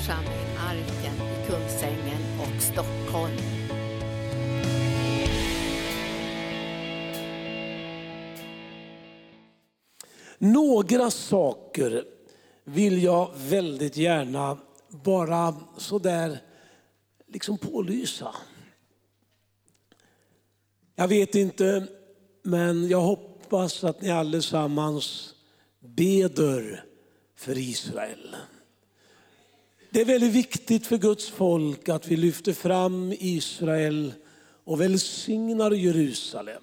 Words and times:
församling 0.00 0.56
Arken 0.58 1.14
i 1.14 1.46
Kungsängen 1.46 2.40
och 2.40 2.62
Stockholm. 2.62 3.36
Några 10.38 11.10
saker 11.10 12.04
vill 12.64 13.02
jag 13.02 13.30
väldigt 13.36 13.96
gärna 13.96 14.58
bara 14.88 15.54
sådär 15.76 16.38
liksom 17.26 17.58
pålysa. 17.58 18.34
Jag 20.94 21.08
vet 21.08 21.34
inte, 21.34 21.86
men 22.42 22.88
jag 22.88 23.00
hoppas 23.00 23.84
att 23.84 24.02
ni 24.02 24.10
allesammans 24.10 25.34
beder 25.80 26.84
för 27.36 27.58
Israel. 27.58 28.36
Det 29.92 30.00
är 30.00 30.04
väldigt 30.04 30.32
viktigt 30.32 30.86
för 30.86 30.98
Guds 30.98 31.28
folk 31.28 31.88
att 31.88 32.08
vi 32.08 32.16
lyfter 32.16 32.52
fram 32.52 33.14
Israel 33.18 34.12
och 34.64 34.80
välsignar 34.80 35.70
Jerusalem. 35.70 36.62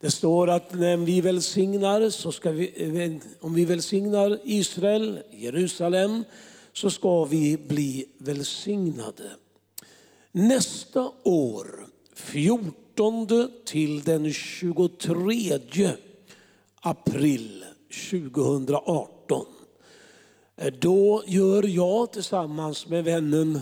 Det 0.00 0.10
står 0.10 0.50
att 0.50 0.74
när 0.74 0.96
vi 0.96 1.20
välsignar, 1.20 2.10
så 2.10 2.32
ska 2.32 2.50
vi, 2.50 3.20
om 3.40 3.54
vi 3.54 3.64
välsignar 3.64 4.38
Israel, 4.44 5.18
Jerusalem, 5.32 6.24
så 6.72 6.90
ska 6.90 7.24
vi 7.24 7.56
bli 7.56 8.06
välsignade. 8.18 9.30
Nästa 10.32 11.12
år, 11.22 11.86
14 12.14 13.26
till 13.64 14.02
den 14.02 14.32
23 14.32 15.90
april 16.80 17.64
2018, 18.10 19.15
Eh, 20.56 20.72
då 20.78 21.22
gör 21.26 21.62
jag 21.62 22.12
tillsammans 22.12 22.86
med 22.86 23.04
vännen 23.04 23.60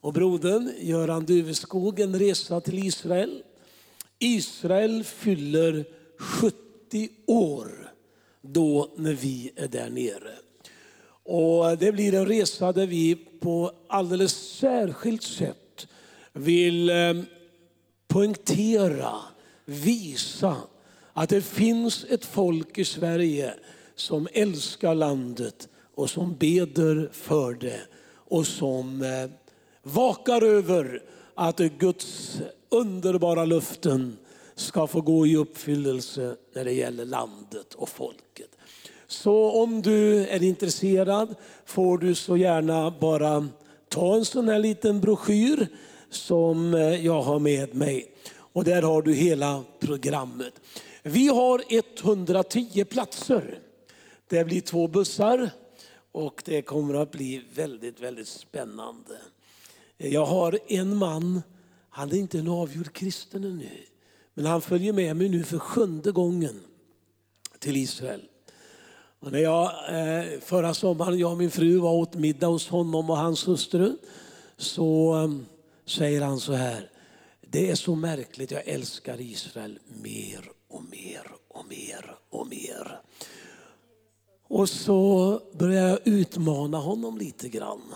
och 0.00 0.12
brodern 0.12 0.72
Göran 0.80 1.24
Duveskog 1.24 2.00
en 2.00 2.18
resa 2.18 2.60
till 2.60 2.86
Israel. 2.86 3.42
Israel 4.18 5.04
fyller 5.04 5.84
70 6.18 7.08
år 7.26 7.92
då 8.40 8.92
när 8.96 9.12
vi 9.12 9.52
är 9.56 9.68
där 9.68 9.90
nere. 9.90 10.32
Och 11.24 11.78
det 11.78 11.92
blir 11.92 12.14
en 12.14 12.26
resa 12.26 12.72
där 12.72 12.86
vi 12.86 13.14
på 13.40 13.72
alldeles 13.88 14.32
särskilt 14.58 15.22
sätt 15.22 15.86
vill 16.32 16.90
eh, 16.90 17.22
poängtera, 18.08 19.14
visa 19.64 20.56
att 21.12 21.28
det 21.28 21.42
finns 21.42 22.04
ett 22.04 22.24
folk 22.24 22.78
i 22.78 22.84
Sverige 22.84 23.54
som 23.94 24.28
älskar 24.32 24.94
landet 24.94 25.68
och 25.94 26.10
som 26.10 26.36
beder 26.36 27.08
för 27.12 27.54
det 27.54 27.80
och 28.14 28.46
som 28.46 29.02
eh, 29.02 29.30
vakar 29.82 30.42
över 30.42 31.02
att 31.34 31.58
Guds 31.58 32.38
underbara 32.68 33.44
luften 33.44 34.16
ska 34.54 34.86
få 34.86 35.00
gå 35.00 35.26
i 35.26 35.36
uppfyllelse 35.36 36.36
när 36.54 36.64
det 36.64 36.72
gäller 36.72 37.04
landet 37.04 37.74
och 37.74 37.88
folket. 37.88 38.50
Så 39.06 39.62
om 39.62 39.82
du 39.82 40.26
är 40.26 40.42
intresserad 40.42 41.34
får 41.64 41.98
du 41.98 42.14
så 42.14 42.36
gärna 42.36 42.90
bara 43.00 43.48
ta 43.88 44.14
en 44.14 44.24
sån 44.24 44.48
här 44.48 44.58
liten 44.58 45.00
broschyr 45.00 45.68
som 46.10 46.74
eh, 46.74 47.06
jag 47.06 47.22
har 47.22 47.38
med 47.38 47.74
mig. 47.74 48.06
Och 48.34 48.64
där 48.64 48.82
har 48.82 49.02
du 49.02 49.14
hela 49.14 49.64
programmet. 49.80 50.52
Vi 51.02 51.28
har 51.28 51.62
110 51.68 52.84
platser. 52.84 53.58
Det 54.28 54.44
blir 54.44 54.60
två 54.60 54.88
bussar 54.88 55.50
och 56.12 56.42
det 56.44 56.62
kommer 56.62 56.94
att 56.94 57.10
bli 57.10 57.44
väldigt, 57.54 58.00
väldigt 58.00 58.28
spännande. 58.28 59.18
Jag 59.96 60.26
har 60.26 60.58
en 60.66 60.96
man, 60.96 61.42
han 61.88 62.10
är 62.10 62.16
inte 62.16 62.38
en 62.38 62.48
avgjord 62.48 62.92
kristen 62.92 63.44
ännu, 63.44 63.70
men 64.34 64.46
han 64.46 64.62
följer 64.62 64.92
med 64.92 65.16
mig 65.16 65.28
nu 65.28 65.44
för 65.44 65.58
sjunde 65.58 66.12
gången 66.12 66.60
till 67.58 67.76
Israel. 67.76 68.22
Och 69.20 69.32
när 69.32 69.38
jag 69.38 69.64
eh, 69.64 70.40
förra 70.40 70.74
sommaren, 70.74 71.18
jag 71.18 71.30
och 71.30 71.38
min 71.38 71.50
fru 71.50 71.78
var 71.78 71.92
åt 71.92 72.14
middag 72.14 72.46
hos 72.46 72.68
honom 72.68 73.10
och 73.10 73.16
hans 73.16 73.48
hustru, 73.48 73.96
så 74.56 75.12
ehm, 75.12 75.46
säger 75.86 76.20
han 76.22 76.40
så 76.40 76.52
här, 76.52 76.90
det 77.40 77.70
är 77.70 77.74
så 77.74 77.94
märkligt, 77.94 78.50
jag 78.50 78.68
älskar 78.68 79.20
Israel 79.20 79.78
mer 80.02 80.50
och 80.68 80.82
mer 80.90 81.26
och 81.48 81.66
mer 81.68 82.16
och 82.30 82.46
mer. 82.46 83.00
Och 84.52 84.68
så 84.68 85.40
började 85.52 85.88
jag 85.88 85.98
utmana 86.04 86.78
honom 86.78 87.18
lite 87.18 87.48
grann. 87.48 87.94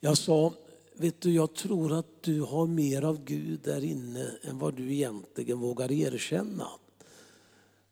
Jag 0.00 0.18
sa, 0.18 0.52
vet 0.94 1.20
du 1.20 1.32
jag 1.32 1.54
tror 1.54 1.92
att 1.92 2.22
du 2.22 2.40
har 2.40 2.66
mer 2.66 3.02
av 3.02 3.24
Gud 3.24 3.60
där 3.64 3.84
inne 3.84 4.30
än 4.42 4.58
vad 4.58 4.74
du 4.74 4.92
egentligen 4.92 5.58
vågar 5.58 5.92
erkänna. 5.92 6.68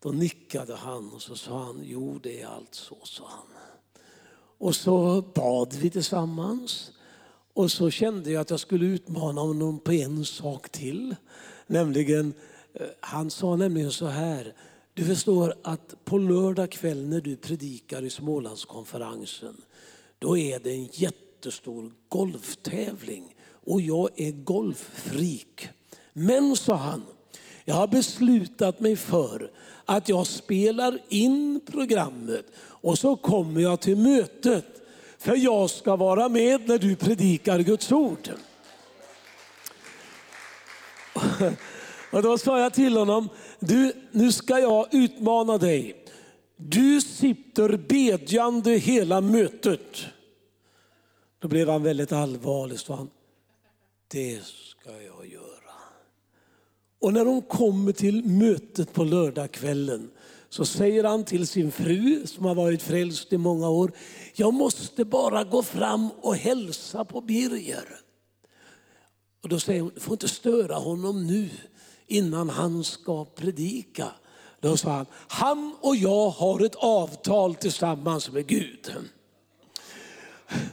Då 0.03 0.10
nickade 0.10 0.77
han 0.77 1.12
och 1.12 1.22
så 1.22 1.37
sa 1.37 1.65
han, 1.65 1.81
jo 1.84 2.19
det 2.22 2.41
är 2.41 2.47
allt 2.47 2.75
så, 2.75 2.97
sa 3.03 3.25
han. 3.28 3.47
Och 4.59 4.75
så 4.75 5.25
bad 5.34 5.75
vi 5.75 5.91
tillsammans. 5.91 6.93
Och 7.53 7.71
så 7.71 7.91
kände 7.91 8.31
jag 8.31 8.41
att 8.41 8.50
jag 8.50 8.60
skulle 8.60 8.87
utmana 8.87 9.41
honom 9.41 9.78
på 9.78 9.93
en 9.93 10.25
sak 10.25 10.69
till. 10.69 11.16
Nämligen, 11.66 12.34
eh, 12.75 12.87
han 13.00 13.31
sa 13.31 13.56
nämligen 13.56 13.93
så 13.93 14.06
här, 14.06 14.55
du 14.95 15.05
förstår 15.05 15.55
att 15.62 16.05
på 16.05 16.19
lördag 16.19 16.71
kväll 16.71 17.09
när 17.09 17.21
du 17.21 17.37
predikar 17.37 18.03
i 18.03 18.11
Smålandskonferensen, 18.11 19.56
då 20.19 20.39
är 20.39 20.59
det 20.59 20.71
en 20.71 20.89
jättestor 20.93 21.93
golftävling 22.09 23.34
och 23.67 23.81
jag 23.81 24.09
är 24.17 24.33
golffreak. 24.33 25.69
Men, 26.12 26.56
sa 26.56 26.75
han, 26.75 27.03
jag 27.65 27.75
har 27.75 27.87
beslutat 27.87 28.81
mig 28.81 28.97
för 28.97 29.51
att 29.84 30.09
jag 30.09 30.27
spelar 30.27 30.99
in 31.09 31.61
programmet 31.67 32.47
och 32.59 32.99
så 32.99 33.17
kommer 33.17 33.61
jag 33.61 33.81
till 33.81 33.97
mötet 33.97 34.67
för 35.19 35.37
jag 35.37 35.71
ska 35.71 35.97
vara 35.97 36.28
med 36.28 36.69
när 36.69 36.78
du 36.78 36.97
predikar 36.97 37.59
Guds 37.59 37.93
ord. 37.93 38.31
Och 42.10 42.22
då 42.22 42.38
sa 42.38 42.60
jag 42.60 42.75
till 42.75 42.97
honom, 42.97 43.28
du, 43.60 43.93
nu 44.10 44.32
ska 44.32 44.59
jag 44.59 44.94
utmana 44.94 45.59
dig. 45.59 46.04
Du 46.56 47.00
sitter 47.00 47.76
bedjande 47.76 48.71
hela 48.71 49.21
mötet. 49.21 49.97
Då 51.38 51.48
blev 51.48 51.69
han 51.69 51.82
väldigt 51.82 52.12
allvarlig. 52.12 52.75
och 52.75 52.81
sa, 52.81 53.06
det 54.09 54.41
ska 54.44 54.91
jag 54.91 55.26
göra. 55.26 55.50
Och 57.00 57.12
när 57.12 57.25
de 57.25 57.43
kommer 57.43 57.93
till 57.93 58.25
mötet 58.25 58.92
på 58.92 59.04
lördagskvällen 59.04 60.10
så 60.48 60.65
säger 60.65 61.04
han 61.04 61.25
till 61.25 61.47
sin 61.47 61.72
fru 61.72 62.27
som 62.27 62.44
har 62.44 62.54
varit 62.54 62.82
frälst 62.82 63.32
i 63.32 63.38
många 63.38 63.69
år, 63.69 63.92
jag 64.34 64.54
måste 64.54 65.04
bara 65.04 65.44
gå 65.44 65.62
fram 65.62 66.10
och 66.21 66.37
hälsa 66.37 67.04
på 67.04 67.21
Birger. 67.21 67.84
Och 69.42 69.48
då 69.48 69.60
säger 69.60 69.81
hon, 69.81 69.91
du 69.94 70.00
får 70.00 70.12
inte 70.12 70.28
störa 70.28 70.75
honom 70.75 71.27
nu 71.27 71.48
innan 72.10 72.48
han 72.48 72.84
ska 72.84 73.25
predika. 73.25 74.06
Då 74.60 74.76
sa 74.76 74.91
han, 74.91 75.06
han 75.28 75.76
och 75.81 75.97
jag 75.97 76.31
har 76.31 76.65
ett 76.65 76.75
avtal 76.75 77.54
tillsammans 77.54 78.31
med 78.31 78.47
Gud. 78.47 78.93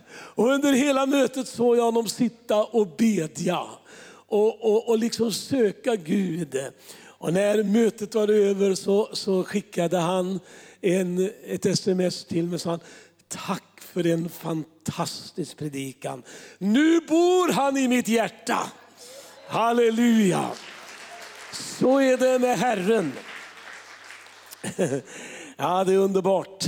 Och 0.09 0.47
under 0.47 0.73
hela 0.73 1.05
mötet 1.05 1.47
såg 1.47 1.77
jag 1.77 1.83
honom 1.83 2.07
sitta 2.07 2.63
och 2.63 2.87
bedja 2.97 3.63
och, 4.27 4.65
och, 4.65 4.89
och 4.89 4.97
liksom 4.97 5.31
söka 5.31 5.95
Gud. 5.95 6.57
Och 7.05 7.33
när 7.33 7.63
mötet 7.63 8.15
var 8.15 8.27
över 8.27 8.75
så, 8.75 9.09
så 9.13 9.43
skickade 9.43 9.97
han 9.97 10.39
en, 10.81 11.31
ett 11.45 11.65
sms 11.65 12.25
till 12.25 12.45
mig 12.45 12.55
och 12.55 12.61
sa, 12.61 12.79
tack 13.27 13.81
för 13.81 14.07
en 14.07 14.29
fantastisk 14.29 15.57
predikan. 15.57 16.23
Nu 16.57 16.99
bor 16.99 17.51
han 17.51 17.77
i 17.77 17.87
mitt 17.87 18.07
hjärta. 18.07 18.71
Halleluja. 19.47 20.51
Så 21.51 21.99
är 21.99 22.17
det 22.17 22.39
med 22.39 22.57
Herren. 22.57 23.13
Ja, 25.59 25.83
det 25.83 25.93
är 25.93 25.97
underbart. 25.97 26.65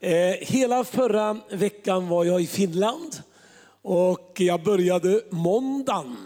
Eh, 0.00 0.30
hela 0.40 0.84
förra 0.84 1.40
veckan 1.50 2.08
var 2.08 2.24
jag 2.24 2.42
i 2.42 2.46
Finland 2.46 3.16
och 3.82 4.32
jag 4.38 4.62
började 4.62 5.20
måndagen. 5.30 6.16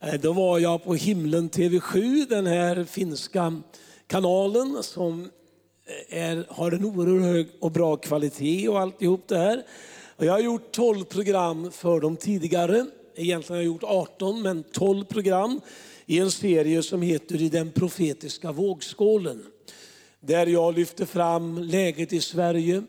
Eh, 0.00 0.20
då 0.20 0.32
var 0.32 0.58
jag 0.58 0.84
på 0.84 0.94
Himlen 0.94 1.50
TV7, 1.50 2.28
den 2.28 2.46
här 2.46 2.84
finska 2.84 3.62
kanalen 4.06 4.82
som 4.82 5.30
eh, 6.10 6.22
är, 6.22 6.46
har 6.48 6.72
en 6.72 6.84
oerhört 6.84 7.22
hög 7.22 7.48
och 7.60 7.70
bra 7.70 7.96
kvalitet 7.96 8.68
och 8.68 8.80
alltihop 8.80 9.28
det 9.28 9.38
här. 9.38 9.62
Och 10.16 10.24
jag 10.24 10.32
har 10.32 10.40
gjort 10.40 10.72
12 10.72 11.04
program 11.04 11.70
för 11.72 12.00
dem 12.00 12.16
tidigare. 12.16 12.86
Egentligen 13.16 13.56
har 13.56 13.62
jag 13.62 13.72
gjort 13.72 13.84
18, 13.84 14.42
men 14.42 14.62
12 14.62 15.04
program 15.04 15.60
i 16.10 16.18
en 16.18 16.30
serie 16.30 16.82
som 16.82 17.02
heter 17.02 17.42
I 17.42 17.48
den 17.48 17.70
profetiska 17.70 18.52
vågskålen. 18.52 19.46
Där 20.20 20.46
jag 20.46 20.74
lyfter 20.74 21.04
fram 21.06 21.58
läget 21.58 22.12
i 22.12 22.20
Sverige, 22.20 22.82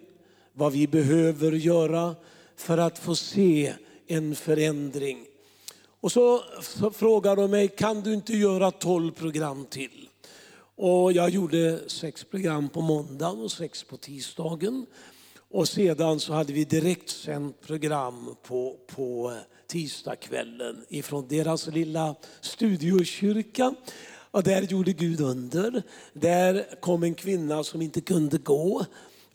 vad 0.53 0.73
vi 0.73 0.87
behöver 0.87 1.51
göra 1.51 2.15
för 2.55 2.77
att 2.77 2.99
få 2.99 3.15
se 3.15 3.73
en 4.07 4.35
förändring. 4.35 5.25
Och 5.99 6.11
så, 6.11 6.43
frågar 6.93 7.35
de 7.35 7.51
mig, 7.51 7.67
kan 7.67 8.01
du 8.01 8.13
inte 8.13 8.33
göra 8.33 8.71
tolv 8.71 9.11
program 9.11 9.65
till? 9.65 10.09
Och 10.75 11.11
jag 11.11 11.29
gjorde 11.29 11.89
sex 11.89 12.23
program 12.23 12.69
på 12.69 12.81
måndagen 12.81 13.39
och 13.39 13.51
sex 13.51 13.83
på 13.83 13.97
tisdagen. 13.97 14.85
Och 15.49 15.67
sedan 15.67 16.19
så 16.19 16.33
hade 16.33 16.53
vi 16.53 16.63
direktsänt 16.63 17.61
program 17.61 18.35
på, 18.43 18.77
på 18.87 19.33
tisdagskvällen 19.71 20.85
ifrån 20.89 21.27
deras 21.27 21.67
lilla 21.67 22.15
studiokyrka. 22.41 23.75
Och 24.31 24.43
där 24.43 24.61
gjorde 24.61 24.93
Gud 24.93 25.21
under. 25.21 25.83
Där 26.13 26.65
kom 26.79 27.03
en 27.03 27.13
kvinna 27.13 27.63
som 27.63 27.81
inte 27.81 28.01
kunde 28.01 28.37
gå. 28.37 28.85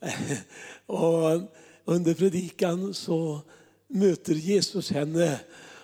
Och 0.87 1.43
under 1.85 2.15
predikan 2.15 2.95
så 2.95 3.41
möter 3.89 4.35
Jesus 4.35 4.91
henne. 4.91 5.41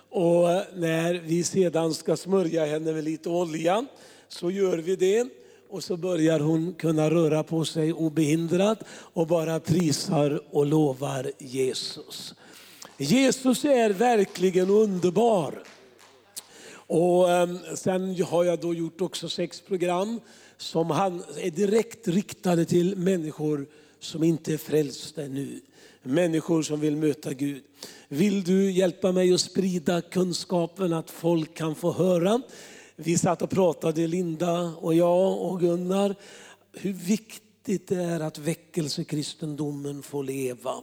Och 0.08 0.48
när 0.74 1.14
vi 1.14 1.44
sedan 1.44 1.94
ska 1.94 2.16
smörja 2.16 2.66
henne 2.66 2.92
med 2.92 3.04
lite 3.04 3.28
olja 3.28 3.86
så 4.28 4.50
gör 4.50 4.78
vi 4.78 4.96
det. 4.96 5.28
Och 5.68 5.84
så 5.84 5.96
börjar 5.96 6.40
hon 6.40 6.74
kunna 6.74 7.10
röra 7.10 7.42
på 7.42 7.64
sig 7.64 7.92
obehindrat 7.92 8.84
och 8.88 9.26
bara 9.26 9.60
prisar 9.60 10.40
och 10.50 10.66
lovar 10.66 11.32
Jesus. 11.38 12.34
Jesus 12.96 13.64
är 13.64 13.90
verkligen 13.90 14.70
underbar. 14.70 15.62
Och 16.74 17.30
ehm, 17.30 17.58
sen 17.74 18.22
har 18.22 18.44
jag 18.44 18.60
då 18.60 18.74
gjort 18.74 19.00
också 19.00 19.28
sex 19.28 19.60
program 19.60 20.20
som 20.56 20.90
är 20.90 21.50
direkt 21.50 22.08
riktade 22.08 22.64
till 22.64 22.96
människor 22.96 23.66
som 24.00 24.22
inte 24.22 24.52
är 24.52 24.58
frälsta 24.58 25.22
ännu. 25.22 25.60
Människor 26.02 26.62
som 26.62 26.80
vill 26.80 26.96
möta 26.96 27.32
Gud. 27.32 27.62
Vill 28.08 28.44
du 28.44 28.70
hjälpa 28.70 29.12
mig 29.12 29.34
att 29.34 29.40
sprida 29.40 30.00
kunskapen 30.00 30.92
att 30.92 31.10
folk 31.10 31.54
kan 31.54 31.74
få 31.74 31.92
höra? 31.92 32.42
Vi 32.96 33.18
satt 33.18 33.42
och 33.42 33.50
pratade, 33.50 34.06
Linda 34.06 34.60
och 34.60 34.94
jag 34.94 35.40
och 35.40 35.60
Gunnar, 35.60 36.14
hur 36.72 36.92
viktigt 36.92 37.88
det 37.88 37.96
är 37.96 38.20
att 38.20 38.38
väckelsekristendomen 38.38 40.02
får 40.02 40.24
leva. 40.24 40.74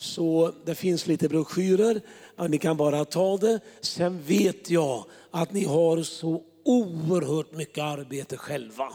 Så 0.00 0.52
det 0.64 0.74
finns 0.74 1.06
lite 1.06 1.28
broschyrer, 1.28 2.00
ni 2.48 2.58
kan 2.58 2.76
bara 2.76 3.04
ta 3.04 3.36
det. 3.36 3.60
Sen 3.80 4.22
vet 4.22 4.70
jag 4.70 5.04
att 5.30 5.52
ni 5.52 5.64
har 5.64 6.02
så 6.02 6.42
oerhört 6.64 7.52
mycket 7.52 7.84
arbete 7.84 8.36
själva. 8.36 8.92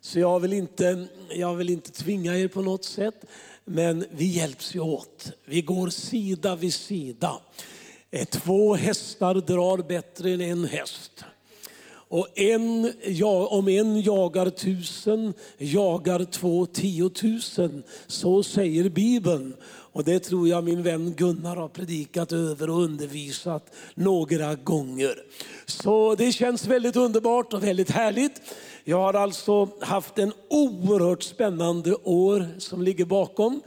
Så 0.00 0.18
jag 0.18 0.40
vill 0.40 0.52
inte, 0.52 1.06
jag 1.30 1.54
vill 1.54 1.70
inte 1.70 1.92
tvinga 1.92 2.38
er 2.38 2.48
på 2.48 2.62
något 2.62 2.84
sätt, 2.84 3.24
men 3.64 4.04
vi 4.10 4.24
hjälps 4.24 4.74
ju 4.74 4.80
åt. 4.80 5.32
Vi 5.44 5.62
går 5.62 5.88
sida 5.88 6.56
vid 6.56 6.74
sida. 6.74 7.40
Eh, 8.10 8.24
två 8.24 8.74
hästar 8.74 9.34
drar 9.34 9.88
bättre 9.88 10.30
än 10.30 10.40
en 10.40 10.64
häst. 10.64 11.24
Och 12.12 12.38
en, 12.38 12.92
ja, 13.04 13.46
om 13.46 13.68
en 13.68 14.00
jagar 14.00 14.50
tusen, 14.50 15.34
jagar 15.58 16.24
två 16.24 16.66
tiotusen. 16.66 17.82
Så 18.06 18.42
säger 18.42 18.88
Bibeln. 18.88 19.56
Och 19.92 20.04
det 20.04 20.18
tror 20.18 20.48
jag 20.48 20.64
min 20.64 20.82
vän 20.82 21.14
Gunnar 21.16 21.56
har 21.56 21.68
predikat 21.68 22.32
över 22.32 22.70
och 22.70 22.82
undervisat 22.82 23.74
några 23.94 24.54
gånger. 24.54 25.14
Så 25.66 26.14
det 26.14 26.32
känns 26.32 26.66
väldigt 26.66 26.96
underbart 26.96 27.52
och 27.52 27.64
väldigt 27.64 27.90
härligt. 27.90 28.40
Jag 28.84 28.96
har 28.96 29.14
alltså 29.14 29.68
haft 29.80 30.18
en 30.18 30.32
oerhört 30.50 31.22
spännande 31.22 31.94
år 31.94 32.48
som 32.58 32.82
ligger 32.82 33.04
bakom. 33.04 33.60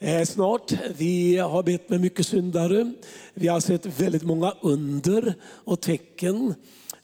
Eh, 0.00 0.24
snart. 0.24 0.72
Vi 0.96 1.36
har 1.36 1.62
bett 1.62 1.88
med 1.88 2.00
mycket 2.00 2.26
syndare. 2.26 2.92
Vi 3.34 3.48
har 3.48 3.60
sett 3.60 4.00
väldigt 4.00 4.22
många 4.22 4.54
under 4.60 5.34
och 5.44 5.80
tecken. 5.80 6.54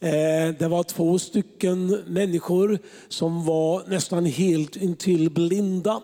Eh, 0.01 0.55
det 0.59 0.69
var 0.69 0.83
två 0.83 1.19
stycken 1.19 1.89
människor 2.07 2.79
som 3.09 3.45
var 3.45 3.83
nästan 3.87 4.25
helt 4.25 4.77
intill 4.77 5.31
blinda. 5.31 6.03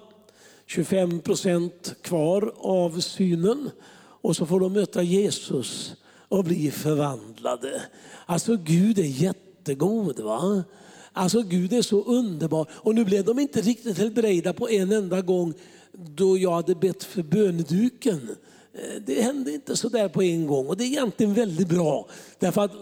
25 0.72 1.20
procent 1.20 1.94
kvar 2.02 2.52
av 2.56 3.00
synen. 3.00 3.70
Och 3.96 4.36
så 4.36 4.46
får 4.46 4.60
de 4.60 4.72
möta 4.72 5.02
Jesus 5.02 5.94
och 6.28 6.44
bli 6.44 6.70
förvandlade. 6.70 7.82
Alltså 8.26 8.56
Gud 8.56 8.98
är 8.98 9.02
jättegod. 9.02 10.20
va? 10.20 10.64
Alltså 11.12 11.42
Gud 11.42 11.72
är 11.72 11.82
så 11.82 12.02
underbar. 12.02 12.66
Och 12.72 12.94
nu 12.94 13.04
blev 13.04 13.24
de 13.24 13.38
inte 13.38 13.60
riktigt 13.60 13.98
helbrägda 13.98 14.52
på 14.52 14.68
en 14.68 14.92
enda 14.92 15.20
gång 15.20 15.54
då 15.92 16.38
jag 16.38 16.52
hade 16.52 16.74
bett 16.74 17.04
för 17.04 17.22
böneduken. 17.22 18.36
Eh, 18.74 19.02
det 19.06 19.22
hände 19.22 19.52
inte 19.52 19.76
så 19.76 19.88
där 19.88 20.08
på 20.08 20.22
en 20.22 20.46
gång 20.46 20.66
och 20.66 20.76
det 20.76 20.84
är 20.84 20.86
egentligen 20.86 21.34
väldigt 21.34 21.68
bra. 21.68 22.08
Därför 22.38 22.64
att 22.64 22.72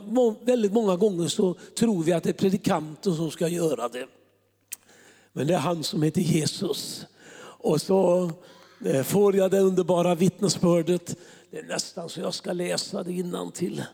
väldigt 0.42 0.72
många 0.72 0.96
gånger 0.96 1.28
så 1.28 1.54
tror 1.78 2.02
vi 2.02 2.12
att 2.12 2.22
det 2.22 2.30
är 2.30 2.34
predikanten 2.34 3.16
som 3.16 3.30
ska 3.30 3.48
göra 3.48 3.88
det. 3.88 4.06
Men 5.32 5.46
det 5.46 5.54
är 5.54 5.58
han 5.58 5.84
som 5.84 6.02
heter 6.02 6.20
Jesus. 6.20 7.06
Och 7.62 7.80
så 7.80 8.30
eh, 8.84 9.02
får 9.02 9.36
jag 9.36 9.50
det 9.50 9.60
underbara 9.60 10.14
vittnesbördet. 10.14 11.16
Det 11.50 11.58
är 11.58 11.62
nästan 11.62 12.08
så 12.08 12.20
jag 12.20 12.34
ska 12.34 12.52
läsa 12.52 13.02
det 13.02 13.50
till. 13.54 13.84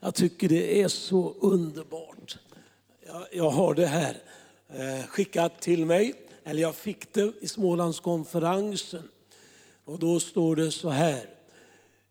Jag 0.00 0.14
tycker 0.14 0.48
det 0.48 0.82
är 0.82 0.88
så 0.88 1.34
underbart. 1.40 2.38
Jag, 3.06 3.26
jag 3.32 3.50
har 3.50 3.74
det 3.74 3.86
här 3.86 4.16
eh, 4.68 5.06
skickat 5.06 5.60
till 5.60 5.86
mig, 5.86 6.14
eller 6.44 6.62
jag 6.62 6.74
fick 6.74 7.14
det 7.14 7.32
i 7.40 7.48
Smålandskonferensen. 7.48 9.08
Och 9.84 9.98
då 9.98 10.20
står 10.20 10.56
det 10.56 10.70
så 10.70 10.88
här. 10.88 11.26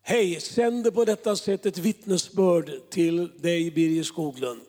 Hej, 0.01 0.41
sänder 0.41 0.91
på 0.91 1.05
detta 1.05 1.35
sätt 1.35 1.65
ett 1.65 1.77
vittnesbörd 1.77 2.71
till 2.89 3.41
dig 3.41 3.71
Birger 3.71 4.03
Skoglund. 4.03 4.61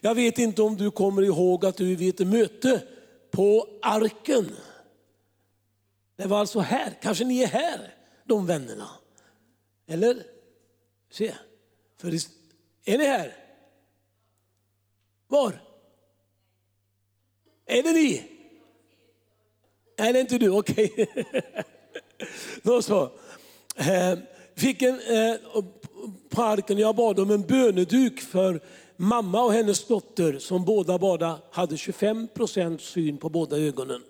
Jag 0.00 0.14
vet 0.14 0.38
inte 0.38 0.62
om 0.62 0.76
du 0.76 0.90
kommer 0.90 1.22
ihåg 1.22 1.66
att 1.66 1.76
du 1.76 1.96
vid 1.96 2.20
ett 2.20 2.26
möte 2.26 2.82
på 3.30 3.66
Arken. 3.82 4.50
Det 6.18 6.26
var 6.26 6.38
alltså 6.38 6.60
här, 6.60 6.98
kanske 7.02 7.24
ni 7.24 7.42
är 7.42 7.46
här, 7.46 7.94
de 8.24 8.46
vännerna. 8.46 8.88
Eller? 9.86 10.22
Se, 11.10 11.34
för 11.96 12.08
är 12.84 12.98
ni 12.98 13.04
här? 13.04 13.36
Var? 15.26 15.62
Är 17.66 17.82
det 17.82 17.92
ni? 17.92 18.24
Är 19.96 20.12
det 20.12 20.20
inte 20.20 20.38
du? 20.38 20.50
Okej. 20.50 20.92
Okay. 20.92 21.42
Då 22.62 22.82
så. 22.82 23.02
Eh, 23.76 24.18
fick 24.54 24.82
en, 24.82 25.00
eh, 25.00 25.36
parken, 26.30 26.78
jag 26.78 26.96
bad 26.96 27.20
om 27.20 27.30
en 27.30 27.42
böneduk 27.42 28.20
för 28.20 28.60
mamma 28.96 29.44
och 29.44 29.52
hennes 29.52 29.86
dotter 29.86 30.38
som 30.38 30.64
båda 30.64 30.98
bara 30.98 31.38
hade 31.50 31.76
25 31.76 32.28
procent 32.28 32.80
syn 32.80 33.18
på 33.18 33.28
båda 33.28 33.58
ögonen. 33.58 34.02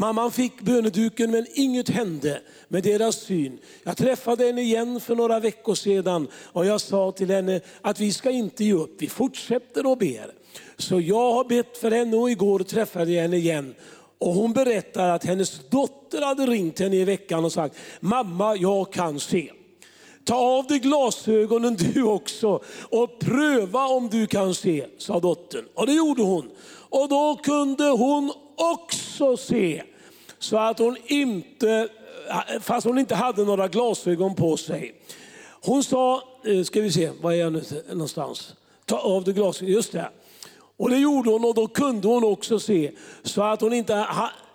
Mamman 0.00 0.32
fick 0.32 0.60
böneduken 0.60 1.30
men 1.30 1.46
inget 1.54 1.88
hände 1.88 2.40
med 2.68 2.82
deras 2.82 3.16
syn. 3.16 3.58
Jag 3.82 3.96
träffade 3.96 4.44
henne 4.44 4.62
igen 4.62 5.00
för 5.00 5.16
några 5.16 5.40
veckor 5.40 5.74
sedan 5.74 6.28
och 6.34 6.66
jag 6.66 6.80
sa 6.80 7.12
till 7.12 7.30
henne 7.30 7.60
att 7.80 8.00
vi 8.00 8.12
ska 8.12 8.30
inte 8.30 8.64
ge 8.64 8.72
upp, 8.72 8.94
vi 8.98 9.08
fortsätter 9.08 9.86
och 9.86 9.98
ber. 9.98 10.32
Så 10.76 11.00
jag 11.00 11.32
har 11.32 11.44
bett 11.44 11.78
för 11.78 11.90
henne 11.90 12.16
och 12.16 12.30
igår 12.30 12.58
träffade 12.58 13.12
jag 13.12 13.22
henne 13.22 13.36
igen. 13.36 13.74
Och 14.18 14.34
hon 14.34 14.52
berättar 14.52 15.08
att 15.08 15.24
hennes 15.24 15.68
dotter 15.70 16.22
hade 16.22 16.46
ringt 16.46 16.78
henne 16.78 16.96
i 16.96 17.04
veckan 17.04 17.44
och 17.44 17.52
sagt, 17.52 17.76
mamma 18.00 18.56
jag 18.56 18.92
kan 18.92 19.20
se. 19.20 19.50
Ta 20.24 20.34
av 20.34 20.66
dig 20.66 20.78
glasögonen 20.78 21.76
du 21.94 22.02
också 22.02 22.60
och 22.90 23.18
pröva 23.18 23.86
om 23.86 24.08
du 24.08 24.26
kan 24.26 24.54
se, 24.54 24.86
sa 24.98 25.20
dottern. 25.20 25.64
Och 25.74 25.86
det 25.86 25.92
gjorde 25.92 26.22
hon. 26.22 26.50
Och 26.90 27.08
då 27.08 27.36
kunde 27.42 27.84
hon 27.84 28.32
också 28.56 29.36
se. 29.36 29.82
Så 30.38 30.56
att 30.56 30.78
hon 30.78 30.96
inte, 31.06 31.88
fast 32.60 32.86
hon 32.86 32.98
inte 32.98 33.14
hade 33.14 33.44
några 33.44 33.68
glasögon 33.68 34.34
på 34.34 34.56
sig. 34.56 34.94
Hon 35.62 35.84
sa, 35.84 36.22
eh, 36.44 36.62
ska 36.62 36.80
vi 36.80 36.92
se, 36.92 37.10
var 37.20 37.32
är 37.32 37.36
jag 37.36 37.52
nu 37.52 37.62
någonstans? 37.88 38.54
Ta 38.84 38.98
av 38.98 39.24
dig 39.24 39.34
glasögonen, 39.34 39.74
just 39.74 39.92
det. 39.92 40.10
Och 40.76 40.90
det 40.90 40.98
gjorde 40.98 41.30
hon 41.30 41.44
och 41.44 41.54
då 41.54 41.66
kunde 41.66 42.08
hon 42.08 42.24
också 42.24 42.60
se. 42.60 42.90
Så 43.22 43.42
att 43.42 43.60
hon 43.60 43.72
inte, 43.72 44.06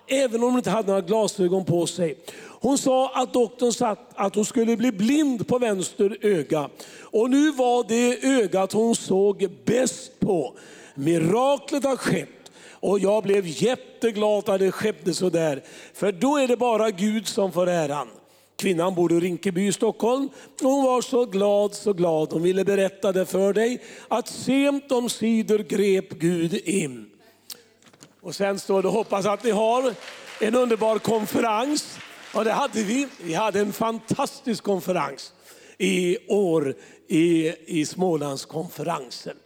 även 0.08 0.42
om 0.42 0.48
hon 0.48 0.56
inte 0.56 0.70
hade 0.70 0.88
några 0.88 1.00
glasögon 1.00 1.64
på 1.64 1.86
sig. 1.86 2.16
Hon 2.60 2.78
sa 2.78 3.10
att 3.14 3.32
doktorn 3.32 3.72
sagt 3.72 4.00
att 4.14 4.34
hon 4.34 4.44
skulle 4.44 4.76
bli 4.76 4.92
blind 4.92 5.48
på 5.48 5.58
vänster 5.58 6.18
öga. 6.20 6.68
Och 7.00 7.30
nu 7.30 7.50
var 7.50 7.84
det 7.88 8.24
ögat 8.42 8.72
hon 8.72 8.96
såg 8.96 9.50
bäst 9.64 10.20
på. 10.20 10.54
Miraklet 10.94 11.84
har 11.84 11.96
skett. 11.96 12.28
Och 12.70 12.98
jag 12.98 13.22
blev 13.22 13.46
jätteglad 13.46 14.48
att 14.48 14.60
det 14.60 14.72
skedde 14.72 15.14
så 15.14 15.30
där. 15.30 15.62
För 15.94 16.12
då 16.12 16.36
är 16.36 16.48
det 16.48 16.56
bara 16.56 16.90
Gud 16.90 17.26
som 17.26 17.52
får 17.52 17.68
äran. 17.68 18.08
Kvinnan 18.56 18.94
bor 18.94 19.12
i 19.12 19.20
Rinkeby 19.20 19.66
i 19.66 19.72
Stockholm. 19.72 20.28
Hon 20.60 20.84
var 20.84 21.02
så 21.02 21.24
glad, 21.24 21.74
så 21.74 21.92
glad. 21.92 22.32
Hon 22.32 22.42
ville 22.42 22.64
berätta 22.64 23.12
det 23.12 23.26
för 23.26 23.52
dig. 23.52 23.82
Att 24.08 24.28
sent 24.28 24.92
om 24.92 25.08
sidor 25.08 25.58
grep 25.58 26.10
Gud 26.10 26.54
in. 26.54 27.10
Och 28.24 28.34
sen 28.34 28.58
står 28.58 28.82
det, 28.82 28.88
hoppas 28.88 29.26
att 29.26 29.44
ni 29.44 29.50
har 29.50 29.94
en 30.40 30.54
underbar 30.54 30.98
konferens. 30.98 31.98
Och 32.34 32.44
det 32.44 32.52
hade 32.52 32.82
vi. 32.82 33.08
Vi 33.22 33.34
hade 33.34 33.60
en 33.60 33.72
fantastisk 33.72 34.64
konferens. 34.64 35.32
i 35.78 36.18
år 36.28 36.74
i, 37.08 37.52
i 37.66 37.86
Smålandskonferensen. 37.86 39.36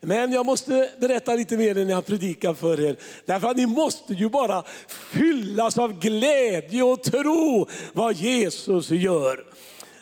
Men 0.00 0.32
jag 0.32 0.46
måste 0.46 0.90
berätta 1.00 1.34
lite 1.34 1.56
mer 1.56 1.74
när 1.74 1.90
jag 1.90 2.06
predikar 2.06 2.54
för 2.54 2.80
er. 2.80 2.96
Därför 3.26 3.48
att 3.48 3.56
ni 3.56 3.66
måste 3.66 4.14
ju 4.14 4.28
bara 4.28 4.62
fyllas 4.88 5.78
av 5.78 5.98
glädje 5.98 6.82
och 6.82 7.02
tro 7.02 7.68
vad 7.92 8.14
Jesus 8.14 8.90
gör. 8.90 9.44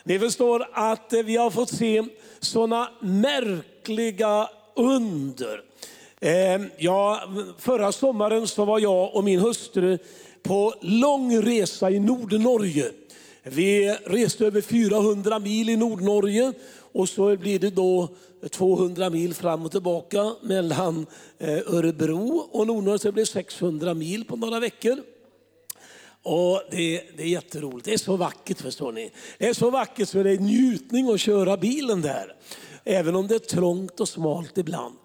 Ni 0.03 0.19
förstår 0.19 0.67
att 0.73 1.13
vi 1.25 1.35
har 1.35 1.49
fått 1.49 1.69
se 1.69 2.03
sådana 2.39 2.89
märkliga 3.01 4.49
under. 4.75 5.72
Eh, 6.23 6.61
ja, 6.77 7.23
förra 7.57 7.91
sommaren 7.91 8.47
så 8.47 8.65
var 8.65 8.79
jag 8.79 9.15
och 9.15 9.23
min 9.23 9.39
hustru 9.39 9.97
på 10.43 10.73
lång 10.81 11.41
resa 11.41 11.91
i 11.91 11.99
Nordnorge. 11.99 12.91
Vi 13.43 13.97
reste 14.05 14.45
över 14.45 14.61
400 14.61 15.39
mil 15.39 15.69
i 15.69 15.75
Nordnorge 15.75 16.53
och 16.75 17.09
så 17.09 17.37
blir 17.37 17.59
det 17.59 17.69
då 17.69 18.09
200 18.49 19.09
mil 19.09 19.33
fram 19.33 19.65
och 19.65 19.71
tillbaka 19.71 20.35
mellan 20.41 21.05
eh, 21.39 21.57
Örebro 21.67 22.47
och 22.51 22.67
Nordnorge. 22.67 22.99
Så 22.99 23.07
det 23.07 23.11
blir 23.11 23.25
600 23.25 23.93
mil 23.93 24.25
på 24.25 24.35
några 24.35 24.59
veckor. 24.59 24.97
Och 26.23 26.61
det, 26.71 27.03
det 27.17 27.23
är 27.23 27.27
jätteroligt. 27.27 27.85
Det 27.85 27.93
är 27.93 27.97
så 27.97 28.15
vackert 28.15 28.61
förstår 28.61 28.91
ni. 28.91 29.11
Det 29.37 29.47
är 29.47 29.53
så 29.53 29.69
vackert 29.69 30.09
så 30.09 30.23
det 30.23 30.31
är 30.31 30.37
njutning 30.37 31.09
att 31.09 31.19
köra 31.19 31.57
bilen 31.57 32.01
där. 32.01 32.35
Även 32.83 33.15
om 33.15 33.27
det 33.27 33.35
är 33.35 33.39
trångt 33.39 33.99
och 33.99 34.09
smalt 34.09 34.57
ibland. 34.57 34.95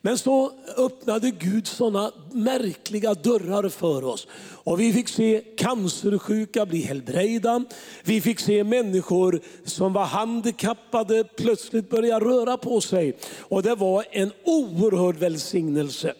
Men 0.00 0.18
så 0.18 0.52
öppnade 0.76 1.30
Gud 1.30 1.66
sådana 1.66 2.12
märkliga 2.32 3.14
dörrar 3.14 3.68
för 3.68 4.04
oss. 4.04 4.26
Och 4.52 4.80
vi 4.80 4.92
fick 4.92 5.08
se 5.08 5.42
cancersjuka 5.56 6.66
bli 6.66 6.80
helbrägda. 6.80 7.64
Vi 8.04 8.20
fick 8.20 8.40
se 8.40 8.64
människor 8.64 9.40
som 9.64 9.92
var 9.92 10.04
handikappade 10.04 11.24
plötsligt 11.24 11.90
börja 11.90 12.20
röra 12.20 12.56
på 12.56 12.80
sig. 12.80 13.16
Och 13.38 13.62
det 13.62 13.74
var 13.74 14.04
en 14.10 14.32
oerhörd 14.44 15.16
välsignelse 15.16 16.14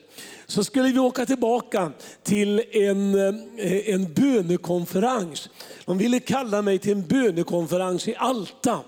så 0.46 0.64
skulle 0.64 0.92
vi 0.92 0.98
åka 0.98 1.26
tillbaka 1.26 1.92
till 2.22 2.62
en, 2.72 3.14
eh, 3.58 3.94
en 3.94 4.12
bönekonferens. 4.12 5.48
De 5.84 5.98
ville 5.98 6.20
kalla 6.20 6.62
mig 6.62 6.78
till 6.78 6.92
en 6.92 7.06
bönekonferens 7.06 8.08
i 8.08 8.14
Alta. 8.14 8.80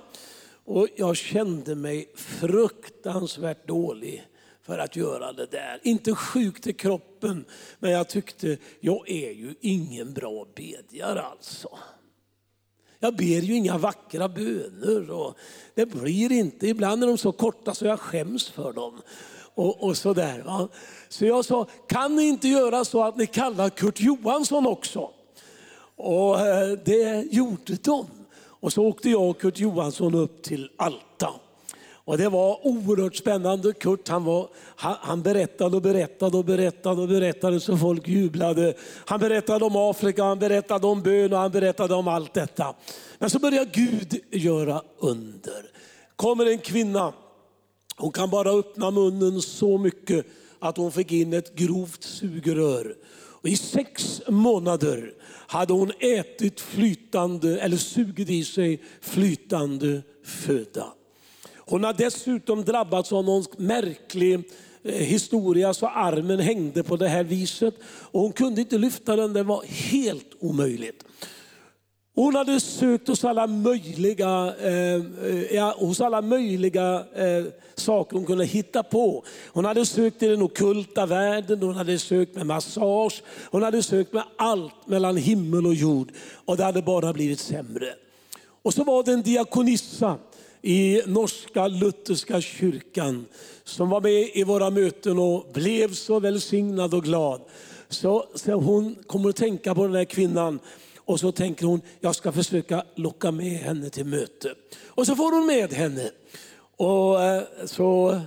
Och 0.71 0.89
jag 0.97 1.17
kände 1.17 1.75
mig 1.75 2.13
fruktansvärt 2.15 3.69
dålig 3.69 4.27
för 4.63 4.79
att 4.79 4.97
göra 4.97 5.33
det 5.33 5.47
där. 5.47 5.81
Inte 5.83 6.15
sjuk 6.15 6.61
till 6.61 6.77
kroppen, 6.77 7.45
men 7.79 7.91
jag 7.91 8.09
tyckte, 8.09 8.57
jag 8.81 9.11
är 9.11 9.31
ju 9.31 9.55
ingen 9.61 10.13
bra 10.13 10.47
bedjare 10.55 11.23
alltså. 11.23 11.69
Jag 12.99 13.17
ber 13.17 13.41
ju 13.41 13.55
inga 13.55 13.79
vackra 13.79 14.29
böner 14.29 15.11
och 15.11 15.35
det 15.75 15.87
blir 15.87 16.33
inte, 16.33 16.67
ibland 16.67 17.03
är 17.03 17.07
de 17.07 17.19
så 17.19 17.33
korta 17.33 17.75
så 17.75 17.87
jag 17.87 18.01
skäms 18.01 18.49
för 18.49 18.73
dem. 18.73 19.01
Och, 19.55 19.83
och 19.83 19.97
så, 19.97 20.15
där, 20.15 20.43
va? 20.43 20.69
så 21.09 21.27
jag 21.27 21.45
sa, 21.45 21.67
kan 21.89 22.17
ni 22.17 22.23
inte 22.29 22.49
göra 22.49 22.85
så 22.85 23.05
att 23.05 23.17
ni 23.17 23.27
kallar 23.27 23.71
Kurt 23.71 24.01
Johansson 24.01 24.67
också? 24.67 25.11
Och 25.97 26.41
eh, 26.41 26.79
det 26.85 27.33
gjorde 27.33 27.77
de. 27.83 28.18
Och 28.61 28.73
så 28.73 28.87
åkte 28.87 29.11
jag 29.11 29.31
och 29.31 29.41
Kurt 29.41 29.59
Johansson 29.59 30.15
upp 30.15 30.43
till 30.43 30.71
Alta. 30.77 31.31
Och 32.09 32.19
det 32.19 32.29
var 32.29 32.67
oerhört 32.67 33.17
spännande. 33.17 33.73
Kurt 33.73 34.09
han, 34.09 34.25
var, 34.25 34.49
han, 34.77 34.97
han, 35.00 35.23
berättade 35.23 35.77
och 35.77 35.83
berättade 35.83 36.37
och 36.37 36.45
berättade 36.45 37.03
och 37.03 37.09
berättade 37.09 37.61
så 37.61 37.77
folk 37.77 38.09
jublade. 38.09 38.75
Han 39.07 39.21
berättade 39.21 39.65
om 39.65 39.77
Afrika, 39.77 40.25
han 40.25 40.38
berättade 40.38 40.87
om 40.87 41.03
bön 41.03 41.33
och 41.33 41.38
han 41.38 41.50
berättade 41.50 41.95
om 41.95 42.09
allt 42.09 42.35
detta. 42.35 42.75
Men 43.19 43.31
så 43.31 43.38
började 43.38 43.71
Gud 43.73 44.21
göra 44.31 44.83
under. 44.99 45.71
kommer 46.17 46.47
en 46.47 46.59
kvinna, 46.59 47.12
hon 47.97 48.12
kan 48.12 48.31
bara 48.31 48.50
öppna 48.50 48.91
munnen 48.91 49.43
så 49.43 49.79
mycket 49.79 50.27
att 50.59 50.77
hon 50.77 50.93
fick 50.93 51.12
in 51.12 51.33
ett 51.33 51.55
grovt 51.55 52.03
sugrör. 52.03 52.95
Och 53.41 53.49
I 53.49 53.57
sex 53.57 54.23
månader 54.29 55.15
hade 55.50 55.73
hon 55.73 55.93
ätit 56.00 56.61
flytande, 56.61 57.61
eller 57.61 57.76
sugit 57.76 58.31
i 58.31 58.45
sig 58.45 58.83
flytande 59.00 60.02
föda. 60.25 60.87
Hon 61.57 61.85
har 61.85 61.93
dessutom 61.93 62.64
drabbats 62.64 63.12
av 63.12 63.25
någon 63.25 63.45
märklig 63.59 64.35
eh, 64.83 64.95
historia 64.95 65.75
så 65.75 65.87
armen 65.87 66.40
hängde 66.40 66.83
på 66.83 66.97
det 66.97 67.09
här 67.09 67.25
viset. 67.25 67.75
Och 67.85 68.21
hon 68.21 68.33
kunde 68.33 68.61
inte 68.61 68.78
lyfta 68.78 69.17
den, 69.17 69.33
det 69.33 69.43
var 69.43 69.62
helt 69.64 70.31
omöjligt. 70.38 71.05
Hon 72.19 72.35
hade 72.35 72.61
sökt 72.61 73.09
hos 73.09 73.25
alla 73.25 73.47
möjliga, 73.47 74.55
eh, 74.63 75.03
ja, 75.55 75.75
hos 75.79 76.01
alla 76.01 76.23
möjliga 76.23 77.05
eh, 77.15 77.45
saker 77.75 78.17
hon 78.17 78.27
kunde 78.27 78.45
hitta 78.45 78.83
på. 78.83 79.25
Hon 79.53 79.65
hade 79.65 79.87
sökt 79.87 80.23
i 80.23 80.29
den 80.29 80.43
okulta 80.43 81.07
världen, 81.07 81.63
hon 81.63 81.75
hade 81.75 81.99
sökt 81.99 82.35
med 82.35 82.47
massage, 82.47 83.23
hon 83.51 83.63
hade 83.63 83.83
sökt 83.83 84.13
med 84.13 84.23
allt 84.37 84.87
mellan 84.87 85.17
himmel 85.17 85.67
och 85.67 85.75
jord. 85.75 86.13
Och 86.45 86.57
det 86.57 86.65
hade 86.65 86.83
bara 86.83 87.13
blivit 87.13 87.41
sämre. 87.41 87.95
Och 88.63 88.75
så 88.75 88.85
var 88.85 89.03
det 89.03 89.13
en 89.13 89.23
diakonissa 89.23 90.17
i 90.63 91.03
norska 91.07 91.67
lutherska 91.69 92.41
kyrkan 92.41 93.27
som 93.65 93.89
var 93.89 94.01
med 94.01 94.31
i 94.35 94.45
våra 94.45 94.71
möten 94.71 95.19
och 95.19 95.47
blev 95.53 95.95
så 95.95 96.21
välsignad 96.21 96.95
och 96.95 97.05
glad. 97.05 97.41
Så, 97.89 98.25
så 98.35 98.53
hon 98.53 98.97
kommer 99.07 99.29
att 99.29 99.37
tänka 99.37 99.75
på 99.75 99.87
den 99.87 99.97
här 99.97 100.05
kvinnan 100.05 100.59
och 101.09 101.21
så 101.21 101.33
tänker 101.33 101.67
hon, 101.67 101.81
jag 102.00 102.15
ska 102.15 102.33
försöka 102.33 102.85
locka 102.95 103.31
med 103.31 103.59
henne 103.59 103.91
till 103.91 104.05
möte. 104.05 104.55
Och 104.87 105.07
så 105.07 105.17
får 105.17 105.33
hon 105.33 105.47
med 105.47 105.73
henne. 105.73 106.11
Och 106.77 107.23
eh, 107.23 107.43
så 107.67 108.11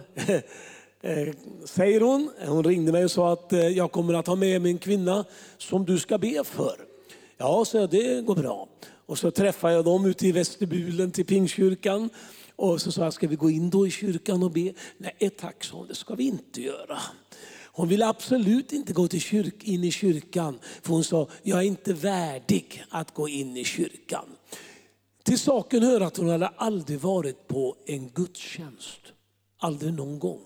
eh, 1.02 1.34
säger 1.66 2.02
hon, 2.02 2.32
hon 2.48 2.64
ringde 2.64 2.92
mig 2.92 3.04
och 3.04 3.12
sa 3.12 3.34
att 3.34 3.54
eh, 3.54 3.68
jag 3.68 3.92
kommer 3.92 4.14
att 4.14 4.28
ha 4.28 4.36
med 4.36 4.62
mig 4.62 4.72
en 4.72 4.78
kvinna 4.78 5.26
som 5.58 5.86
du 5.86 6.00
ska 6.00 6.18
be 6.18 6.44
för. 6.44 6.76
Ja, 7.38 7.66
så 7.66 7.88
det 7.88 8.26
går 8.26 8.36
bra. 8.36 8.68
Och 9.06 9.18
så 9.18 9.32
träffade 9.32 9.74
jag 9.74 9.86
dem 9.86 10.06
ute 10.06 10.28
i 10.28 10.32
vestibulen 10.32 11.12
till 11.12 11.26
Pingstkyrkan. 11.26 12.10
Och 12.56 12.82
så 12.82 12.92
sa 12.92 13.04
jag, 13.04 13.14
ska 13.14 13.28
vi 13.28 13.36
gå 13.36 13.50
in 13.50 13.70
då 13.70 13.88
i 13.88 13.92
kyrkan 13.92 14.44
och 14.44 14.52
be? 14.52 14.74
Nej 14.98 15.30
tack, 15.40 15.64
sa 15.64 15.78
hon, 15.78 15.88
det 15.88 15.96
ska 15.96 16.16
vi 16.16 16.24
inte 16.24 16.62
göra. 16.62 17.00
Hon 17.82 17.90
ville 17.90 18.08
absolut 18.08 18.72
inte 18.72 18.94
gå 18.94 19.08
till 19.08 19.22
kyrk, 19.22 19.64
in 19.64 19.84
i 19.84 19.92
kyrkan. 19.92 20.60
För 20.82 20.94
hon 20.94 21.04
sa, 21.04 21.28
jag 21.44 21.60
är 21.60 21.64
inte 21.64 21.94
värdig 21.94 22.84
att 22.90 23.14
gå 23.14 23.30
in 23.30 23.58
i 23.58 23.64
kyrkan. 23.64 24.26
Till 25.24 25.40
saken 25.40 25.84
hör 25.84 26.02
att 26.02 26.18
hon 26.18 26.30
hade 26.30 26.48
aldrig 26.48 27.00
varit 27.00 27.48
på 27.48 27.76
en 27.86 28.10
gudstjänst. 28.10 29.00
Aldrig 29.60 29.94
någon 29.94 30.20
gång. 30.20 30.42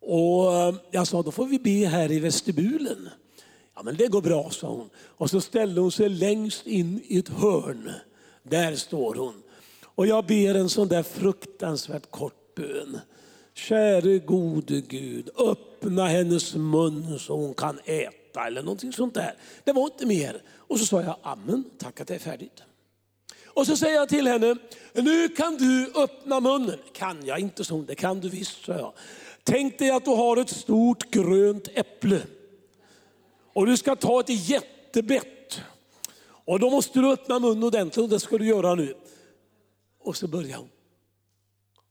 Och 0.00 0.54
eh, 0.54 0.74
jag 0.90 1.06
sa, 1.06 1.22
då 1.22 1.30
får 1.30 1.46
vi 1.46 1.58
be 1.58 1.86
här 1.86 2.12
i 2.12 2.20
vestibulen. 2.20 3.08
Ja 3.74 3.82
men 3.82 3.96
det 3.96 4.08
går 4.08 4.22
bra, 4.22 4.50
sa 4.50 4.68
hon. 4.68 4.90
Och 4.96 5.30
så 5.30 5.40
ställde 5.40 5.80
hon 5.80 5.92
sig 5.92 6.08
längst 6.08 6.66
in 6.66 7.00
i 7.06 7.18
ett 7.18 7.28
hörn. 7.28 7.90
Där 8.42 8.76
står 8.76 9.14
hon. 9.14 9.42
Och 9.84 10.06
jag 10.06 10.26
ber 10.26 10.54
en 10.54 10.68
sån 10.68 10.88
där 10.88 11.02
fruktansvärt 11.02 12.10
kort 12.10 12.54
bön. 12.54 13.00
Käre 13.54 14.18
gode 14.18 14.80
Gud, 14.80 15.30
öppna 15.36 16.06
hennes 16.06 16.54
mun 16.54 17.18
så 17.18 17.36
hon 17.36 17.54
kan 17.54 17.78
äta 17.84 18.46
eller 18.46 18.62
någonting 18.62 18.92
sånt 18.92 19.14
där. 19.14 19.34
Det 19.64 19.72
var 19.72 19.84
inte 19.84 20.06
mer. 20.06 20.42
Och 20.52 20.78
så 20.78 20.86
sa 20.86 21.02
jag 21.02 21.16
amen, 21.22 21.64
tack 21.78 22.00
att 22.00 22.08
det 22.08 22.14
är 22.14 22.18
färdigt. 22.18 22.62
Och 23.46 23.66
så 23.66 23.76
säger 23.76 23.96
jag 23.96 24.08
till 24.08 24.26
henne, 24.26 24.56
nu 24.92 25.28
kan 25.28 25.56
du 25.56 25.92
öppna 25.94 26.40
munnen. 26.40 26.78
Kan 26.92 27.26
jag 27.26 27.38
inte, 27.38 27.64
så 27.64 27.78
det 27.82 27.94
kan 27.94 28.20
du 28.20 28.28
visst, 28.28 28.64
sa 28.64 28.72
jag. 28.72 28.92
Tänk 29.44 29.78
dig 29.78 29.90
att 29.90 30.04
du 30.04 30.10
har 30.10 30.36
ett 30.36 30.50
stort 30.50 31.10
grönt 31.10 31.68
äpple. 31.74 32.22
Och 33.52 33.66
du 33.66 33.76
ska 33.76 33.96
ta 33.96 34.20
ett 34.20 34.48
jättebett. 34.48 35.60
Och 36.26 36.60
då 36.60 36.70
måste 36.70 36.98
du 36.98 37.12
öppna 37.12 37.38
munnen 37.38 37.64
ordentligt 37.64 38.02
och 38.02 38.08
det 38.08 38.20
ska 38.20 38.38
du 38.38 38.46
göra 38.46 38.74
nu. 38.74 38.94
Och 40.00 40.16
så 40.16 40.28
börjar 40.28 40.56
hon. 40.56 40.68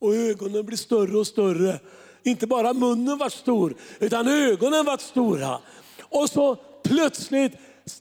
Och 0.03 0.15
ögonen 0.15 0.65
blev 0.65 0.77
större 0.77 1.17
och 1.17 1.27
större. 1.27 1.79
Inte 2.23 2.47
bara 2.47 2.73
munnen 2.73 3.17
var 3.17 3.29
stor, 3.29 3.75
utan 3.99 4.27
ögonen 4.27 4.85
var 4.85 4.97
stora. 4.97 5.59
Och 6.01 6.29
så 6.29 6.55
plötsligt 6.83 7.51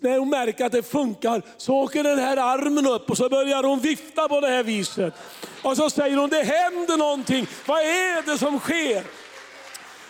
när 0.01 0.19
hon 0.19 0.31
märker 0.31 0.65
att 0.65 0.73
det 0.73 0.83
funkar 0.83 1.43
så 1.57 1.75
åker 1.75 2.03
den 2.03 2.19
här 2.19 2.37
armen 2.37 2.87
upp 2.87 3.11
och 3.11 3.17
så 3.17 3.29
börjar 3.29 3.63
hon 3.63 3.81
vifta 3.81 4.29
på 4.29 4.41
det 4.41 4.49
här 4.49 4.63
viset. 4.63 5.15
Och 5.63 5.77
så 5.77 5.91
säger 5.91 6.17
hon, 6.17 6.31
det 6.31 6.43
händer 6.43 6.97
någonting. 6.97 7.47
Vad 7.67 7.81
är 7.81 8.33
det 8.33 8.39
som 8.39 8.59
sker? 8.59 9.05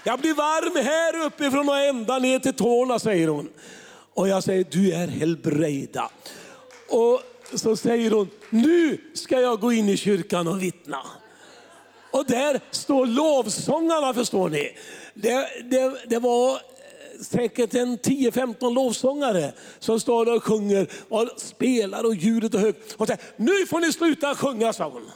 Jag 0.04 0.20
blir 0.20 0.34
varm 0.34 0.84
här 0.84 1.26
uppifrån 1.26 1.68
och 1.68 1.78
ända 1.78 2.18
ner 2.18 2.38
till 2.38 2.54
tårna, 2.54 2.98
säger 2.98 3.28
hon. 3.28 3.48
Och 4.14 4.28
jag 4.28 4.44
säger, 4.44 4.66
du 4.70 4.92
är 4.92 5.08
helbrejda. 5.08 6.10
Och 6.88 7.22
så 7.54 7.76
säger 7.76 8.10
hon, 8.10 8.30
nu 8.50 8.98
ska 9.14 9.40
jag 9.40 9.60
gå 9.60 9.72
in 9.72 9.88
i 9.88 9.96
kyrkan 9.96 10.48
och 10.48 10.62
vittna. 10.62 10.98
Och 12.12 12.26
där 12.26 12.60
står 12.70 13.06
lovsångarna 13.06 14.14
förstår 14.14 14.48
ni. 14.48 14.76
Det, 15.14 15.48
det, 15.70 15.96
det 16.08 16.18
var 16.18 16.50
eh, 16.50 16.58
säkert 17.22 17.74
en 17.74 17.98
10-15 17.98 18.74
lovsångare 18.74 19.52
som 19.78 20.00
står 20.00 20.36
och 20.36 20.44
sjunger 20.44 20.86
och 21.08 21.28
spelar 21.36 22.06
och 22.06 22.14
ljudet 22.14 22.54
är 22.54 22.58
högt. 22.58 22.92
Och 22.92 23.06
säger, 23.06 23.22
nu 23.36 23.66
får 23.66 23.80
ni 23.80 23.92
sluta 23.92 24.34
sjunga, 24.34 24.72
sa 24.72 24.88
hon. 24.88 25.10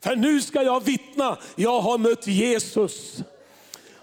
För 0.00 0.16
nu 0.16 0.40
ska 0.40 0.62
jag 0.62 0.84
vittna, 0.84 1.38
jag 1.56 1.80
har 1.80 1.98
mött 1.98 2.26
Jesus. 2.26 3.22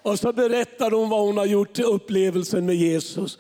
Och 0.01 0.19
så 0.19 0.33
berättar 0.33 0.91
hon 0.91 1.09
vad 1.09 1.21
hon 1.21 1.38
har 1.38 1.45
gjort 1.45 1.79
i 1.79 1.83
upplevelsen 1.83 2.65
med 2.65 2.75
Jesus. 2.75 3.38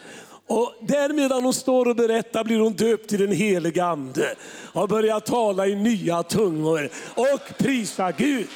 Och 0.47 0.73
där 0.81 1.13
medan 1.13 1.43
hon 1.43 1.53
står 1.53 1.87
och 1.87 1.95
berättar 1.95 2.43
blir 2.43 2.59
hon 2.59 2.73
döpt 2.73 3.09
till 3.09 3.19
den 3.19 3.31
helige 3.31 3.85
Ande 3.85 4.35
och 4.73 4.89
börjar 4.89 5.19
tala 5.19 5.67
i 5.67 5.75
nya 5.75 6.23
tungor 6.23 6.89
och 7.15 7.57
prisa 7.57 8.11
Gud. 8.11 8.47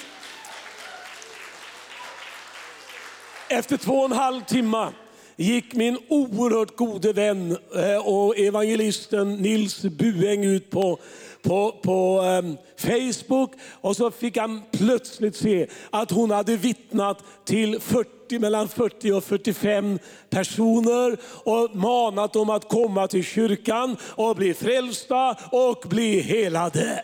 Efter 3.53 3.77
två 3.77 3.93
och 3.93 4.05
en 4.05 4.12
halv 4.12 4.41
timme 4.41 4.88
gick 5.36 5.74
min 5.74 5.98
oerhört 6.10 6.75
gode 6.75 7.13
vän 7.13 7.57
eh, 7.75 8.07
och 8.07 8.38
evangelisten 8.38 9.36
Nils 9.36 9.81
Bueng 9.81 10.43
ut 10.43 10.69
på, 10.69 11.00
på, 11.41 11.72
på 11.83 12.22
um, 12.22 12.57
Facebook 12.77 13.51
och 13.81 13.95
så 13.95 14.12
fick 14.12 14.38
han 14.38 14.62
plötsligt 14.72 15.36
se 15.36 15.67
att 15.89 16.12
hon 16.12 16.31
hade 16.31 16.57
vittnat 16.57 17.24
till 17.45 17.79
40, 17.79 18.39
mellan 18.39 18.67
40 18.67 19.12
och 19.12 19.24
45 19.24 20.00
personer 20.29 21.17
och 21.43 21.75
manat 21.75 22.33
dem 22.33 22.50
att 22.50 22.69
komma 22.69 23.07
till 23.07 23.24
kyrkan 23.24 23.98
och 24.01 24.36
bli 24.36 24.53
frälsta 24.53 25.36
och 25.51 25.83
bli 25.89 26.19
helade. 26.19 27.03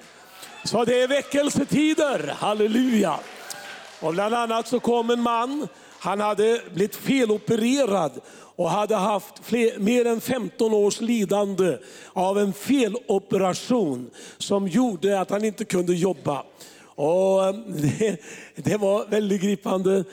Så 0.63 0.85
det 0.85 1.01
är 1.01 1.07
väckelsetider, 1.07 2.35
halleluja. 2.37 3.19
Och 3.99 4.13
bland 4.13 4.35
annat 4.35 4.67
så 4.67 4.79
kom 4.79 5.09
en 5.09 5.21
man 5.21 5.67
han 5.99 6.19
hade 6.19 6.61
blivit 6.73 6.95
felopererad 6.95 8.11
och 8.55 8.69
hade 8.69 8.95
haft 8.95 9.45
fler, 9.45 9.79
mer 9.79 10.05
än 10.05 10.21
15 10.21 10.73
års 10.73 11.01
lidande 11.01 11.77
av 12.13 12.39
en 12.39 12.53
feloperation 12.53 14.09
som 14.37 14.67
gjorde 14.67 15.19
att 15.19 15.29
han 15.29 15.45
inte 15.45 15.65
kunde 15.65 15.93
jobba. 15.93 16.43
Och 16.95 17.45
eh, 17.45 17.55
det, 17.99 18.17
det, 18.55 18.77
var 18.77 19.05
väldigt 19.05 19.41
gripande. 19.41 20.03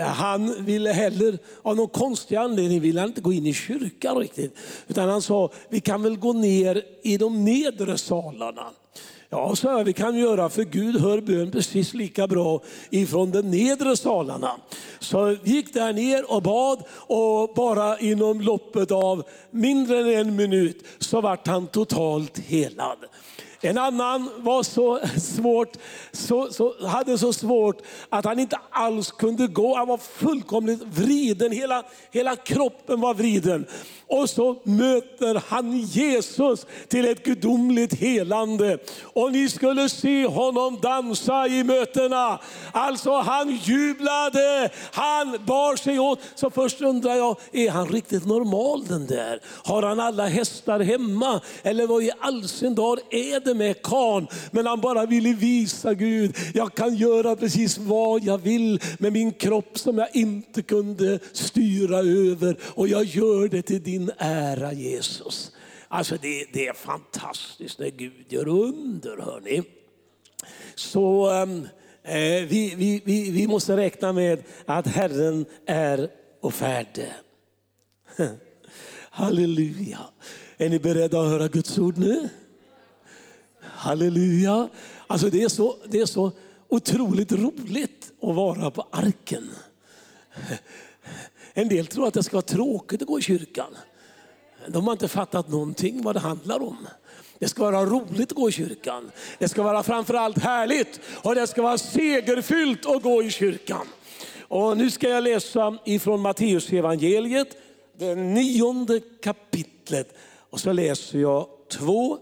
Han 0.00 0.64
ville 0.64 0.92
heller, 0.92 1.38
av 1.62 1.76
någon 1.76 1.88
konstig 1.88 2.36
anledning, 2.36 2.80
ville 2.80 3.00
han 3.00 3.08
inte 3.08 3.20
gå 3.20 3.32
in 3.32 3.46
i 3.46 3.54
kyrkan 3.54 4.16
riktigt. 4.16 4.56
Utan 4.88 5.08
han 5.08 5.22
sa, 5.22 5.50
vi 5.68 5.80
kan 5.80 6.02
väl 6.02 6.16
gå 6.16 6.32
ner 6.32 6.82
i 7.02 7.16
de 7.16 7.44
nedre 7.44 7.98
salarna. 7.98 8.70
Ja, 9.34 9.56
så 9.56 9.68
här, 9.68 9.84
vi 9.84 9.92
kan 9.92 10.16
göra 10.16 10.48
för 10.48 10.64
Gud 10.64 11.00
hör 11.00 11.20
bön 11.20 11.50
precis 11.50 11.94
lika 11.94 12.26
bra 12.26 12.60
ifrån 12.90 13.30
de 13.30 13.42
nedre 13.42 13.96
salarna. 13.96 14.50
Så 14.98 15.24
vi 15.24 15.50
gick 15.50 15.74
där 15.74 15.92
ner 15.92 16.32
och 16.32 16.42
bad 16.42 16.82
och 16.90 17.54
bara 17.54 17.98
inom 17.98 18.40
loppet 18.40 18.90
av 18.90 19.24
mindre 19.50 19.98
än 19.98 20.08
en 20.08 20.36
minut 20.36 20.84
så 20.98 21.20
vart 21.20 21.46
han 21.46 21.66
totalt 21.66 22.38
helad. 22.38 22.98
En 23.64 23.78
annan 23.78 24.30
var 24.36 24.62
så 24.62 25.00
svårt, 25.20 25.76
så, 26.12 26.52
så, 26.52 26.86
hade 26.86 27.18
så 27.18 27.32
svårt 27.32 27.82
att 28.08 28.24
han 28.24 28.38
inte 28.38 28.58
alls 28.70 29.10
kunde 29.10 29.46
gå. 29.46 29.76
Han 29.76 29.88
var 29.88 29.98
fullkomligt 29.98 30.82
vriden, 30.82 31.52
hela, 31.52 31.82
hela 32.10 32.36
kroppen 32.36 33.00
var 33.00 33.14
vriden. 33.14 33.66
Och 34.06 34.30
så 34.30 34.56
möter 34.62 35.42
han 35.48 35.78
Jesus 35.78 36.66
till 36.88 37.04
ett 37.04 37.24
gudomligt 37.24 37.94
helande. 37.94 38.78
Och 39.02 39.32
ni 39.32 39.48
skulle 39.48 39.88
se 39.88 40.26
honom 40.26 40.78
dansa 40.82 41.46
i 41.46 41.64
mötena. 41.64 42.38
Alltså 42.72 43.12
han 43.12 43.56
jublade, 43.62 44.70
han 44.92 45.38
bar 45.46 45.76
sig 45.76 45.98
åt. 45.98 46.20
Så 46.34 46.50
först 46.50 46.80
undrar 46.80 47.14
jag, 47.14 47.36
är 47.52 47.70
han 47.70 47.88
riktigt 47.88 48.26
normal 48.26 48.84
den 48.86 49.06
där? 49.06 49.40
Har 49.44 49.82
han 49.82 50.00
alla 50.00 50.26
hästar 50.26 50.80
hemma? 50.80 51.40
Eller 51.62 51.86
vad 51.86 52.02
i 52.02 52.10
all 52.20 52.48
sin 52.48 52.74
dar 52.74 52.98
är 53.10 53.40
det 53.40 53.51
med 53.54 53.82
karln? 53.82 54.26
Men 54.50 54.66
han 54.66 54.80
bara 54.80 55.06
ville 55.06 55.32
visa 55.32 55.94
Gud, 55.94 56.36
jag 56.54 56.74
kan 56.74 56.94
göra 56.94 57.36
precis 57.36 57.78
vad 57.78 58.24
jag 58.24 58.38
vill 58.38 58.80
med 58.98 59.12
min 59.12 59.32
kropp 59.32 59.78
som 59.78 59.98
jag 59.98 60.16
inte 60.16 60.62
kunde 60.62 61.18
styra 61.32 61.98
över. 61.98 62.56
Och 62.62 62.88
jag 62.88 63.04
gör 63.04 63.48
det 63.48 63.62
till 63.62 63.82
din 63.82 64.10
ära 64.18 64.72
Jesus. 64.72 65.52
Alltså 65.88 66.16
det, 66.22 66.46
det 66.52 66.68
är 66.68 66.72
fantastiskt 66.72 67.78
när 67.78 67.90
Gud 67.90 68.26
gör 68.28 68.48
under. 68.48 69.16
Hörni. 69.16 69.62
Så 70.74 71.30
ehm, 71.30 71.68
eh, 72.02 72.48
vi, 72.48 72.74
vi, 72.76 73.02
vi, 73.04 73.30
vi 73.30 73.46
måste 73.46 73.76
räkna 73.76 74.12
med 74.12 74.42
att 74.66 74.86
Herren 74.86 75.46
är 75.66 76.10
och 76.40 76.54
färde. 76.54 77.12
Halleluja. 79.10 79.98
Är 80.56 80.68
ni 80.68 80.78
beredda 80.78 81.20
att 81.20 81.28
höra 81.28 81.48
Guds 81.48 81.78
ord 81.78 81.98
nu? 81.98 82.28
Halleluja. 83.82 84.68
Alltså 85.06 85.30
det, 85.30 85.42
är 85.42 85.48
så, 85.48 85.76
det 85.86 86.00
är 86.00 86.06
så 86.06 86.32
otroligt 86.68 87.32
roligt 87.32 88.12
att 88.22 88.34
vara 88.34 88.70
på 88.70 88.86
arken. 88.90 89.50
En 91.54 91.68
del 91.68 91.86
tror 91.86 92.06
att 92.06 92.14
det 92.14 92.22
ska 92.22 92.36
vara 92.36 92.42
tråkigt 92.42 93.02
att 93.02 93.08
gå 93.08 93.18
i 93.18 93.22
kyrkan. 93.22 93.76
De 94.68 94.84
har 94.84 94.92
inte 94.92 95.08
fattat 95.08 95.48
någonting 95.48 96.02
vad 96.02 96.16
det 96.16 96.20
handlar 96.20 96.62
om. 96.62 96.76
Det 97.38 97.48
ska 97.48 97.62
vara 97.62 97.84
roligt 97.84 98.32
att 98.32 98.36
gå 98.36 98.48
i 98.48 98.52
kyrkan. 98.52 99.10
Det 99.38 99.48
ska 99.48 99.62
vara 99.62 99.82
framförallt 99.82 100.38
härligt 100.38 101.00
och 101.22 101.34
det 101.34 101.46
ska 101.46 101.62
vara 101.62 101.78
segerfyllt 101.78 102.86
att 102.86 103.02
gå 103.02 103.22
i 103.22 103.30
kyrkan. 103.30 103.86
Och 104.40 104.76
nu 104.76 104.90
ska 104.90 105.08
jag 105.08 105.24
läsa 105.24 105.78
ifrån 105.84 106.20
Matteus 106.20 106.72
evangeliet, 106.72 107.56
det 107.98 108.14
nionde 108.14 109.00
kapitlet. 109.00 110.14
Och 110.50 110.60
så 110.60 110.72
läser 110.72 111.18
jag 111.18 111.46
två 111.70 112.18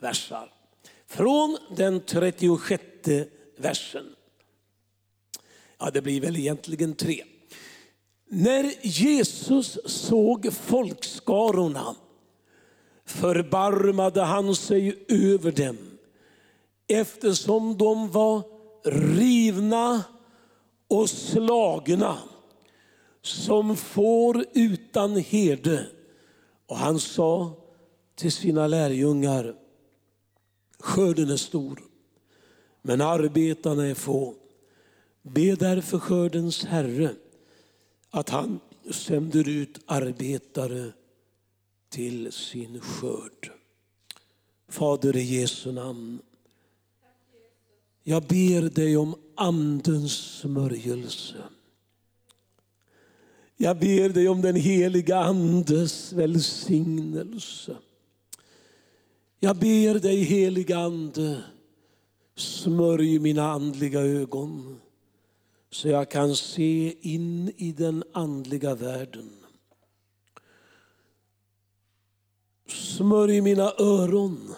versar. 0.00 0.52
Från 1.06 1.58
den 1.76 2.00
36 2.00 2.82
versen. 3.56 4.06
Ja, 5.78 5.90
det 5.90 6.02
blir 6.02 6.20
väl 6.20 6.36
egentligen 6.36 6.94
tre. 6.94 7.24
När 8.30 8.86
Jesus 8.86 9.78
såg 9.84 10.52
folkskarorna 10.52 11.94
förbarmade 13.04 14.22
han 14.22 14.54
sig 14.54 15.04
över 15.08 15.52
dem 15.52 15.76
eftersom 16.88 17.78
de 17.78 18.10
var 18.10 18.42
rivna 19.18 20.04
och 20.88 21.10
slagna 21.10 22.18
som 23.22 23.76
får 23.76 24.44
utan 24.54 25.16
herde. 25.16 25.86
Och 26.66 26.76
han 26.76 27.00
sa 27.00 27.52
till 28.14 28.32
sina 28.32 28.66
lärjungar, 28.66 29.54
skörden 30.78 31.30
är 31.30 31.36
stor, 31.36 31.82
men 32.82 33.00
arbetarna 33.00 33.86
är 33.86 33.94
få. 33.94 34.34
Be 35.22 35.54
därför 35.54 35.98
skördens 35.98 36.64
Herre 36.64 37.14
att 38.10 38.28
han 38.28 38.60
sänder 38.90 39.48
ut 39.48 39.80
arbetare 39.86 40.92
till 41.88 42.32
sin 42.32 42.80
skörd. 42.80 43.52
Fader 44.68 45.16
i 45.16 45.22
Jesu 45.22 45.72
namn. 45.72 46.18
Jag 48.02 48.22
ber 48.22 48.70
dig 48.70 48.96
om 48.96 49.14
andens 49.34 50.12
smörjelse. 50.12 51.42
Jag 53.56 53.78
ber 53.78 54.08
dig 54.08 54.28
om 54.28 54.42
den 54.42 54.56
heliga 54.56 55.18
andes 55.18 56.12
välsignelse. 56.12 57.76
Jag 59.40 59.56
ber 59.56 59.98
dig 59.98 60.22
helige 60.22 60.78
ande, 60.78 61.42
smörj 62.36 63.18
mina 63.18 63.50
andliga 63.50 64.00
ögon 64.00 64.80
så 65.70 65.88
jag 65.88 66.10
kan 66.10 66.36
se 66.36 66.94
in 67.00 67.52
i 67.56 67.72
den 67.72 68.04
andliga 68.12 68.74
världen. 68.74 69.30
Smörj 72.66 73.40
mina 73.40 73.72
öron 73.78 74.54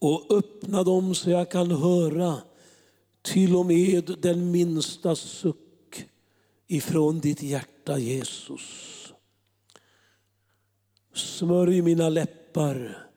och 0.00 0.32
öppna 0.38 0.82
dem 0.82 1.14
så 1.14 1.30
jag 1.30 1.50
kan 1.50 1.70
höra 1.70 2.36
till 3.22 3.56
och 3.56 3.66
med 3.66 4.16
den 4.22 4.50
minsta 4.50 5.16
suck 5.16 6.06
ifrån 6.66 7.20
ditt 7.20 7.42
hjärta 7.42 7.98
Jesus. 7.98 9.12
Smörj 11.14 11.82
mina 11.82 12.08
läppar 12.08 13.09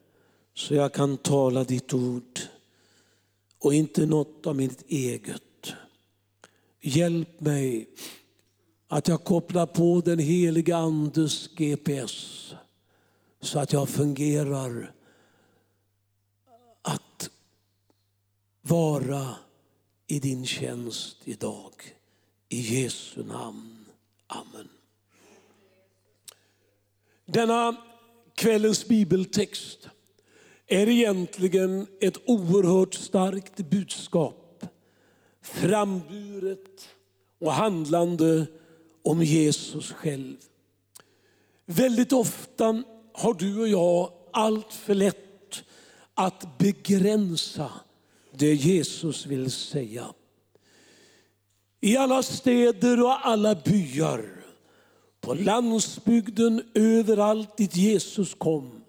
så 0.54 0.76
jag 0.76 0.94
kan 0.94 1.18
tala 1.18 1.64
ditt 1.64 1.94
ord 1.94 2.40
och 3.60 3.74
inte 3.74 4.06
något 4.06 4.48
av 4.48 4.56
mitt 4.56 4.84
eget. 4.88 5.74
Hjälp 6.82 7.40
mig 7.42 7.90
att 8.88 9.08
jag 9.08 9.24
kopplar 9.24 9.66
på 9.66 10.02
den 10.06 10.20
heliga 10.20 10.78
Andes 10.78 11.48
GPS 11.48 12.54
så 13.42 13.60
att 13.60 13.74
jag 13.74 13.90
fungerar 13.90 14.94
att 16.82 17.30
vara 18.62 19.36
i 20.08 20.20
din 20.20 20.46
tjänst 20.46 21.18
idag. 21.24 21.74
I 22.50 22.60
Jesu 22.60 23.24
namn. 23.24 23.86
Amen. 24.28 24.70
Denna 27.26 27.76
kvällens 28.36 28.88
bibeltext 28.88 29.90
är 30.74 30.90
egentligen 30.90 31.88
ett 32.02 32.18
oerhört 32.26 32.94
starkt 32.94 33.58
budskap. 33.58 34.66
Framburet 35.42 36.90
och 37.40 37.54
handlande 37.54 38.46
om 39.04 39.24
Jesus 39.24 39.92
själv. 39.92 40.38
Väldigt 41.66 42.14
ofta 42.14 42.84
har 43.14 43.34
du 43.34 43.62
och 43.62 43.68
jag 43.68 44.12
allt 44.32 44.74
för 44.74 44.96
lätt 44.96 45.64
att 46.14 46.58
begränsa 46.58 47.72
det 48.32 48.54
Jesus 48.54 49.26
vill 49.26 49.52
säga. 49.52 50.06
I 51.82 51.98
alla 51.98 52.24
städer 52.24 53.04
och 53.04 53.28
alla 53.28 53.56
byar, 53.56 54.44
på 55.22 55.34
landsbygden, 55.34 56.64
överallt 56.74 57.58
dit 57.58 57.76
Jesus 57.76 58.34
kom, 58.34 58.84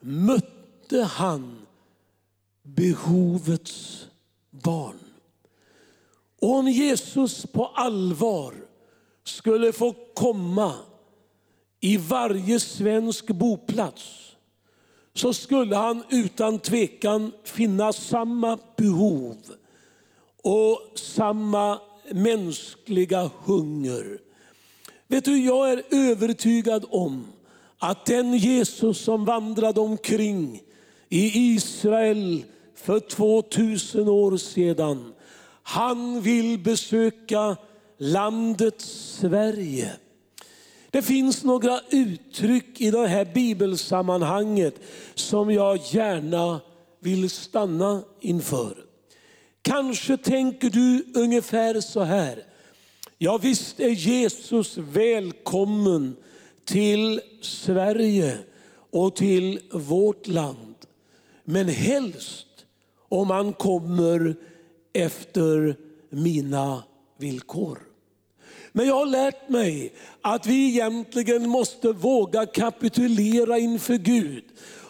mötte 0.00 0.59
han 0.98 1.66
behovets 2.62 4.06
barn. 4.50 4.98
Och 6.40 6.54
om 6.54 6.68
Jesus 6.68 7.46
på 7.46 7.66
allvar 7.66 8.54
skulle 9.24 9.72
få 9.72 9.94
komma 10.14 10.74
i 11.80 11.96
varje 11.96 12.60
svensk 12.60 13.26
boplats 13.26 14.36
så 15.14 15.32
skulle 15.32 15.76
han 15.76 16.04
utan 16.08 16.58
tvekan 16.58 17.32
finna 17.44 17.92
samma 17.92 18.58
behov 18.76 19.36
och 20.42 20.92
samma 20.98 21.80
mänskliga 22.10 23.30
hunger. 23.44 24.18
Vet 25.08 25.24
du, 25.24 25.44
jag 25.44 25.72
är 25.72 25.82
övertygad 25.90 26.84
om 26.90 27.26
att 27.78 28.06
den 28.06 28.34
Jesus 28.34 28.98
som 28.98 29.24
vandrade 29.24 29.80
omkring 29.80 30.62
i 31.12 31.54
Israel 31.54 32.44
för 32.74 33.00
2000 33.00 34.08
år 34.08 34.36
sedan, 34.36 35.12
han 35.62 36.20
vill 36.20 36.58
besöka 36.58 37.56
landet 37.98 38.80
Sverige. 38.80 39.92
Det 40.90 41.02
finns 41.02 41.44
några 41.44 41.80
uttryck 41.90 42.80
i 42.80 42.90
det 42.90 43.06
här 43.06 43.24
bibelsammanhanget 43.34 44.74
som 45.14 45.50
jag 45.50 45.78
gärna 45.90 46.60
vill 47.00 47.30
stanna 47.30 48.02
inför. 48.20 48.76
Kanske 49.62 50.16
tänker 50.16 50.70
du 50.70 51.04
ungefär 51.14 51.80
så 51.80 52.00
här. 52.00 52.44
Ja 53.18 53.38
visst 53.38 53.80
är 53.80 53.88
Jesus 53.88 54.78
välkommen 54.78 56.16
till 56.64 57.20
Sverige 57.40 58.38
och 58.90 59.16
till 59.16 59.60
vårt 59.72 60.26
land. 60.26 60.69
Men 61.50 61.68
helst 61.68 62.46
om 63.08 63.30
han 63.30 63.52
kommer 63.52 64.36
efter 64.92 65.76
mina 66.10 66.82
villkor. 67.18 67.78
Men 68.72 68.86
jag 68.86 68.94
har 68.94 69.06
lärt 69.06 69.48
mig 69.48 69.92
att 70.20 70.46
vi 70.46 70.68
egentligen 70.68 71.48
måste 71.48 71.92
våga 71.92 72.46
kapitulera 72.46 73.58
inför 73.58 73.94
Gud. 73.94 74.44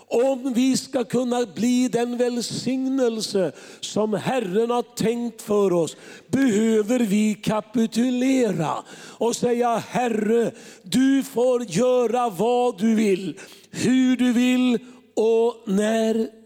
Om 0.09 0.53
vi 0.53 0.77
ska 0.77 1.05
kunna 1.05 1.47
bli 1.47 1.89
den 1.89 2.17
välsignelse 2.17 3.53
som 3.81 4.15
Herren 4.15 4.71
har 4.71 4.97
tänkt 4.97 5.43
för 5.43 5.73
oss, 5.73 5.97
behöver 6.27 6.99
vi 6.99 7.35
kapitulera 7.35 8.85
och 9.19 9.37
säga 9.37 9.77
Herre, 9.77 10.51
du 10.83 11.23
får 11.23 11.65
göra 11.65 12.29
vad 12.31 12.79
du 12.79 12.95
vill, 12.95 13.39
hur 13.71 14.17
du 14.17 14.33
vill 14.33 14.79
och 15.15 15.63
när 15.67 16.40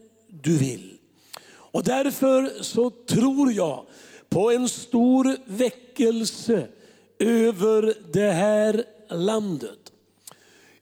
du 0.44 0.56
vill. 0.56 0.90
Och 1.46 1.84
därför 1.84 2.62
så 2.62 2.90
tror 2.90 3.52
jag 3.52 3.86
på 4.28 4.50
en 4.50 4.68
stor 4.68 5.36
väckelse 5.46 6.66
över 7.18 7.94
det 8.12 8.30
här 8.30 8.84
landet. 9.10 9.78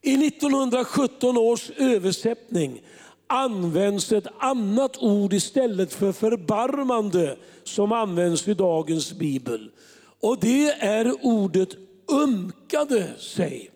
I 0.03 0.27
1917 0.27 1.37
års 1.37 1.71
översättning 1.71 2.83
används 3.27 4.13
ett 4.13 4.27
annat 4.39 4.97
ord 4.97 5.33
istället 5.33 5.95
för 5.95 6.13
förbarmande 6.13 7.37
som 7.65 7.93
används 7.93 8.49
i 8.49 8.55
dagens 8.55 9.13
bibel. 9.13 9.71
Och 10.21 10.39
det 10.41 10.71
är 10.71 11.27
ordet 11.27 11.69
umkade 12.09 13.09
sig. 13.19 13.71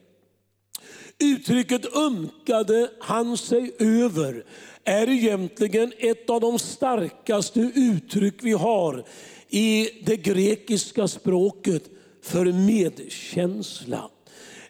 Uttrycket 1.18 1.96
umkade 1.96 2.90
han 3.00 3.36
sig 3.36 3.76
över 3.78 4.44
är 4.86 5.08
egentligen 5.08 5.92
ett 5.98 6.30
av 6.30 6.40
de 6.40 6.58
starkaste 6.58 7.60
uttryck 7.74 8.34
vi 8.42 8.52
har 8.52 9.04
i 9.48 9.90
det 10.06 10.16
grekiska 10.16 11.08
språket 11.08 11.82
för 12.22 12.44
medkänsla. 12.44 14.10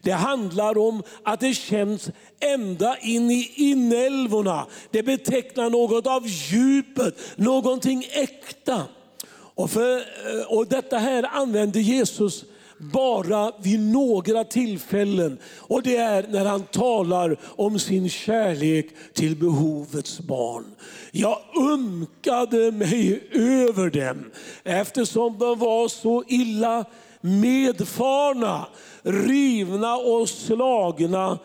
Det 0.03 0.13
handlar 0.13 0.79
om 0.79 1.03
att 1.23 1.41
det 1.41 1.55
känns 1.55 2.11
ända 2.41 2.97
in 2.99 3.31
i 3.31 3.53
inälvorna. 3.57 4.67
Det 4.91 5.03
betecknar 5.03 5.71
något 5.71 6.07
av 6.07 6.27
djupet, 6.27 7.19
någonting 7.37 8.07
äkta. 8.11 8.83
Och, 9.31 9.71
för, 9.71 9.97
eh, 9.97 10.47
och 10.49 10.67
detta 10.67 10.99
här 10.99 11.23
använder 11.33 11.81
Jesus 11.81 12.45
bara 12.79 13.53
vid 13.63 13.81
några 13.81 14.45
tillfällen. 14.45 15.39
Och 15.59 15.83
det 15.83 15.97
är 15.97 16.27
när 16.29 16.45
han 16.45 16.63
talar 16.63 17.37
om 17.45 17.79
sin 17.79 18.09
kärlek 18.09 18.87
till 19.13 19.37
behovets 19.37 20.21
barn. 20.21 20.65
Jag 21.13 21.39
umkade 21.55 22.73
mig 22.73 23.29
över 23.33 23.91
dem 23.91 24.31
eftersom 24.65 25.39
de 25.39 25.59
var 25.59 25.89
så 25.89 26.25
illa 26.29 26.85
medfarna, 27.21 28.67
rivna 29.03 29.97
och 29.97 30.29
slagna 30.29 31.39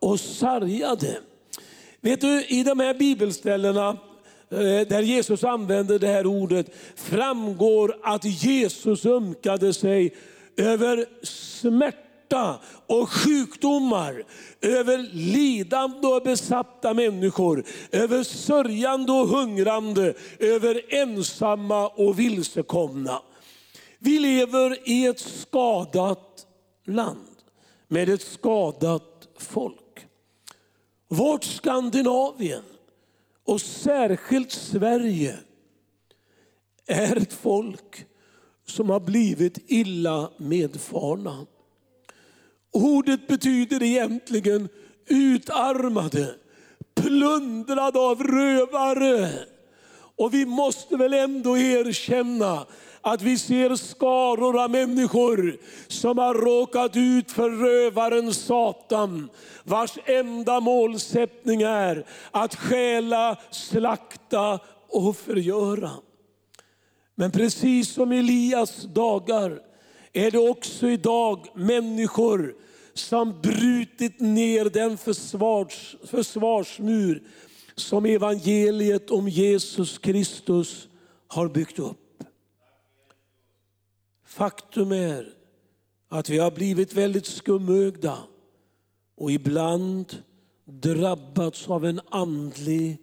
och 0.00 0.20
sargade. 0.20 1.18
Vet 2.00 2.20
du, 2.20 2.44
i 2.44 2.62
de 2.62 2.80
här 2.80 2.94
bibelställena 2.94 3.88
eh, 4.50 4.88
där 4.88 5.02
Jesus 5.02 5.44
använder 5.44 5.98
det 5.98 6.06
här 6.08 6.26
ordet 6.26 6.66
framgår 6.96 7.96
att 8.02 8.24
Jesus 8.24 9.06
umkade 9.06 9.74
sig 9.74 10.14
över 10.56 11.06
smärta 11.22 12.60
och 12.86 13.10
sjukdomar, 13.10 14.24
över 14.60 14.98
lidande 15.12 16.06
och 16.06 16.22
besatta 16.22 16.94
människor, 16.94 17.64
över 17.90 18.22
sörjande 18.22 19.12
och 19.12 19.28
hungrande, 19.28 20.14
över 20.38 20.94
ensamma 20.94 21.88
och 21.88 22.18
vilsekomna. 22.18 23.22
Vi 23.98 24.18
lever 24.18 24.88
i 24.88 25.06
ett 25.06 25.20
skadat 25.20 26.46
land 26.84 27.36
med 27.88 28.08
ett 28.08 28.22
skadat 28.22 29.28
folk. 29.38 30.06
Vårt 31.08 31.44
Skandinavien 31.44 32.62
och 33.44 33.60
särskilt 33.60 34.52
Sverige 34.52 35.38
är 36.86 37.16
ett 37.16 37.32
folk 37.32 38.06
som 38.66 38.90
har 38.90 39.00
blivit 39.00 39.58
illa 39.66 40.30
medfarna. 40.36 41.46
Ordet 42.72 43.26
betyder 43.26 43.82
egentligen 43.82 44.68
utarmade, 45.08 46.34
plundrade 46.94 47.98
av 47.98 48.22
rövare. 48.22 49.30
Och 50.16 50.34
vi 50.34 50.46
måste 50.46 50.96
väl 50.96 51.12
ändå 51.12 51.58
erkänna 51.58 52.66
att 53.00 53.22
vi 53.22 53.38
ser 53.38 53.76
skaror 53.76 54.62
av 54.62 54.70
människor 54.70 55.58
som 55.88 56.18
har 56.18 56.34
råkat 56.34 56.96
ut 56.96 57.32
för 57.32 57.50
rövaren 57.50 58.34
Satan, 58.34 59.28
vars 59.64 59.98
enda 60.04 60.60
målsättning 60.60 61.62
är 61.62 62.06
att 62.30 62.54
stjäla, 62.54 63.36
slakta 63.50 64.60
och 64.88 65.16
förgöra. 65.16 65.90
Men 67.18 67.30
precis 67.30 67.88
som 67.88 68.12
Elias 68.12 68.82
dagar 68.82 69.62
är 70.12 70.30
det 70.30 70.38
också 70.38 70.88
idag 70.88 71.46
människor 71.54 72.54
som 72.94 73.40
brutit 73.40 74.20
ner 74.20 74.64
den 74.64 74.98
försvars, 74.98 75.96
försvarsmur 76.04 77.22
som 77.74 78.06
evangeliet 78.06 79.10
om 79.10 79.28
Jesus 79.28 79.98
Kristus 79.98 80.88
har 81.28 81.48
byggt 81.48 81.78
upp. 81.78 82.22
Faktum 84.24 84.92
är 84.92 85.32
att 86.08 86.28
vi 86.28 86.38
har 86.38 86.50
blivit 86.50 86.92
väldigt 86.92 87.26
skumögda 87.26 88.18
och 89.16 89.32
ibland 89.32 90.22
drabbats 90.64 91.68
av 91.68 91.84
en 91.84 92.00
andlig 92.10 92.98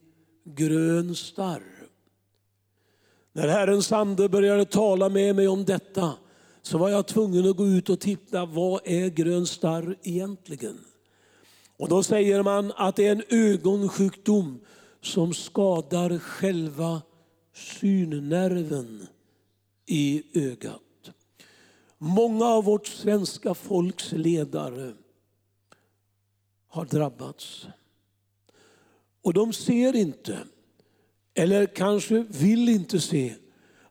grön 0.46 1.16
starr. 1.16 1.73
När 3.34 3.48
Herrens 3.48 3.92
ande 3.92 4.30
började 4.30 4.66
tala 4.66 5.10
med 5.10 5.36
mig 5.36 5.48
om 5.48 5.66
detta 5.66 6.14
så 6.62 6.78
var 6.78 6.90
jag 6.90 7.08
tvungen 7.08 7.50
att 7.50 7.58
gå 7.58 7.68
ut 7.68 7.90
och 7.90 8.00
titta, 8.00 8.46
vad 8.46 8.82
är 8.86 9.10
grön 9.10 9.46
starr 9.46 9.98
egentligen? 10.04 10.80
Och 11.78 11.90
då 11.90 12.04
säger 12.04 12.44
man 12.44 12.72
att 12.76 12.96
det 12.96 13.08
är 13.08 13.12
en 13.12 13.24
ögonsjukdom 13.30 14.60
som 15.02 15.34
skadar 15.34 16.20
själva 16.20 17.02
synnerven 17.54 19.08
i 19.86 20.24
ögat. 20.34 20.82
Många 21.98 22.46
av 22.46 22.64
vårt 22.64 22.88
svenska 22.88 23.54
folks 23.54 24.12
ledare 24.12 24.94
har 26.68 26.86
drabbats. 26.86 27.68
Och 29.22 29.34
de 29.34 29.54
ser 29.54 29.96
inte, 29.96 30.40
eller 31.34 31.66
kanske 31.66 32.26
vill 32.30 32.70
inte 32.70 33.00
se, 33.02 33.36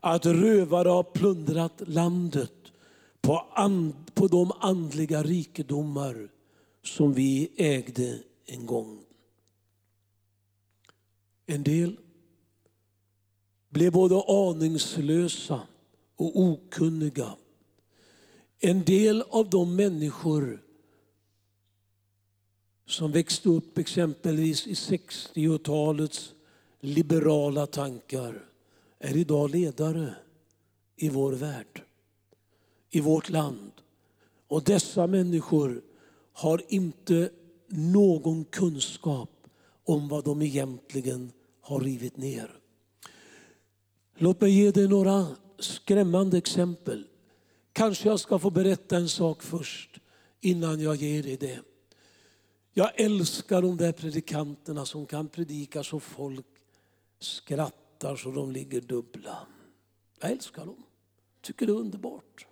att 0.00 0.26
rövare 0.26 0.88
har 0.88 1.02
plundrat 1.02 1.82
landet 1.86 2.52
på, 3.20 3.46
and, 3.54 4.14
på 4.14 4.28
de 4.28 4.52
andliga 4.60 5.22
rikedomar 5.22 6.28
som 6.84 7.12
vi 7.12 7.52
ägde 7.56 8.18
en 8.46 8.66
gång. 8.66 9.04
En 11.46 11.62
del 11.62 11.96
blev 13.68 13.92
både 13.92 14.22
aningslösa 14.28 15.60
och 16.16 16.40
okunniga. 16.40 17.36
En 18.58 18.84
del 18.84 19.22
av 19.30 19.50
de 19.50 19.76
människor 19.76 20.62
som 22.86 23.12
växte 23.12 23.48
upp 23.48 23.78
exempelvis 23.78 24.66
i 24.66 24.72
60-talets 24.74 26.34
liberala 26.82 27.66
tankar 27.66 28.44
är 28.98 29.16
idag 29.16 29.50
ledare 29.50 30.14
i 30.96 31.08
vår 31.08 31.32
värld, 31.32 31.82
i 32.90 33.00
vårt 33.00 33.28
land. 33.28 33.72
Och 34.48 34.62
dessa 34.64 35.06
människor 35.06 35.82
har 36.32 36.62
inte 36.68 37.30
någon 37.68 38.44
kunskap 38.44 39.30
om 39.84 40.08
vad 40.08 40.24
de 40.24 40.42
egentligen 40.42 41.32
har 41.60 41.80
rivit 41.80 42.16
ner. 42.16 42.50
Låt 44.16 44.40
mig 44.40 44.50
ge 44.50 44.70
dig 44.70 44.88
några 44.88 45.26
skrämmande 45.58 46.38
exempel. 46.38 47.06
Kanske 47.72 48.08
jag 48.08 48.20
ska 48.20 48.38
få 48.38 48.50
berätta 48.50 48.96
en 48.96 49.08
sak 49.08 49.42
först 49.42 50.00
innan 50.40 50.80
jag 50.80 50.96
ger 50.96 51.22
dig 51.22 51.36
det. 51.36 51.60
Jag 52.72 53.00
älskar 53.00 53.62
de 53.62 53.76
där 53.76 53.92
predikanterna 53.92 54.86
som 54.86 55.06
kan 55.06 55.28
predika 55.28 55.82
så 55.82 56.00
folk 56.00 56.46
skrattar 57.22 58.16
så 58.16 58.30
de 58.30 58.52
ligger 58.52 58.80
dubbla. 58.80 59.46
Jag 60.20 60.30
älskar 60.30 60.66
dem. 60.66 60.82
Tycker 61.40 61.66
det 61.66 61.72
är 61.72 61.76
underbart. 61.76 62.46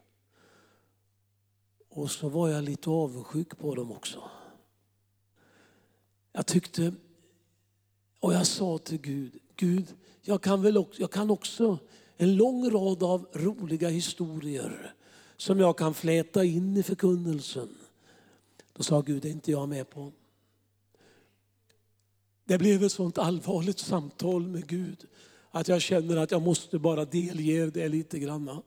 Och 1.89 2.11
så 2.11 2.29
var 2.29 2.49
jag 2.49 2.65
lite 2.65 2.91
avundsjuk 2.91 3.59
på 3.59 3.75
dem 3.75 3.93
också. 3.93 4.31
Jag 6.33 6.47
tyckte, 6.47 6.93
och 8.21 8.35
jag 8.35 8.47
sa 8.47 8.79
till 8.79 8.99
Gud, 9.01 9.39
Gud, 9.57 9.95
jag 10.23 10.43
kan, 10.43 10.63
väl 10.63 10.77
också, 10.77 11.01
jag 11.01 11.11
kan 11.11 11.31
också 11.31 11.79
en 12.17 12.37
lång 12.37 12.71
rad 12.71 13.03
av 13.03 13.29
roliga 13.33 13.89
historier 13.89 14.95
som 15.37 15.61
jag 15.61 15.79
kan 15.79 15.95
fläta 15.95 16.45
in 16.45 16.77
i 16.77 16.83
förkunnelsen. 16.83 17.69
Då 18.73 18.83
sa 18.83 19.01
Gud, 19.01 19.23
det 19.23 19.29
är 19.29 19.33
inte 19.33 19.51
jag 19.51 19.69
med 19.69 19.91
på. 19.91 20.13
Det 22.51 22.59
blev 22.59 22.85
ett 22.85 22.93
sånt 22.93 23.19
allvarligt 23.19 23.79
samtal 23.79 24.47
med 24.47 24.67
Gud 24.67 25.07
att 25.51 25.69
jag 25.69 25.83
känner 25.83 26.17
att 26.17 26.31
jag 26.31 26.43
måste 26.43 26.79
bara 26.79 27.05
delge 27.05 27.67
det 27.67 27.89
lite 27.89 28.19
grann. 28.19 28.63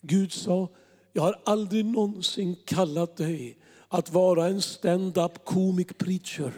Gud 0.00 0.32
sa, 0.32 0.68
jag 1.12 1.22
har 1.22 1.40
aldrig 1.44 1.84
någonsin 1.84 2.56
kallat 2.64 3.16
dig 3.16 3.58
att 3.88 4.12
vara 4.12 4.46
en 4.46 4.62
stand-up 4.62 5.44
comic 5.44 5.86
preacher. 5.98 6.52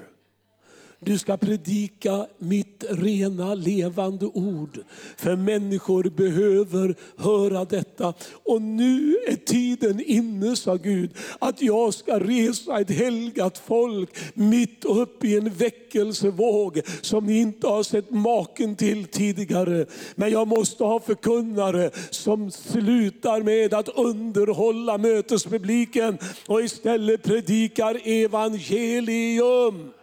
Du 1.05 1.19
ska 1.19 1.37
predika 1.37 2.27
mitt 2.39 2.85
rena 2.91 3.55
levande 3.55 4.27
ord. 4.27 4.79
För 5.17 5.37
människor 5.37 6.05
behöver 6.05 6.95
höra 7.17 7.65
detta. 7.65 8.15
Och 8.45 8.63
nu 8.63 9.17
är 9.29 9.37
tiden 9.37 10.01
inne, 10.07 10.57
sa 10.57 10.75
Gud, 10.75 11.11
att 11.39 11.63
jag 11.63 11.95
ska 11.95 12.21
resa 12.21 12.81
ett 12.81 12.91
helgat 12.91 13.59
folk 13.59 14.11
mitt 14.35 14.85
uppe 14.85 15.27
i 15.27 15.37
en 15.37 15.51
väckelsevåg 15.51 16.81
som 17.01 17.27
ni 17.27 17.41
inte 17.41 17.67
har 17.67 17.83
sett 17.83 18.11
maken 18.11 18.77
till 18.77 19.05
tidigare. 19.05 19.87
Men 20.15 20.31
jag 20.31 20.49
måste 20.49 20.85
ha 20.85 21.01
förkunnare 21.01 21.91
som 22.11 22.51
slutar 22.51 23.43
med 23.43 23.75
att 23.75 23.89
underhålla 23.89 24.99
mötespubliken 24.99 26.19
och 26.47 26.63
istället 26.63 27.23
predikar 27.23 28.01
evangelium. 28.05 29.94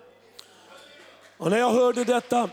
Och 1.42 1.52
när 1.52 1.58
jag 1.58 1.70
hörde 1.70 2.04
detta, 2.04 2.50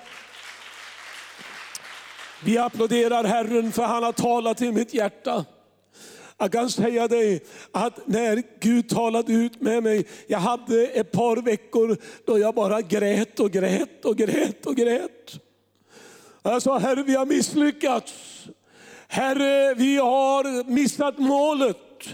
vi 2.45 2.59
applåderar 2.59 3.25
Herren 3.25 3.73
för 3.73 3.83
han 3.83 4.03
har 4.03 4.13
talat 4.13 4.59
till 4.59 4.73
mitt 4.73 4.95
hjärta. 4.95 5.45
Jag 6.39 6.53
kan 6.53 6.71
säga 6.71 7.09
dig 7.09 7.45
att 7.73 8.07
när 8.07 8.43
Gud 8.61 8.89
talade 8.89 9.33
ut 9.33 9.61
med 9.61 9.83
mig, 9.83 10.07
jag 10.27 10.39
hade 10.39 10.87
ett 10.87 11.13
par 11.13 11.37
veckor 11.37 11.97
då 12.27 12.39
jag 12.39 12.55
bara 12.55 12.81
grät 12.81 13.41
och 13.41 13.51
grät 13.51 14.05
och 14.05 14.17
grät 14.17 14.67
och 14.67 14.77
grät. 14.77 15.41
Jag 16.43 16.63
sa, 16.63 16.79
Herre 16.79 17.03
vi 17.03 17.15
har 17.15 17.27
misslyckats. 17.27 18.13
Herre 19.09 19.75
vi 19.75 19.97
har 19.97 20.65
missat 20.65 21.19
målet. 21.19 22.09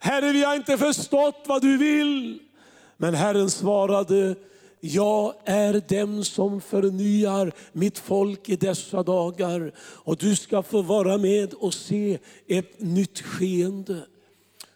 Herre 0.00 0.32
vi 0.32 0.44
har 0.44 0.54
inte 0.54 0.78
förstått 0.78 1.44
vad 1.46 1.62
du 1.62 1.78
vill. 1.78 2.38
Men 2.96 3.14
Herren 3.14 3.50
svarade, 3.50 4.34
jag 4.80 5.34
är 5.44 5.82
den 5.88 6.24
som 6.24 6.60
förnyar 6.60 7.52
mitt 7.72 7.98
folk 7.98 8.48
i 8.48 8.56
dessa 8.56 9.02
dagar. 9.02 9.72
Och 9.78 10.16
du 10.16 10.36
ska 10.36 10.62
få 10.62 10.82
vara 10.82 11.18
med 11.18 11.54
och 11.54 11.74
se 11.74 12.18
ett 12.46 12.80
nytt 12.80 13.20
skeende. 13.20 14.00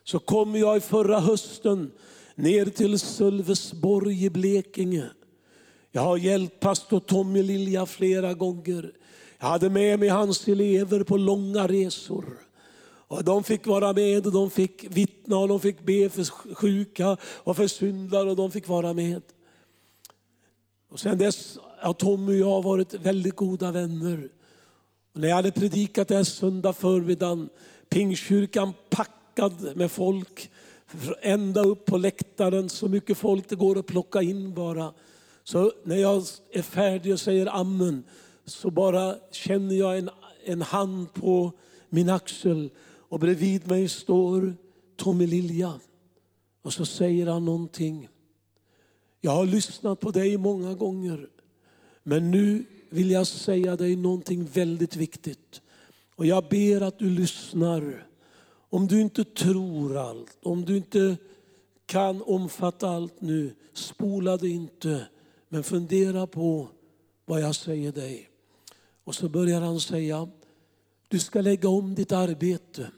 Så 0.04 0.18
kom 0.18 0.56
jag 0.56 0.76
i 0.76 0.80
förra 0.80 1.20
hösten 1.20 1.90
ner 2.34 2.66
till 2.66 2.98
Sölvesborg 2.98 4.24
i 4.24 4.30
Blekinge. 4.30 5.10
Jag 5.92 6.02
har 6.02 6.16
hjälpt 6.16 6.60
pastor 6.60 7.00
Tommy 7.00 7.42
Lilja 7.42 7.86
flera 7.86 8.34
gånger. 8.34 8.92
Jag 9.38 9.46
hade 9.46 9.70
med 9.70 9.98
mig 9.98 10.08
hans 10.08 10.48
elever 10.48 11.04
på 11.04 11.16
långa 11.16 11.68
resor. 11.68 12.24
Och 13.08 13.24
de 13.24 13.44
fick 13.44 13.66
vara 13.66 13.92
med 13.92 14.26
och 14.26 14.32
de 14.32 14.50
fick 14.50 14.84
vittna 14.96 15.36
och 15.36 15.48
de 15.48 15.60
fick 15.60 15.80
be 15.82 16.08
för 16.08 16.54
sjuka 16.54 17.16
och 17.22 17.56
för 17.56 17.66
syndare 17.66 18.30
och 18.30 18.36
de 18.36 18.50
fick 18.50 18.68
vara 18.68 18.92
med. 18.92 19.22
Och 20.92 21.00
sen 21.00 21.18
dess 21.18 21.58
har 21.80 21.92
Tommy 21.92 22.32
och 22.32 22.48
jag 22.48 22.62
varit 22.62 22.94
väldigt 22.94 23.36
goda 23.36 23.70
vänner. 23.70 24.28
Och 25.14 25.20
när 25.20 25.28
jag 25.28 25.36
hade 25.36 25.50
predikat 25.50 26.08
den 26.08 26.16
här 26.16 26.24
söndag 26.24 26.72
förmiddagen, 26.72 27.48
Pingkyrkan 27.88 28.72
packad 28.90 29.76
med 29.76 29.90
folk, 29.90 30.50
ända 31.22 31.60
upp 31.60 31.84
på 31.84 31.96
läktaren, 31.96 32.68
så 32.68 32.88
mycket 32.88 33.18
folk 33.18 33.48
det 33.48 33.56
går 33.56 33.78
att 33.78 33.86
plocka 33.86 34.22
in 34.22 34.54
bara. 34.54 34.92
Så 35.44 35.72
när 35.84 35.96
jag 35.96 36.22
är 36.52 36.62
färdig 36.62 37.12
och 37.12 37.20
säger 37.20 37.46
amen, 37.46 38.04
så 38.44 38.70
bara 38.70 39.16
känner 39.30 39.74
jag 39.74 39.98
en, 39.98 40.10
en 40.44 40.62
hand 40.62 41.14
på 41.14 41.52
min 41.88 42.10
axel 42.10 42.70
och 42.84 43.20
bredvid 43.20 43.68
mig 43.68 43.88
står 43.88 44.54
Tommy 44.96 45.26
Lilja. 45.26 45.72
Och 46.62 46.72
så 46.72 46.86
säger 46.86 47.26
han 47.26 47.44
någonting. 47.44 48.08
Jag 49.24 49.32
har 49.32 49.46
lyssnat 49.46 50.00
på 50.00 50.10
dig 50.10 50.36
många 50.36 50.74
gånger. 50.74 51.28
Men 52.02 52.30
nu 52.30 52.64
vill 52.88 53.10
jag 53.10 53.26
säga 53.26 53.76
dig 53.76 53.96
någonting 53.96 54.44
väldigt 54.44 54.96
viktigt. 54.96 55.62
Och 56.14 56.26
jag 56.26 56.48
ber 56.48 56.80
att 56.80 56.98
du 56.98 57.10
lyssnar. 57.10 58.06
Om 58.48 58.86
du 58.86 59.00
inte 59.00 59.24
tror 59.24 59.96
allt, 59.96 60.36
om 60.42 60.64
du 60.64 60.76
inte 60.76 61.16
kan 61.86 62.22
omfatta 62.22 62.88
allt 62.88 63.20
nu, 63.20 63.54
spola 63.72 64.36
det 64.36 64.48
inte. 64.48 65.06
Men 65.48 65.62
fundera 65.62 66.26
på 66.26 66.68
vad 67.24 67.40
jag 67.40 67.54
säger 67.54 67.92
dig. 67.92 68.30
Och 69.04 69.14
så 69.14 69.28
börjar 69.28 69.60
han 69.60 69.80
säga, 69.80 70.28
du 71.08 71.18
ska 71.18 71.40
lägga 71.40 71.68
om 71.68 71.94
ditt 71.94 72.12
arbete. 72.12 72.90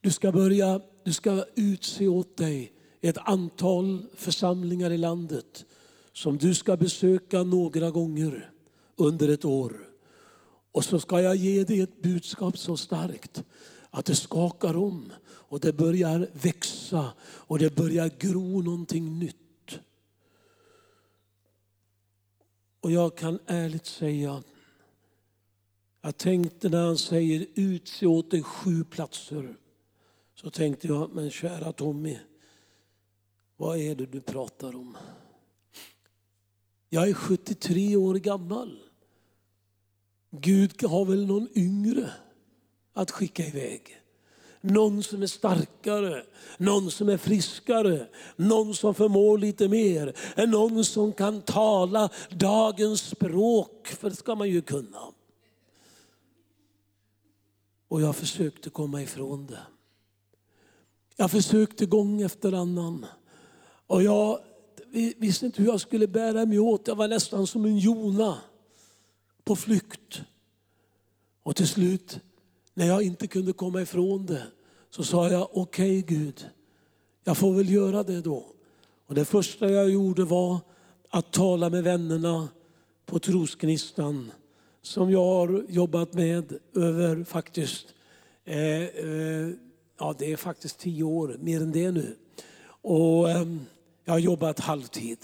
Du 0.00 0.10
ska 0.10 0.32
börja, 0.32 0.80
du 1.04 1.12
ska 1.12 1.44
utse 1.54 2.08
åt 2.08 2.36
dig 2.36 2.72
ett 3.08 3.28
antal 3.28 4.06
församlingar 4.14 4.90
i 4.90 4.98
landet 4.98 5.64
som 6.12 6.38
du 6.38 6.54
ska 6.54 6.76
besöka 6.76 7.42
några 7.42 7.90
gånger 7.90 8.50
under 8.96 9.28
ett 9.28 9.44
år. 9.44 9.88
Och 10.72 10.84
så 10.84 11.00
ska 11.00 11.20
jag 11.20 11.36
ge 11.36 11.64
dig 11.64 11.80
ett 11.80 12.02
budskap 12.02 12.58
så 12.58 12.76
starkt 12.76 13.44
att 13.90 14.06
det 14.06 14.14
skakar 14.14 14.76
om 14.76 15.12
och 15.24 15.60
det 15.60 15.72
börjar 15.72 16.30
växa 16.32 17.12
och 17.22 17.58
det 17.58 17.74
börjar 17.74 18.10
gro 18.18 18.62
någonting 18.62 19.18
nytt. 19.18 19.78
Och 22.80 22.90
jag 22.90 23.16
kan 23.16 23.38
ärligt 23.46 23.86
säga, 23.86 24.42
jag 26.02 26.16
tänkte 26.16 26.68
när 26.68 26.86
han 26.86 26.98
säger 26.98 27.46
utse 27.54 28.06
åt 28.06 28.30
dig 28.30 28.42
sju 28.42 28.84
platser, 28.84 29.56
så 30.34 30.50
tänkte 30.50 30.86
jag, 30.86 31.14
men 31.14 31.30
kära 31.30 31.72
Tommy, 31.72 32.18
vad 33.56 33.78
är 33.78 33.94
det 33.94 34.06
du 34.06 34.20
pratar 34.20 34.76
om? 34.76 34.96
Jag 36.88 37.08
är 37.08 37.14
73 37.14 37.96
år 37.96 38.14
gammal. 38.14 38.78
Gud 40.30 40.82
har 40.82 41.04
väl 41.04 41.26
någon 41.26 41.48
yngre 41.54 42.10
att 42.92 43.10
skicka 43.10 43.46
iväg. 43.46 44.02
Någon 44.60 45.02
som 45.02 45.22
är 45.22 45.26
starkare, 45.26 46.24
någon 46.58 46.90
som 46.90 47.08
är 47.08 47.16
friskare, 47.16 48.06
någon 48.36 48.74
som 48.74 48.94
förmår 48.94 49.38
lite 49.38 49.68
mer. 49.68 50.14
Någon 50.46 50.84
som 50.84 51.12
kan 51.12 51.42
tala 51.42 52.08
dagens 52.30 53.00
språk, 53.00 53.86
för 53.86 54.10
det 54.10 54.16
ska 54.16 54.34
man 54.34 54.50
ju 54.50 54.62
kunna. 54.62 55.02
Och 57.88 58.00
jag 58.00 58.16
försökte 58.16 58.70
komma 58.70 59.02
ifrån 59.02 59.46
det. 59.46 59.60
Jag 61.16 61.30
försökte 61.30 61.86
gång 61.86 62.22
efter 62.22 62.52
annan. 62.52 63.06
Och 63.86 64.02
jag 64.02 64.38
visste 65.16 65.46
inte 65.46 65.62
hur 65.62 65.68
jag 65.68 65.80
skulle 65.80 66.06
bära 66.06 66.46
mig 66.46 66.58
åt. 66.58 66.88
Jag 66.88 66.96
var 66.96 67.08
nästan 67.08 67.46
som 67.46 67.64
en 67.64 67.78
Jona 67.78 68.38
på 69.44 69.56
flykt. 69.56 70.22
Och 71.42 71.56
till 71.56 71.68
slut, 71.68 72.18
när 72.74 72.86
jag 72.86 73.02
inte 73.02 73.26
kunde 73.26 73.52
komma 73.52 73.82
ifrån 73.82 74.26
det, 74.26 74.42
så 74.90 75.04
sa 75.04 75.28
jag 75.28 75.48
okej 75.52 75.98
okay, 76.00 76.16
Gud, 76.16 76.48
jag 77.24 77.36
får 77.36 77.52
väl 77.52 77.70
göra 77.70 78.02
det 78.02 78.20
då. 78.20 78.46
Och 79.06 79.14
det 79.14 79.24
första 79.24 79.70
jag 79.70 79.90
gjorde 79.90 80.24
var 80.24 80.58
att 81.10 81.32
tala 81.32 81.70
med 81.70 81.84
vännerna 81.84 82.48
på 83.06 83.18
Trosknistan 83.18 84.30
som 84.82 85.10
jag 85.10 85.24
har 85.24 85.64
jobbat 85.68 86.14
med 86.14 86.58
över 86.74 87.24
faktiskt, 87.24 87.86
eh, 88.44 88.82
eh, 88.82 89.50
ja 89.98 90.14
det 90.18 90.32
är 90.32 90.36
faktiskt 90.36 90.78
tio 90.78 91.04
år, 91.04 91.36
mer 91.40 91.60
än 91.60 91.72
det 91.72 91.90
nu. 91.90 92.16
Och 92.82 93.30
eh, 93.30 93.46
jag 94.06 94.12
har 94.12 94.18
jobbat 94.18 94.60
halvtid. 94.60 95.18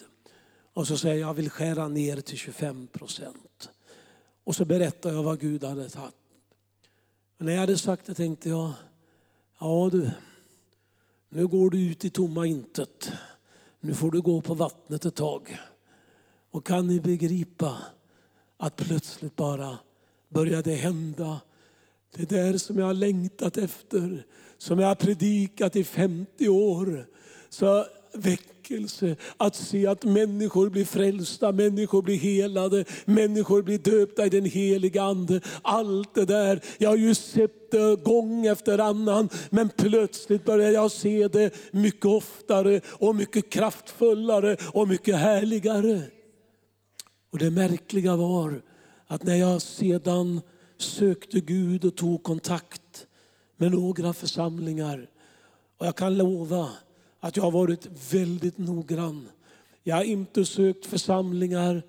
Och 0.72 0.86
så 0.86 0.96
säger 0.96 1.14
jag, 1.14 1.28
jag 1.28 1.34
vill 1.34 1.50
skära 1.50 1.88
ner 1.88 2.20
till 2.20 2.38
25 2.38 2.86
procent. 2.86 3.70
Och 4.44 4.56
så 4.56 4.64
berättar 4.64 5.12
jag 5.12 5.22
vad 5.22 5.40
Gud 5.40 5.64
hade 5.64 5.88
tagit. 5.88 6.14
när 7.38 7.52
jag 7.52 7.60
hade 7.60 7.78
sagt 7.78 8.06
det 8.06 8.14
tänkte 8.14 8.48
jag, 8.48 8.72
ja 9.60 9.88
du, 9.92 10.10
nu 11.28 11.46
går 11.46 11.70
du 11.70 11.90
ut 11.90 12.04
i 12.04 12.10
tomma 12.10 12.46
intet. 12.46 13.12
Nu 13.80 13.94
får 13.94 14.10
du 14.10 14.20
gå 14.20 14.40
på 14.40 14.54
vattnet 14.54 15.04
ett 15.04 15.16
tag. 15.16 15.58
Och 16.50 16.66
kan 16.66 16.86
ni 16.86 17.00
begripa 17.00 17.78
att 18.56 18.76
plötsligt 18.76 19.36
bara 19.36 19.78
började 20.28 20.72
hända 20.74 21.40
det 22.14 22.28
där 22.28 22.58
som 22.58 22.78
jag 22.78 22.86
har 22.86 22.94
längtat 22.94 23.56
efter, 23.56 24.26
som 24.58 24.78
jag 24.78 24.88
har 24.88 24.94
predikat 24.94 25.76
i 25.76 25.84
50 25.84 26.48
år. 26.48 27.06
Så 27.48 27.86
väckelse, 28.72 29.16
att 29.36 29.56
se 29.56 29.86
att 29.86 30.04
människor 30.04 30.70
blir 30.70 30.84
frälsta, 30.84 31.52
människor 31.52 32.02
blir 32.02 32.16
helade, 32.16 32.84
människor 33.04 33.62
blir 33.62 33.78
döpta 33.78 34.26
i 34.26 34.28
den 34.28 34.44
heliga 34.44 35.02
Ande. 35.02 35.40
Allt 35.62 36.14
det 36.14 36.24
där, 36.24 36.60
jag 36.78 36.88
har 36.88 36.96
ju 36.96 37.14
sett 37.14 37.70
det 37.70 37.96
gång 37.96 38.46
efter 38.46 38.78
annan, 38.78 39.28
men 39.50 39.68
plötsligt 39.68 40.44
börjar 40.44 40.70
jag 40.70 40.90
se 40.90 41.28
det 41.28 41.54
mycket 41.72 42.06
oftare 42.06 42.80
och 42.86 43.16
mycket 43.16 43.50
kraftfullare 43.50 44.56
och 44.72 44.88
mycket 44.88 45.16
härligare. 45.16 46.02
Och 47.32 47.38
det 47.38 47.50
märkliga 47.50 48.16
var 48.16 48.62
att 49.06 49.22
när 49.22 49.36
jag 49.36 49.62
sedan 49.62 50.40
sökte 50.78 51.40
Gud 51.40 51.84
och 51.84 51.96
tog 51.96 52.22
kontakt 52.22 53.06
med 53.56 53.72
några 53.72 54.12
församlingar, 54.12 55.08
och 55.78 55.86
jag 55.86 55.96
kan 55.96 56.16
lova 56.16 56.68
att 57.24 57.36
jag 57.36 57.44
har 57.44 57.50
varit 57.50 58.12
väldigt 58.12 58.58
noggrann. 58.58 59.28
Jag 59.82 59.96
har 59.96 60.04
inte 60.04 60.44
sökt 60.44 60.86
församlingar 60.86 61.82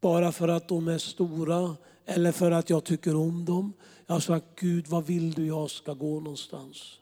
bara 0.00 0.32
för 0.32 0.48
att 0.48 0.68
de 0.68 0.88
är 0.88 0.98
stora 0.98 1.76
eller 2.04 2.32
för 2.32 2.50
att 2.50 2.70
jag 2.70 2.84
tycker 2.84 3.16
om 3.16 3.44
dem. 3.44 3.72
Jag 4.06 4.14
har 4.14 4.20
sagt, 4.20 4.46
Gud 4.56 4.86
vad 4.86 5.06
vill 5.06 5.32
du 5.32 5.46
jag 5.46 5.70
ska 5.70 5.94
gå 5.94 6.20
någonstans? 6.20 6.98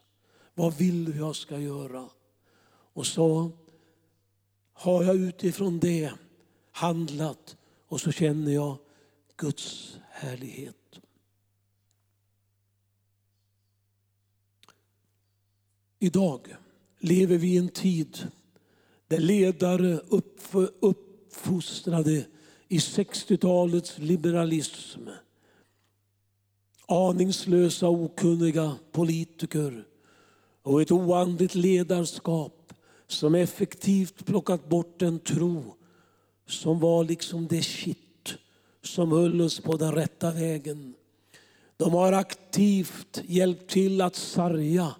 Vad 0.54 0.74
vill 0.74 1.04
du 1.04 1.16
jag 1.18 1.36
ska 1.36 1.58
göra? 1.58 2.08
Och 2.92 3.06
så 3.06 3.50
har 4.72 5.04
jag 5.04 5.16
utifrån 5.16 5.78
det 5.78 6.12
handlat 6.70 7.56
och 7.88 8.00
så 8.00 8.12
känner 8.12 8.52
jag 8.52 8.76
Guds 9.36 9.98
härlighet. 10.10 11.00
Idag 15.98 16.56
lever 16.98 17.38
vi 17.38 17.48
i 17.48 17.56
en 17.56 17.68
tid 17.68 18.18
där 19.08 19.18
ledare 19.18 20.00
uppfostrade 20.80 22.24
i 22.68 22.78
60-talets 22.78 23.98
liberalism, 23.98 25.00
aningslösa 26.86 27.88
okunniga 27.88 28.76
politiker 28.92 29.84
och 30.62 30.82
ett 30.82 30.90
oandligt 30.90 31.54
ledarskap 31.54 32.72
som 33.06 33.34
effektivt 33.34 34.26
plockat 34.26 34.68
bort 34.68 35.02
en 35.02 35.18
tro 35.18 35.74
som 36.46 36.80
var 36.80 37.04
liksom 37.04 37.46
det 37.46 37.62
kitt 37.62 38.34
som 38.82 39.12
höll 39.12 39.40
oss 39.40 39.60
på 39.60 39.76
den 39.76 39.92
rätta 39.92 40.30
vägen. 40.30 40.94
De 41.76 41.92
har 41.94 42.12
aktivt 42.12 43.22
hjälpt 43.26 43.70
till 43.70 44.00
att 44.00 44.16
sarga 44.16 44.94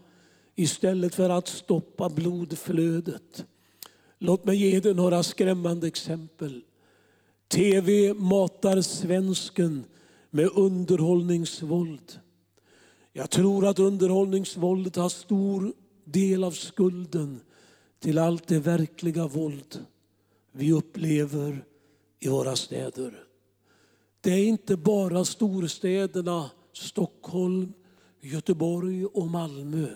istället 0.58 1.14
för 1.14 1.30
att 1.30 1.48
stoppa 1.48 2.08
blodflödet. 2.08 3.44
Låt 4.18 4.44
mig 4.44 4.56
ge 4.56 4.80
dig 4.80 4.94
några 4.94 5.22
skrämmande 5.22 5.86
exempel. 5.86 6.62
TV 7.48 8.14
matar 8.14 8.80
svensken 8.80 9.84
med 10.30 10.50
underhållningsvåld. 10.54 12.20
Jag 13.12 13.30
tror 13.30 13.66
att 13.66 13.78
underhållningsvåldet 13.78 14.96
har 14.96 15.08
stor 15.08 15.72
del 16.04 16.44
av 16.44 16.50
skulden 16.50 17.40
till 17.98 18.18
allt 18.18 18.46
det 18.46 18.58
verkliga 18.58 19.26
våld 19.26 19.84
vi 20.52 20.72
upplever 20.72 21.64
i 22.20 22.28
våra 22.28 22.56
städer. 22.56 23.24
Det 24.20 24.30
är 24.30 24.46
inte 24.46 24.76
bara 24.76 25.24
storstäderna 25.24 26.50
Stockholm, 26.72 27.72
Göteborg 28.20 29.06
och 29.06 29.26
Malmö 29.26 29.88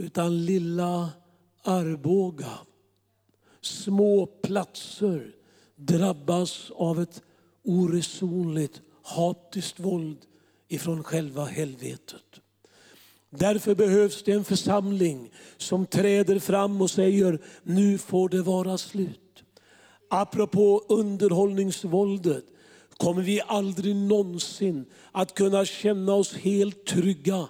utan 0.00 0.44
lilla 0.44 1.10
Arboga. 1.62 2.58
Små 3.60 4.26
platser 4.26 5.34
drabbas 5.76 6.70
av 6.74 7.00
ett 7.00 7.22
oresonligt 7.64 8.80
hatiskt 9.02 9.80
våld 9.80 10.18
ifrån 10.68 11.04
själva 11.04 11.44
helvetet. 11.44 12.40
Därför 13.30 13.74
behövs 13.74 14.22
det 14.22 14.32
en 14.32 14.44
församling 14.44 15.30
som 15.56 15.86
träder 15.86 16.38
fram 16.38 16.80
och 16.80 16.90
säger 16.90 17.42
nu 17.62 17.98
får 17.98 18.28
det 18.28 18.42
vara 18.42 18.78
slut. 18.78 19.44
Apropå 20.10 20.84
underhållningsvåldet 20.88 22.44
kommer 22.96 23.22
vi 23.22 23.40
aldrig 23.46 23.96
någonsin 23.96 24.84
att 25.12 25.34
kunna 25.34 25.64
känna 25.64 26.14
oss 26.14 26.34
helt 26.34 26.86
trygga 26.86 27.48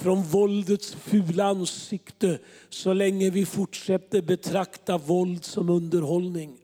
från 0.00 0.22
våldets 0.22 0.94
fula 0.94 1.44
ansikte 1.44 2.38
så 2.68 2.92
länge 2.92 3.30
vi 3.30 3.46
fortsätter 3.46 4.22
betrakta 4.22 4.98
våld 4.98 5.44
som 5.44 5.68
underhållning. 5.68 6.56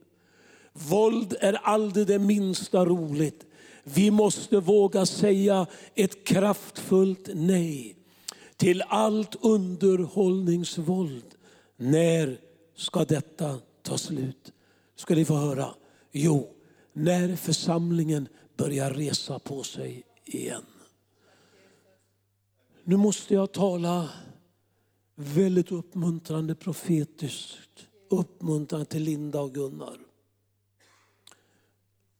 Våld 0.72 1.36
är 1.40 1.52
aldrig 1.52 2.06
det 2.06 2.18
minsta 2.18 2.84
roligt. 2.84 3.46
Vi 3.84 4.10
måste 4.10 4.60
våga 4.60 5.06
säga 5.06 5.66
ett 5.94 6.24
kraftfullt 6.26 7.28
nej 7.34 7.96
till 8.56 8.82
allt 8.82 9.36
underhållningsvåld. 9.40 11.24
När 11.76 12.38
ska 12.76 13.04
detta 13.04 13.58
ta 13.82 13.98
slut? 13.98 14.52
Ska 14.96 15.14
ni 15.14 15.24
få 15.24 15.34
höra? 15.34 15.74
Jo, 16.12 16.50
när 16.92 17.36
församlingen 17.36 18.28
börjar 18.56 18.90
resa 18.90 19.38
på 19.38 19.62
sig 19.62 20.02
igen. 20.24 20.62
Nu 22.88 22.96
måste 22.96 23.34
jag 23.34 23.52
tala 23.52 24.10
väldigt 25.14 25.72
uppmuntrande 25.72 26.54
profetiskt. 26.54 27.88
Uppmuntrande 28.08 28.86
till 28.86 29.02
Linda 29.02 29.40
och 29.40 29.54
Gunnar. 29.54 29.98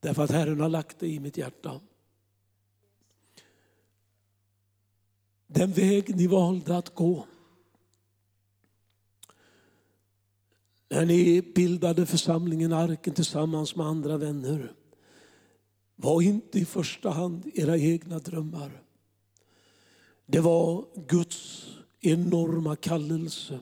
Därför 0.01 0.23
att 0.25 0.31
Herren 0.31 0.61
har 0.61 0.69
lagt 0.69 0.99
det 0.99 1.09
i 1.09 1.21
mitt 1.21 1.37
hjärta. 1.37 1.81
Den 5.47 5.73
väg 5.73 6.17
ni 6.17 6.27
valde 6.27 6.77
att 6.77 6.95
gå. 6.95 7.27
När 10.89 11.07
ni 11.07 11.43
bildade 11.55 12.07
församlingen 12.07 12.73
Arken 12.73 13.15
tillsammans 13.15 13.77
med 13.77 13.87
andra 13.87 14.17
vänner 14.17 14.73
var 15.97 16.23
inte 16.23 16.59
i 16.59 16.65
första 16.65 17.11
hand 17.11 17.51
era 17.55 17.79
egna 17.79 18.19
drömmar. 18.19 18.86
Det 20.27 20.41
var 20.41 20.85
Guds 21.09 21.67
enorma 22.01 22.77
kallelse. 22.77 23.59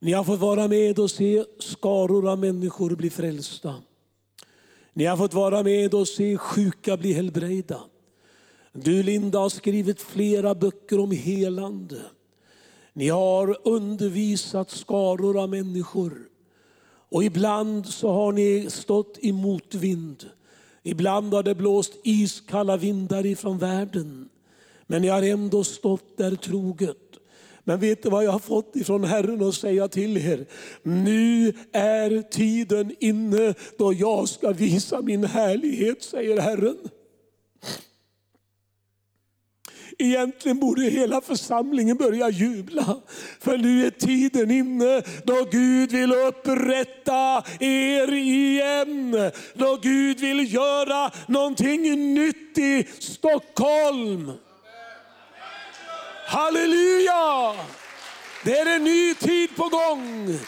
Ni 0.00 0.12
har 0.12 0.24
fått 0.24 0.40
vara 0.40 0.68
med 0.68 0.98
och 0.98 1.10
se 1.10 1.44
skaror 1.58 2.28
av 2.28 2.38
människor 2.38 2.96
bli 2.96 3.10
frälsta. 3.10 3.74
Ni 4.92 5.04
har 5.04 5.16
fått 5.16 5.34
vara 5.34 5.62
med 5.62 5.94
och 5.94 6.08
se 6.08 6.36
sjuka 6.38 6.96
bli 6.96 7.12
helbrägda. 7.12 7.80
Du 8.72 9.02
Linda 9.02 9.38
har 9.38 9.48
skrivit 9.48 10.00
flera 10.00 10.54
böcker 10.54 11.00
om 11.00 11.10
helande. 11.10 12.00
Ni 12.92 13.08
har 13.08 13.58
undervisat 13.64 14.70
skaror 14.70 15.42
av 15.42 15.50
människor. 15.50 16.28
Och 17.08 17.24
ibland 17.24 17.86
så 17.86 18.12
har 18.12 18.32
ni 18.32 18.70
stått 18.70 19.18
i 19.20 19.32
motvind. 19.32 20.30
Ibland 20.82 21.34
har 21.34 21.42
det 21.42 21.54
blåst 21.54 21.92
iskalla 22.04 22.76
vindar 22.76 23.26
ifrån 23.26 23.58
världen. 23.58 24.28
Men 24.92 25.02
ni 25.02 25.08
har 25.08 25.22
ändå 25.22 25.64
stått 25.64 26.16
där 26.16 26.36
troget. 26.36 26.96
Men 27.64 27.80
vet 27.80 28.02
du 28.02 28.10
vad 28.10 28.24
jag 28.24 28.32
har 28.32 28.38
fått 28.38 28.76
ifrån 28.76 29.04
Herren 29.04 29.48
att 29.48 29.54
säga 29.54 29.88
till 29.88 30.16
er? 30.16 30.46
Nu 30.82 31.52
är 31.72 32.22
tiden 32.22 32.94
inne 33.00 33.54
då 33.78 33.92
jag 33.92 34.28
ska 34.28 34.50
visa 34.50 35.02
min 35.02 35.24
härlighet, 35.24 36.02
säger 36.02 36.40
Herren. 36.40 36.76
Egentligen 39.98 40.58
borde 40.58 40.82
hela 40.82 41.20
församlingen 41.20 41.96
börja 41.96 42.30
jubla. 42.30 43.00
För 43.40 43.58
nu 43.58 43.86
är 43.86 43.90
tiden 43.90 44.50
inne 44.50 45.02
då 45.24 45.46
Gud 45.50 45.92
vill 45.92 46.12
upprätta 46.12 47.44
er 47.60 48.12
igen. 48.12 49.30
Då 49.54 49.78
Gud 49.82 50.20
vill 50.20 50.54
göra 50.54 51.10
någonting 51.28 52.14
nytt 52.14 52.58
i 52.58 52.86
Stockholm. 52.98 54.32
Halleluja! 56.24 57.54
Det 58.44 58.58
är 58.58 58.76
en 58.76 58.84
ny 58.84 59.14
tid 59.14 59.56
på 59.56 59.68
gång. 59.68 60.38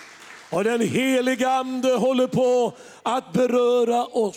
Och 0.51 0.65
den 0.65 0.81
helige 0.81 1.51
Ande 1.51 1.95
håller 1.95 2.27
på 2.27 2.73
att 3.03 3.33
beröra 3.33 4.07
oss. 4.07 4.37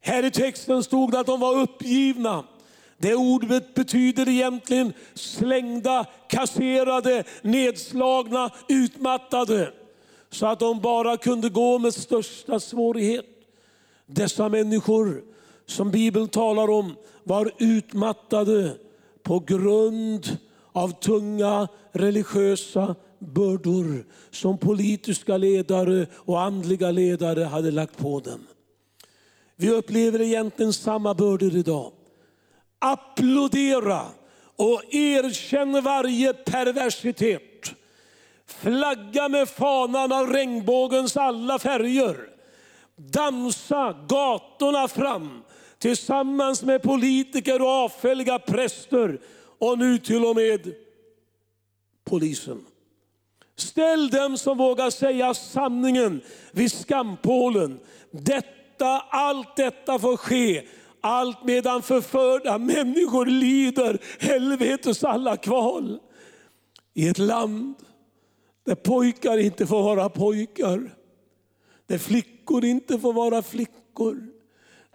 Här 0.00 0.24
i 0.24 0.30
texten 0.30 0.82
stod 0.84 1.12
det 1.12 1.20
att 1.20 1.26
de 1.26 1.40
var 1.40 1.60
uppgivna. 1.60 2.44
Det 2.98 3.14
ordet 3.14 3.74
betyder 3.74 4.28
egentligen 4.28 4.92
slängda, 5.14 6.06
kasserade, 6.28 7.24
nedslagna, 7.42 8.50
utmattade. 8.68 9.72
Så 10.30 10.46
att 10.46 10.58
de 10.58 10.80
bara 10.80 11.16
kunde 11.16 11.48
gå 11.48 11.78
med 11.78 11.94
största 11.94 12.60
svårighet. 12.60 13.26
Dessa 14.06 14.48
människor 14.48 15.22
som 15.66 15.90
Bibeln 15.90 16.28
talar 16.28 16.70
om 16.70 16.96
var 17.24 17.50
utmattade 17.58 18.76
på 19.22 19.38
grund 19.38 20.38
av 20.72 21.00
tunga 21.00 21.68
religiösa 21.92 22.94
bördor 23.18 24.04
som 24.30 24.58
politiska 24.58 25.36
ledare 25.36 26.06
och 26.14 26.40
andliga 26.40 26.90
ledare 26.90 27.44
hade 27.44 27.70
lagt 27.70 27.98
på 27.98 28.20
dem. 28.20 28.46
Vi 29.56 29.70
upplever 29.70 30.20
egentligen 30.20 30.72
samma 30.72 31.14
bördor 31.14 31.56
idag. 31.56 31.92
Applådera 32.78 34.02
och 34.56 34.94
erkänn 34.94 35.82
varje 35.84 36.32
perversitet. 36.32 37.72
Flagga 38.46 39.28
med 39.28 39.48
fanan 39.48 40.12
av 40.12 40.26
regnbågens 40.26 41.16
alla 41.16 41.58
färger. 41.58 42.16
Dansa 42.96 43.96
gatorna 44.08 44.88
fram 44.88 45.42
tillsammans 45.80 46.62
med 46.62 46.82
politiker 46.82 47.62
och 47.62 47.68
avfälliga 47.68 48.38
präster 48.38 49.20
och 49.58 49.78
nu 49.78 49.98
till 49.98 50.24
och 50.24 50.36
med 50.36 50.74
polisen. 52.04 52.66
Ställ 53.56 54.10
dem 54.10 54.38
som 54.38 54.58
vågar 54.58 54.90
säga 54.90 55.34
sanningen 55.34 56.20
vid 56.52 56.72
skampålen. 56.72 57.80
Detta, 58.10 59.00
allt 59.00 59.56
detta 59.56 59.98
får 59.98 60.16
ske 60.16 60.66
allt 61.00 61.44
medan 61.44 61.82
förförda 61.82 62.58
människor 62.58 63.26
lider 63.26 63.98
helvetes 64.18 65.04
alla 65.04 65.36
kval. 65.36 65.98
I 66.94 67.08
ett 67.08 67.18
land 67.18 67.74
där 68.66 68.74
pojkar 68.74 69.38
inte 69.38 69.66
får 69.66 69.82
vara 69.82 70.08
pojkar, 70.08 70.94
där 71.86 71.98
flickor 71.98 72.64
inte 72.64 72.98
får 72.98 73.12
vara 73.12 73.42
flickor, 73.42 74.26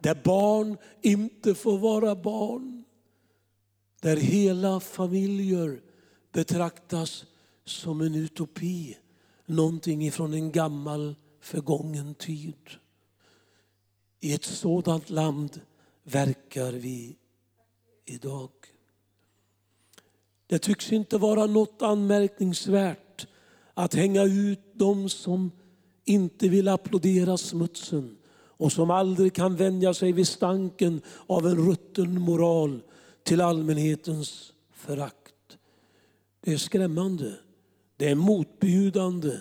där 0.02 0.22
barn 0.24 0.78
inte 1.02 1.56
får 1.56 1.78
vara 1.78 2.16
barn. 2.16 2.84
Där 4.02 4.18
hela 4.18 4.80
familjer 4.80 5.82
betraktas 6.32 7.26
som 7.66 8.02
en 8.02 8.16
utopi, 8.16 8.98
någonting 9.46 10.06
ifrån 10.06 10.34
en 10.34 10.52
gammal 10.52 11.16
förgången 11.39 12.16
tid. 12.16 12.70
I 14.20 14.34
ett 14.34 14.43
sådant 14.43 15.10
land 15.10 15.62
verkar 16.04 16.72
vi 16.72 17.18
idag. 18.06 18.52
Det 20.48 20.60
tycks 20.60 20.91
inte 20.91 21.18
vara 21.18 21.46
något 21.46 21.82
anmärkningsvärt 21.82 23.28
att 23.74 23.93
hänga 23.93 24.24
ut 24.24 24.60
de 24.74 25.10
som 25.10 25.52
inte 26.06 26.50
vill 26.50 26.68
applådera 26.68 27.38
smutsen 27.38 28.18
och 28.58 28.72
som 28.72 28.91
aldrig 28.91 29.34
kan 29.34 29.56
vänja 29.56 29.93
sig 29.93 30.12
vid 30.12 30.28
stanken 30.28 31.01
av 31.28 31.47
en 31.47 31.68
rutten 31.68 32.22
moral 32.22 32.82
till 33.24 33.41
allmänhetens 33.41 34.53
förakt. 34.72 35.34
Det 36.41 36.53
är 36.53 36.58
skrämmande, 36.58 37.34
det 37.97 38.10
är 38.10 38.16
motbjudande. 38.16 39.38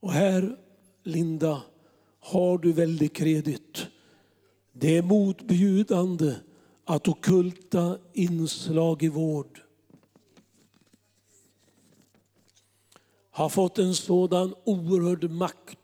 Och 0.00 0.12
här, 0.12 0.56
Linda, 1.02 1.62
har 2.20 2.58
du 2.58 2.72
väldigt 2.72 3.14
kredit. 3.14 3.86
Det 4.72 4.96
är 4.96 5.02
motbjudande 5.02 6.34
att 6.84 7.08
okulta 7.08 7.98
inslag 8.12 9.02
i 9.02 9.08
vård 9.08 9.64
har 13.34 13.48
fått 13.48 13.78
en 13.78 13.94
sådan 13.94 14.54
oerhörd 14.64 15.30
makt 15.30 15.78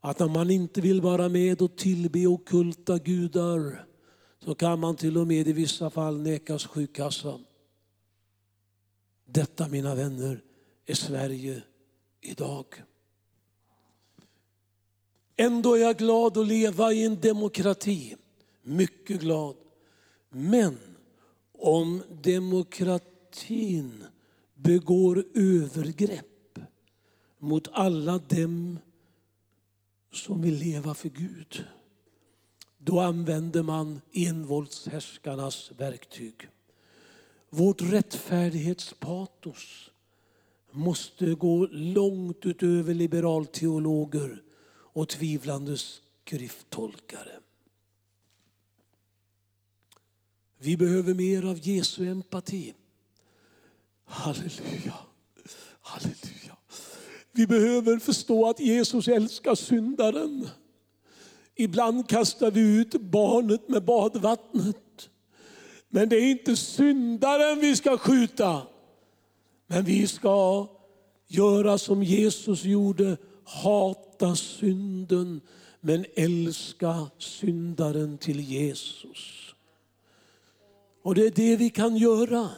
att 0.00 0.18
när 0.18 0.28
man 0.28 0.50
inte 0.50 0.80
vill 0.80 1.00
vara 1.00 1.28
med 1.28 1.62
och 1.62 1.76
tillbe 1.76 2.26
okulta 2.26 2.98
gudar 2.98 3.86
så 4.44 4.54
kan 4.54 4.80
man 4.80 4.96
till 4.96 5.18
och 5.18 5.26
med 5.26 5.48
i 5.48 5.52
vissa 5.52 5.90
fall 5.90 6.20
nekas 6.20 6.66
sjukkassa. 6.66 7.40
Detta 9.26 9.68
mina 9.68 9.94
vänner 9.94 10.42
är 10.86 10.94
Sverige 10.94 11.62
idag. 12.20 12.66
Ändå 15.36 15.74
är 15.74 15.80
jag 15.80 15.96
glad 15.96 16.38
att 16.38 16.46
leva 16.46 16.92
i 16.92 17.04
en 17.04 17.20
demokrati. 17.20 18.16
Mycket 18.62 19.20
glad. 19.20 19.56
Men 20.28 20.78
om 21.52 22.02
demokratin 22.22 24.04
begår 24.54 25.24
övergrepp 25.34 26.58
mot 27.38 27.68
alla 27.72 28.18
dem 28.18 28.78
som 30.12 30.42
vill 30.42 30.54
leva 30.54 30.94
för 30.94 31.08
Gud, 31.08 31.64
då 32.78 33.00
använder 33.00 33.62
man 33.62 34.00
envåldshärskarnas 34.12 35.72
verktyg. 35.78 36.48
Vårt 37.50 37.82
rättfärdighetspatos 37.82 39.90
måste 40.70 41.34
gå 41.34 41.66
långt 41.70 42.46
utöver 42.46 42.94
liberalteologer 42.94 44.42
och 44.92 45.08
tvivlande 45.08 45.76
skrifttolkare. 45.76 47.40
Vi 50.58 50.76
behöver 50.76 51.14
mer 51.14 51.44
av 51.44 51.58
Jesu 51.58 52.06
empati. 52.06 52.74
Halleluja, 54.04 54.94
halleluja. 55.80 56.39
Vi 57.32 57.46
behöver 57.46 57.98
förstå 57.98 58.48
att 58.48 58.60
Jesus 58.60 59.08
älskar 59.08 59.54
syndaren. 59.54 60.48
Ibland 61.54 62.08
kastar 62.08 62.50
vi 62.50 62.60
ut 62.60 63.00
barnet 63.00 63.68
med 63.68 63.84
badvattnet. 63.84 65.10
Men 65.88 66.08
det 66.08 66.16
är 66.16 66.30
inte 66.30 66.56
syndaren 66.56 67.60
vi 67.60 67.76
ska 67.76 67.98
skjuta. 67.98 68.62
Men 69.66 69.84
vi 69.84 70.06
ska 70.06 70.68
göra 71.28 71.78
som 71.78 72.02
Jesus 72.02 72.64
gjorde, 72.64 73.16
hata 73.44 74.36
synden 74.36 75.40
men 75.80 76.04
älska 76.14 77.10
syndaren 77.18 78.18
till 78.18 78.40
Jesus. 78.40 79.54
Och 81.02 81.14
det 81.14 81.26
är 81.26 81.30
det 81.30 81.56
vi 81.56 81.70
kan 81.70 81.96
göra 81.96 82.50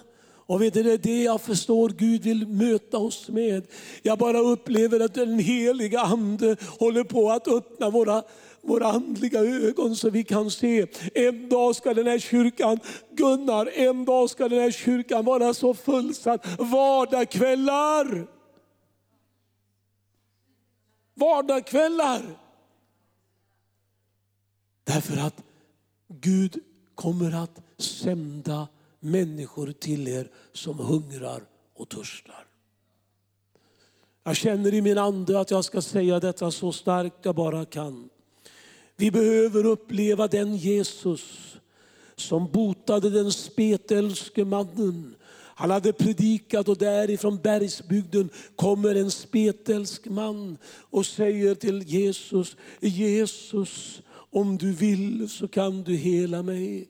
och 0.53 0.63
vet 0.63 0.75
du, 0.75 0.83
det 0.83 0.93
är 0.93 0.99
det 0.99 1.23
jag 1.23 1.41
förstår 1.41 1.89
Gud 1.89 2.23
vill 2.23 2.49
möta 2.49 2.99
oss 2.99 3.29
med. 3.29 3.67
Jag 4.03 4.19
bara 4.19 4.39
upplever 4.39 5.01
att 5.01 5.15
den 5.15 5.39
heliga 5.39 6.01
Ande 6.01 6.57
håller 6.79 7.05
på 7.05 7.31
att 7.31 7.49
öppna 7.49 7.91
våra, 7.91 8.23
våra 8.63 8.87
andliga 8.87 9.41
ögon 9.41 9.97
så 9.97 10.11
vi 10.11 10.25
kan 10.25 10.51
se. 10.51 10.87
En 11.15 11.49
dag 11.49 11.77
ska 11.77 11.95
den 11.95 12.07
här 12.07 12.19
kyrkan, 12.19 12.81
Gunnar, 13.11 13.71
en 13.75 14.05
dag 14.05 14.31
ska 14.31 14.49
den 14.49 14.59
här 14.61 14.71
kyrkan 14.71 15.25
vara 15.25 15.55
så 15.55 15.75
fullsatt. 15.75 16.47
Vardagskvällar. 16.59 18.27
Vardagskvällar. 21.15 22.23
Därför 24.85 25.27
att 25.27 25.45
Gud 26.09 26.59
kommer 26.95 27.43
att 27.43 27.61
sända 27.79 28.69
människor 29.03 29.73
till 29.73 30.09
er 30.09 30.31
som 30.53 30.79
hungrar 30.79 31.43
och 31.75 31.89
törstar. 31.89 32.47
Jag 34.25 34.37
känner 34.37 34.75
i 34.75 34.83
min 34.83 34.99
ande 34.99 35.41
att 35.41 35.51
jag 35.51 35.65
ska 35.65 35.83
säga 35.83 36.21
detta 36.21 36.51
så 36.51 36.73
starkt 36.73 37.17
jag 37.23 37.35
bara 37.35 37.65
kan. 37.65 38.09
Vi 38.97 39.11
behöver 39.11 39.67
uppleva 39.67 40.29
den 40.29 40.57
Jesus 40.57 41.57
som 42.17 42.51
botade 42.53 43.11
den 43.11 43.33
spetälske 43.33 44.45
mannen. 44.45 45.15
Han 45.55 45.71
hade 45.71 45.93
predikat 45.93 46.69
och 46.69 46.79
därifrån 46.79 47.39
bergsbygden 47.43 48.29
kommer 48.57 48.95
en 48.95 49.11
spetälsk 49.11 50.07
man 50.07 50.59
och 50.67 51.07
säger 51.07 51.55
till 51.55 51.83
Jesus, 51.83 52.57
Jesus 52.81 54.03
om 54.31 54.59
du 54.59 54.73
vill 54.73 55.29
så 55.29 55.49
kan 55.49 55.83
du 55.83 55.95
hela 55.95 56.43
mig. 56.43 56.89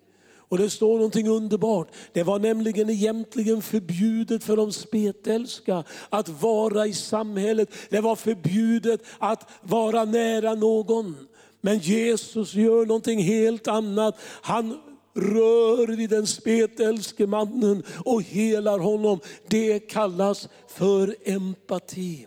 Och 0.52 0.58
det 0.58 0.70
står 0.70 0.94
någonting 0.94 1.28
underbart. 1.28 1.88
Det 2.12 2.22
var 2.22 2.38
nämligen 2.38 2.90
egentligen 2.90 3.62
förbjudet 3.62 4.44
för 4.44 4.56
de 4.56 4.72
spetälska 4.72 5.84
att 6.10 6.28
vara 6.28 6.86
i 6.86 6.92
samhället. 6.92 7.72
Det 7.90 8.00
var 8.00 8.16
förbjudet 8.16 9.00
att 9.18 9.50
vara 9.62 10.04
nära 10.04 10.54
någon. 10.54 11.16
Men 11.60 11.78
Jesus 11.78 12.54
gör 12.54 12.86
någonting 12.86 13.22
helt 13.22 13.68
annat. 13.68 14.16
Han 14.42 14.78
rör 15.14 15.96
vid 15.96 16.10
den 16.10 16.26
spetälske 16.26 17.26
mannen 17.26 17.82
och 18.04 18.22
helar 18.22 18.78
honom. 18.78 19.20
Det 19.48 19.78
kallas 19.78 20.48
för 20.68 21.16
empati. 21.24 22.26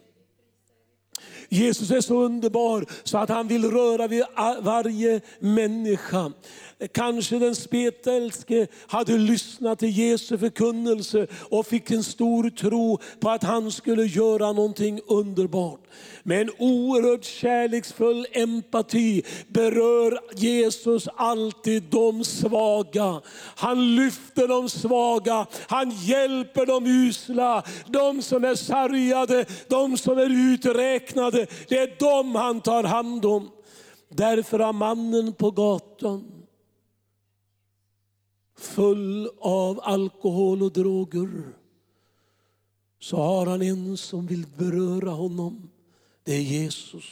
Jesus 1.50 1.92
är 1.92 2.02
så 2.02 2.24
underbar 2.24 2.86
så 3.04 3.18
att 3.18 3.30
han 3.30 3.48
vill 3.48 3.72
röra 3.72 4.08
vid 4.08 4.24
varje 4.62 5.22
människa. 5.40 6.32
Kanske 6.92 7.40
den 7.40 7.56
spetälske 7.56 8.68
hade 8.88 9.18
lyssnat 9.18 9.80
till 9.80 9.98
Jesu 9.98 10.38
förkunnelse 10.38 11.28
och 11.50 11.68
fick 11.68 11.92
en 11.92 12.04
stor 12.04 12.50
tro 12.50 13.00
på 13.20 13.30
att 13.30 13.44
han 13.44 13.72
skulle 13.72 14.04
göra 14.04 14.52
någonting 14.52 15.00
underbart. 15.08 15.80
Med 16.24 16.42
en 16.42 16.50
oerhört 16.60 17.24
kärleksfull 17.24 18.28
empati 18.32 19.24
berör 19.48 20.20
Jesus 20.36 21.08
alltid 21.16 21.84
de 21.84 22.24
svaga. 22.24 23.22
Han 23.56 23.96
lyfter 23.96 24.48
de 24.48 24.70
svaga, 24.70 25.46
han 25.68 25.92
hjälper 25.92 26.66
de 26.66 26.86
usla, 26.86 27.64
de 27.88 28.22
som 28.22 28.44
är 28.44 28.56
sargade, 28.56 29.46
de 29.68 29.98
som 29.98 30.18
är 30.18 30.54
uträknade. 30.54 31.48
Det 31.68 31.78
är 31.78 32.00
dem 32.00 32.36
han 32.36 32.62
tar 32.62 32.84
hand 32.84 33.26
om. 33.26 33.50
Därför 34.10 34.60
har 34.60 34.74
mannen 34.74 35.34
på 35.34 35.52
gatan 35.52 36.35
full 38.58 39.30
av 39.40 39.80
alkohol 39.84 40.64
och 40.64 40.72
droger, 40.72 41.44
så 43.00 43.18
har 43.18 43.46
han 43.46 43.62
en 43.62 43.98
som 43.98 44.28
vill 44.28 44.46
beröra 44.58 45.10
honom. 45.10 45.70
Det 46.24 46.34
är 46.34 46.42
Jesus. 46.42 47.06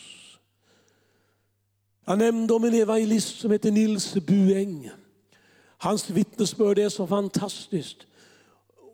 Jag 2.05 2.17
nämnde 2.17 2.53
om 2.53 2.63
en 2.63 2.73
evangelist 2.73 3.39
som 3.39 3.51
heter 3.51 3.71
Nils 3.71 4.13
Bueng. 4.13 4.89
Hans 5.77 6.09
vittnesbörd 6.09 6.79
är 6.79 6.89
så 6.89 7.07
fantastiskt. 7.07 7.97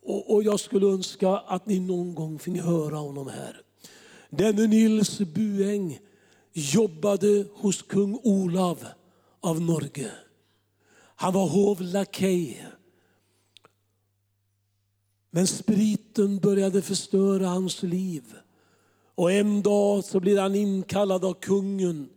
Och, 0.03 0.43
jag 0.43 0.59
skulle 0.59 0.87
önska 0.87 1.29
att 1.29 1.65
ni 1.65 1.79
någon 1.79 2.15
gång 2.15 2.39
fick 2.39 2.61
höra 2.61 2.97
honom 2.97 3.27
här. 3.27 3.61
Denne 4.29 4.67
Nils 4.67 5.19
Bueng 5.19 5.99
jobbade 6.53 7.45
hos 7.53 7.81
kung 7.81 8.19
Olav 8.23 8.85
av 9.41 9.61
Norge. 9.61 10.11
Han 11.21 11.33
var 11.33 11.47
hovlakej. 11.47 12.65
Men 15.31 15.47
spriten 15.47 16.39
började 16.39 16.81
förstöra 16.81 17.47
hans 17.47 17.83
liv. 17.83 18.23
Och 19.15 19.31
en 19.31 19.61
dag 19.61 20.03
så 20.03 20.19
blir 20.19 20.39
han 20.39 20.55
inkallad 20.55 21.25
av 21.25 21.33
kungen. 21.33 22.09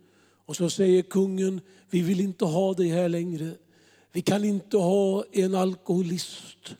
Och 0.45 0.55
så 0.55 0.69
säger 0.69 1.01
kungen, 1.01 1.61
vi 1.89 2.01
vill 2.01 2.19
inte 2.19 2.45
ha 2.45 2.73
dig 2.73 2.87
här 2.87 3.09
längre. 3.09 3.51
Vi 4.11 4.21
kan 4.21 4.43
inte 4.43 4.77
ha 4.77 5.23
en 5.31 5.55
alkoholist 5.55 6.75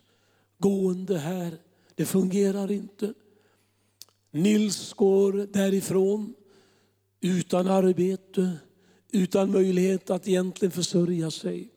gående 0.58 1.18
här. 1.18 1.58
Det 1.94 2.04
fungerar 2.04 2.70
inte. 2.70 3.14
Nils 4.30 4.92
går 4.92 5.32
därifrån 5.52 6.34
utan 7.20 7.68
arbete, 7.68 8.52
utan 9.12 9.50
möjlighet 9.50 10.10
att 10.10 10.28
egentligen 10.28 10.72
försörja 10.72 11.30
sig. 11.30 11.73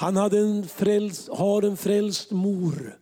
Han 0.00 0.16
hade 0.16 0.38
en 0.38 0.68
frälst, 0.68 1.28
har 1.28 1.62
en 1.62 1.76
frälst 1.76 2.30
mor. 2.30 2.98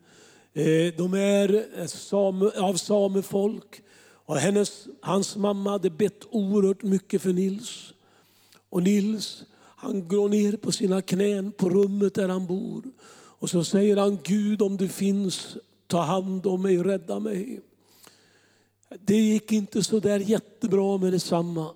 Eh, 0.53 0.95
de 0.97 1.15
är 1.15 1.67
eh, 1.81 1.87
same, 1.87 2.51
av 2.51 2.75
samefolk. 2.75 3.83
Och 4.01 4.37
hennes, 4.37 4.87
hans 5.01 5.37
mamma 5.37 5.71
hade 5.71 5.91
bett 5.91 6.25
oerhört 6.31 6.83
mycket 6.83 7.23
för 7.23 7.33
Nils. 7.33 7.93
Och 8.71 8.83
Nils 8.83 9.45
han 9.77 10.09
går 10.09 10.29
ner 10.29 10.57
på 10.57 10.73
sina 10.73 11.03
knän 11.03 11.53
på 11.53 11.69
rummet 11.69 12.15
där 12.15 12.29
han 12.29 12.47
bor. 12.47 12.83
Och 13.11 13.51
så 13.51 13.65
säger 13.65 13.97
han, 13.97 14.19
Gud 14.23 14.63
om 14.63 14.77
du 14.77 14.89
finns, 14.89 15.57
ta 15.87 16.01
hand 16.01 16.47
om 16.47 16.63
mig, 16.63 16.79
rädda 16.79 17.21
mig. 17.21 17.61
Det 19.01 19.17
gick 19.17 19.53
inte 19.53 19.83
så 19.83 20.01
där 20.01 20.19
jättebra 20.19 20.99
med 20.99 21.13
detsamma. 21.13 21.71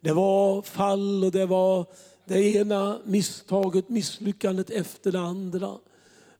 Det 0.00 0.12
var 0.12 0.62
fall 0.62 1.24
och 1.24 1.32
det 1.32 1.46
var 1.46 1.86
det 2.28 2.54
ena 2.56 2.98
misstaget, 3.04 3.88
misslyckandet 3.88 4.70
efter 4.70 5.12
det 5.12 5.20
andra. 5.20 5.70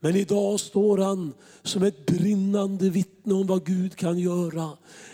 Men 0.01 0.17
idag 0.17 0.61
står 0.61 0.99
han 0.99 1.35
som 1.63 1.83
ett 1.83 2.07
brinnande 2.07 2.91
vittne 2.91 3.35
om 3.35 3.47
vad 3.47 3.67
Gud 3.67 3.97
kan 3.97 4.19
göra. 4.19 4.71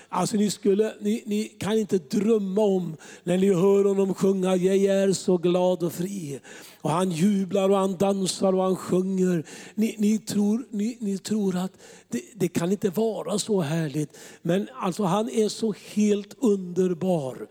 Alltså 0.09 0.37
ni, 0.37 0.51
skulle, 0.51 0.95
ni, 1.01 1.23
ni, 1.27 1.45
kan 1.45 1.79
inte 1.79 1.99
drömma 1.99 2.61
om 2.61 2.97
när 3.25 3.39
ni 3.39 3.55
hör 3.55 3.85
honom 3.85 4.15
sjunga 4.15 4.57
Jag 4.57 4.77
är 4.77 5.13
så 5.13 5.39
glad 5.39 5.83
och 5.83 5.93
fri. 5.93 6.41
Och 6.81 6.91
han 6.91 7.11
jublar 7.11 7.69
och 7.69 7.77
han 7.77 7.97
dansar 7.97 8.53
och 8.53 8.63
han 8.63 8.77
sjunger. 8.77 9.45
Ni, 9.75 9.95
ni 9.99 10.19
tror, 10.19 10.67
ni, 10.71 10.97
ni 11.01 11.19
tror 11.19 11.57
att 11.57 11.73
det, 12.09 12.21
det, 12.35 12.49
kan 12.49 12.73
inte 12.73 12.91
vara 12.91 13.39
så 13.39 13.61
härligt. 13.61 14.19
Men 14.43 14.69
alltså 14.75 15.03
han 15.03 15.29
är 15.31 15.49
så 15.49 15.75
helt 15.95 16.35
underbar. 16.39 17.47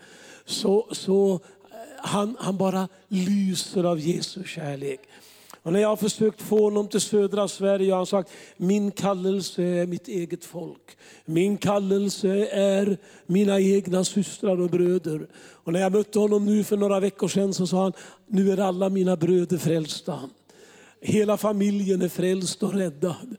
Så, 0.46 0.88
så 0.92 1.40
han, 2.04 2.36
han 2.40 2.58
bara 2.58 2.88
lyser 3.08 3.84
av 3.84 4.00
Jesu 4.00 4.44
kärlek. 4.44 5.00
Och 5.64 5.74
när 5.74 5.80
jag 5.80 5.90
har 5.90 5.96
försökt 5.96 6.42
få 6.42 6.64
honom 6.64 6.88
till 6.88 7.02
södra 7.02 7.48
Sverige 7.48 7.92
har 7.92 7.98
han 7.98 8.06
sagt, 8.06 8.32
min 8.58 8.92
kallelse 8.92 9.64
är 9.64 9.88
mitt 9.88 10.08
eget 10.08 10.46
folk. 10.46 10.98
Min 11.26 11.58
kallelse 11.58 12.48
är 12.52 12.98
mina 13.26 13.60
egna 13.60 14.04
systrar 14.04 14.62
och 14.62 14.70
bröder. 14.70 15.28
Och 15.36 15.74
när 15.74 15.80
jag 15.80 15.92
mötte 15.92 16.20
honom 16.20 16.46
nu 16.46 16.64
för 16.64 16.78
några 16.78 17.00
veckor 17.00 17.28
sedan 17.28 17.54
så 17.54 17.68
sa 17.68 17.84
han, 17.84 17.94
nu 18.28 18.52
är 18.52 18.58
alla 18.58 18.90
mina 18.90 19.16
bröder 19.16 19.58
frälsta. 19.58 20.20
Hela 21.02 21.38
familjen 21.38 22.02
är 22.02 22.10
frälst 22.10 22.64
och 22.64 22.74
räddad. 22.74 23.36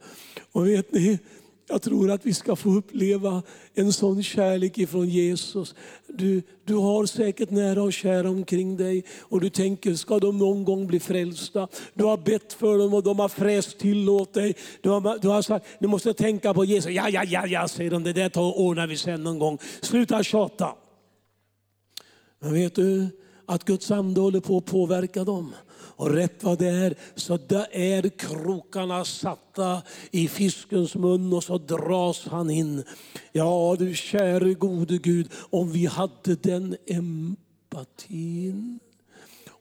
Och 0.52 0.66
vet 0.66 0.92
ni, 0.92 1.18
jag 1.66 1.82
tror 1.82 2.10
att 2.10 2.26
vi 2.26 2.34
ska 2.34 2.56
få 2.56 2.70
uppleva 2.70 3.42
en 3.74 3.92
sån 3.92 4.22
kärlek 4.22 4.78
ifrån 4.78 5.08
Jesus. 5.08 5.74
Du, 6.06 6.42
du 6.64 6.74
har 6.74 7.06
säkert 7.06 7.50
nära 7.50 7.82
och 7.82 7.92
kära 7.92 8.30
omkring 8.30 8.76
dig 8.76 9.04
och 9.20 9.40
du 9.40 9.50
tänker, 9.50 9.94
ska 9.94 10.18
de 10.18 10.38
någon 10.38 10.64
gång 10.64 10.86
bli 10.86 11.00
frälsta? 11.00 11.68
Du 11.94 12.04
har 12.04 12.16
bett 12.16 12.52
för 12.52 12.78
dem 12.78 12.94
och 12.94 13.02
de 13.02 13.18
har 13.18 13.28
fräst 13.28 13.78
till 13.78 14.08
åt 14.08 14.34
dig. 14.34 14.54
Du 14.80 14.88
har, 14.88 15.18
du 15.18 15.28
har 15.28 15.42
sagt, 15.42 15.66
ni 15.78 15.88
måste 15.88 16.14
tänka 16.14 16.54
på 16.54 16.64
Jesus. 16.64 16.92
Ja, 16.92 17.08
ja, 17.08 17.24
ja, 17.24 17.46
ja, 17.46 17.68
säger 17.68 17.90
de, 17.90 18.02
det 18.02 18.12
där 18.12 18.28
tar 18.28 18.58
ordnar 18.58 18.86
vi 18.86 18.96
sen 18.96 19.24
någon 19.24 19.38
gång. 19.38 19.58
Sluta 19.80 20.22
tjata. 20.22 20.74
Men 22.40 22.54
vet 22.54 22.74
du 22.74 23.08
att 23.46 23.64
Guds 23.64 23.90
ande 23.90 24.20
håller 24.20 24.40
på 24.40 24.58
att 24.58 24.64
påverka 24.64 25.24
dem? 25.24 25.52
Och 25.96 26.10
rätt 26.10 26.44
vad 26.44 26.58
det 26.58 26.68
är 26.68 26.94
så 27.14 27.36
där 27.36 27.66
är 27.72 28.08
krokarna 28.08 29.04
satta 29.04 29.82
i 30.10 30.28
fiskens 30.28 30.94
mun 30.94 31.32
och 31.32 31.44
så 31.44 31.58
dras 31.58 32.26
han 32.26 32.50
in. 32.50 32.84
Ja 33.32 33.76
du 33.78 33.94
käre 33.94 34.54
gode 34.54 34.98
Gud, 34.98 35.28
om 35.50 35.72
vi 35.72 35.86
hade 35.86 36.34
den 36.34 36.76
empatin. 36.86 38.80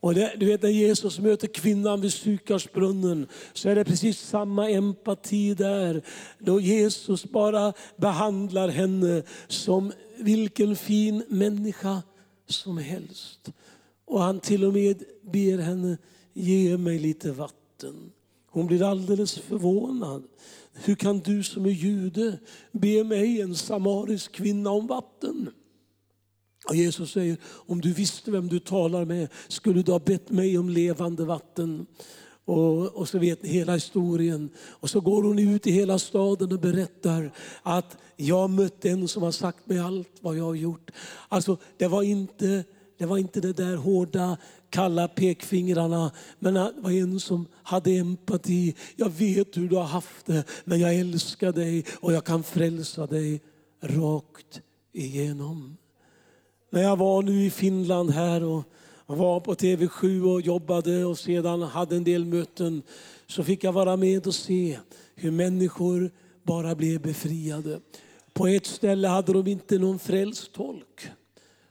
Och 0.03 0.13
det, 0.13 0.34
du 0.38 0.45
vet 0.45 0.61
när 0.61 0.69
Jesus 0.69 1.19
möter 1.19 1.47
kvinnan 1.47 2.01
vid 2.01 2.13
Sykarsbrunnen 2.13 3.27
så 3.53 3.69
är 3.69 3.75
det 3.75 3.86
precis 3.86 4.19
samma 4.19 4.69
empati 4.69 5.53
där. 5.53 6.01
Då 6.39 6.59
Jesus 6.59 7.25
bara 7.25 7.73
behandlar 7.97 8.67
henne 8.69 9.23
som 9.47 9.91
vilken 10.17 10.75
fin 10.75 11.23
människa 11.29 12.01
som 12.47 12.77
helst. 12.77 13.49
Och 14.05 14.21
han 14.21 14.39
till 14.39 14.63
och 14.63 14.73
med 14.73 15.03
ber 15.21 15.57
henne, 15.57 15.97
ge 16.34 16.77
mig 16.77 16.99
lite 16.99 17.31
vatten. 17.31 18.11
Hon 18.49 18.67
blir 18.67 18.84
alldeles 18.84 19.39
förvånad. 19.39 20.23
Hur 20.73 20.95
kan 20.95 21.19
du 21.19 21.43
som 21.43 21.65
är 21.65 21.69
jude 21.69 22.39
be 22.71 23.03
mig, 23.03 23.41
en 23.41 23.55
samarisk 23.55 24.31
kvinna, 24.31 24.69
om 24.69 24.88
vatten? 24.88 25.49
Och 26.69 26.75
Jesus 26.75 27.11
säger, 27.11 27.38
om 27.43 27.81
du 27.81 27.93
visste 27.93 28.31
vem 28.31 28.47
du 28.47 28.59
talar 28.59 29.05
med 29.05 29.27
skulle 29.47 29.84
du 29.84 29.91
ha 29.91 29.99
bett 29.99 30.29
mig 30.29 30.57
om 30.57 30.69
levande 30.69 31.25
vatten. 31.25 31.86
Och, 32.45 32.95
och, 32.95 33.09
så 33.09 33.19
vet 33.19 33.43
ni 33.43 33.49
hela 33.49 33.73
historien. 33.73 34.49
Och 34.57 34.89
så 34.89 35.01
går 35.01 35.23
hon 35.23 35.39
ut 35.39 35.67
i 35.67 35.71
hela 35.71 35.99
staden 35.99 36.51
och 36.51 36.59
berättar 36.59 37.31
att 37.63 37.97
jag 38.15 38.49
mött 38.49 38.86
en 38.86 39.07
som 39.07 39.23
har 39.23 39.31
sagt 39.31 39.67
mig 39.67 39.79
allt 39.79 40.11
vad 40.21 40.38
jag 40.38 40.43
har 40.43 40.55
gjort. 40.55 40.91
Alltså 41.27 41.57
det 41.77 41.88
var 41.88 42.03
inte 42.03 42.63
det, 43.04 43.08
var 43.08 43.18
inte 43.18 43.41
det 43.41 43.54
där 43.54 43.76
hårda, 43.76 44.38
kalla 44.70 45.08
pekfingrarna. 45.08 46.12
Men 46.39 46.54
det 46.54 46.74
var 46.78 46.91
en 46.91 47.20
som 47.20 47.47
hade 47.64 47.91
empati. 47.91 48.76
Jag 48.95 49.10
vet 49.10 49.58
hur 49.58 49.70
du 49.70 49.76
har 49.76 49.84
haft 49.84 50.26
det, 50.26 50.43
men 50.64 50.80
jag 50.80 50.95
älskar 50.95 51.51
dig 51.51 51.86
och 51.99 52.14
jag 52.14 52.24
kan 52.24 52.43
frälsa 52.43 53.08
dig 53.08 53.41
rakt 53.82 54.62
igenom. 54.91 55.78
När 56.70 56.82
jag 56.82 56.97
var 56.97 57.22
nu 57.22 57.45
i 57.45 57.49
Finland 57.49 58.12
här 58.12 58.43
och 58.43 58.64
var 59.06 59.39
på 59.39 59.54
TV7 59.54 60.34
och 60.34 60.41
jobbade 60.41 61.06
och 61.06 61.20
sedan 61.20 61.62
hade 61.62 61.95
en 61.95 62.04
del 62.04 62.26
möten 62.26 62.82
så 63.28 63.43
fick 63.43 63.64
jag 63.64 63.74
vara 63.74 63.97
med 63.97 64.28
och 64.28 64.36
se 64.36 64.80
hur 65.16 65.32
människor 65.32 66.12
bara 66.43 66.76
blev 66.76 67.01
befriade. 67.01 67.80
På 68.34 68.47
ett 68.47 68.66
ställe 68.66 69.08
hade 69.08 69.34
de 69.34 69.47
inte 69.47 69.78
någon 69.78 69.99
frälst 69.99 70.54
tolk. 70.54 71.08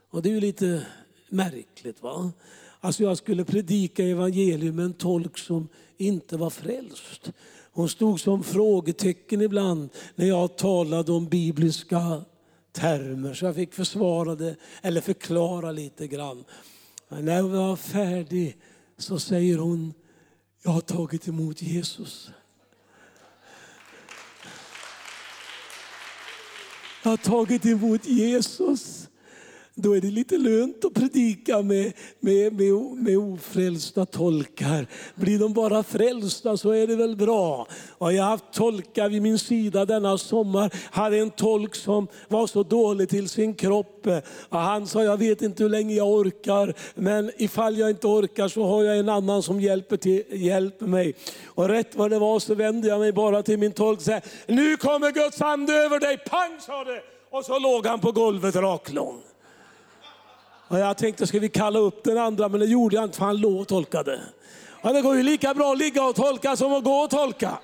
Och 0.09 0.21
det 0.21 0.29
är 0.29 0.33
ju 0.33 0.39
lite 0.39 0.85
märkligt. 1.33 2.03
va? 2.03 2.31
Alltså 2.79 3.03
jag 3.03 3.17
skulle 3.17 3.45
predika 3.45 4.03
evangelium 4.03 4.75
med 4.75 4.85
en 4.85 4.93
tolk 4.93 5.37
som 5.37 5.67
inte 5.97 6.37
var 6.37 6.49
frälst. 6.49 7.31
Hon 7.71 7.89
stod 7.89 8.19
som 8.19 8.43
frågetecken 8.43 9.41
ibland 9.41 9.89
när 10.15 10.25
jag 10.25 10.57
talade 10.57 11.11
om 11.11 11.25
bibliska 11.25 12.21
termer 12.71 13.33
så 13.33 13.45
jag 13.45 13.55
fick 13.55 13.73
försvara 13.73 14.35
det 14.35 14.55
eller 14.81 15.01
förklara 15.01 15.71
lite 15.71 16.07
grann. 16.07 16.43
Men 17.09 17.25
när 17.25 17.35
jag 17.35 17.43
var 17.43 17.75
färdig 17.75 18.57
så 18.97 19.19
säger 19.19 19.57
hon, 19.57 19.93
jag 20.63 20.71
har 20.71 20.81
tagit 20.81 21.27
emot 21.27 21.61
Jesus. 21.61 22.31
Jag 27.03 27.09
har 27.09 27.17
tagit 27.17 27.65
emot 27.65 28.05
Jesus 28.05 29.09
då 29.75 29.95
är 29.95 30.01
det 30.01 30.11
lite 30.11 30.37
lönt 30.37 30.85
att 30.85 30.93
predika 30.93 31.61
med, 31.61 31.93
med, 32.19 32.53
med, 32.53 32.73
med 32.97 33.17
ofrälsta 33.17 34.05
tolkar. 34.05 34.87
Blir 35.15 35.39
de 35.39 35.53
bara 35.53 35.83
frälsta 35.83 36.57
så 36.57 36.71
är 36.71 36.87
det 36.87 36.95
väl 36.95 37.15
bra. 37.15 37.67
Och 37.89 38.13
jag 38.13 38.23
har 38.23 38.29
haft 38.29 38.53
tolkar 38.53 39.09
vid 39.09 39.21
min 39.21 39.39
sida 39.39 39.85
denna 39.85 40.17
sommar. 40.17 40.73
hade 40.91 41.17
en 41.17 41.29
tolk 41.29 41.75
som 41.75 42.07
var 42.27 42.47
så 42.47 42.63
dålig 42.63 43.09
till 43.09 43.29
sin 43.29 43.53
kropp. 43.53 44.07
Och 44.49 44.59
han 44.59 44.87
sa, 44.87 45.03
jag 45.03 45.17
vet 45.17 45.41
inte 45.41 45.63
hur 45.63 45.69
länge 45.69 45.95
jag 45.95 46.07
orkar, 46.07 46.73
men 46.95 47.31
ifall 47.37 47.77
jag 47.77 47.89
inte 47.89 48.07
orkar 48.07 48.47
så 48.47 48.63
har 48.63 48.83
jag 48.83 48.97
en 48.97 49.09
annan 49.09 49.43
som 49.43 49.61
hjälper, 49.61 49.97
till, 49.97 50.23
hjälper 50.29 50.85
mig. 50.85 51.15
Och 51.45 51.67
rätt 51.67 51.95
vad 51.95 52.11
det 52.11 52.19
var 52.19 52.39
så 52.39 52.55
vände 52.55 52.87
jag 52.87 52.99
mig 52.99 53.13
bara 53.13 53.43
till 53.43 53.59
min 53.59 53.71
tolk 53.71 53.99
och 53.99 54.03
sa, 54.03 54.19
nu 54.47 54.77
kommer 54.77 55.11
Guds 55.11 55.41
ande 55.41 55.73
över 55.73 55.99
dig. 55.99 56.17
Pang 56.17 56.59
sa 56.59 56.83
det! 56.83 57.01
Och 57.29 57.45
så 57.45 57.59
låg 57.59 57.85
han 57.85 57.99
på 57.99 58.11
golvet 58.11 58.55
raklång. 58.55 59.21
Och 60.73 60.79
jag 60.79 60.97
tänkte, 60.97 61.27
ska 61.27 61.39
vi 61.39 61.49
kalla 61.49 61.79
upp 61.79 62.03
den 62.03 62.17
andra? 62.17 62.49
Men 62.49 62.59
det 62.59 62.65
gjorde 62.65 62.95
jag 62.95 63.03
inte, 63.03 63.17
för 63.17 63.25
han 63.25 63.37
låg 63.37 63.61
och 63.61 63.67
tolkade. 63.67 64.21
Och 64.81 64.93
det 64.93 65.01
går 65.01 65.15
ju 65.15 65.23
lika 65.23 65.53
bra 65.53 65.71
att 65.71 65.77
ligga 65.77 66.03
och 66.03 66.15
tolka 66.15 66.55
som 66.55 66.73
att 66.73 66.83
gå 66.83 66.93
och 66.93 67.09
tolka. 67.09 67.57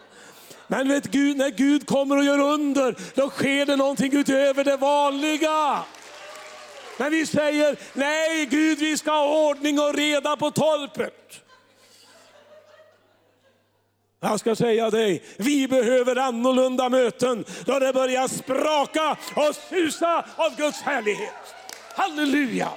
Men 0.68 0.88
vet 0.88 1.06
Gud, 1.06 1.38
när 1.38 1.50
Gud 1.50 1.88
kommer 1.88 2.18
och 2.18 2.24
gör 2.24 2.40
under, 2.40 2.96
då 3.16 3.30
sker 3.30 3.66
det 3.66 3.76
någonting 3.76 4.14
utöver 4.14 4.64
det 4.64 4.78
vanliga. 4.78 5.80
Men 6.98 7.12
vi 7.12 7.26
säger, 7.26 7.78
nej 7.94 8.46
Gud 8.46 8.80
vi 8.80 8.98
ska 8.98 9.12
ha 9.12 9.50
ordning 9.50 9.80
och 9.80 9.94
reda 9.94 10.36
på 10.36 10.52
torpet. 10.52 11.42
Jag 14.20 14.40
ska 14.40 14.56
säga 14.56 14.90
dig, 14.90 15.24
vi 15.38 15.68
behöver 15.68 16.16
annorlunda 16.16 16.90
möten 16.90 17.46
då 17.66 17.80
det 17.80 17.94
börjar 17.94 18.28
spraka 18.28 19.18
och 19.36 19.56
susa 19.70 20.26
av 20.36 20.56
Guds 20.58 20.82
härlighet. 20.82 21.56
Halleluja! 21.96 22.70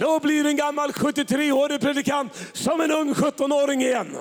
Då 0.00 0.20
blir 0.20 0.46
en 0.46 0.56
gammal 0.56 0.90
73-årig 0.90 1.80
predikant 1.80 2.32
som 2.52 2.80
en 2.80 2.92
ung 2.92 3.12
17-åring 3.12 3.82
igen. 3.82 4.16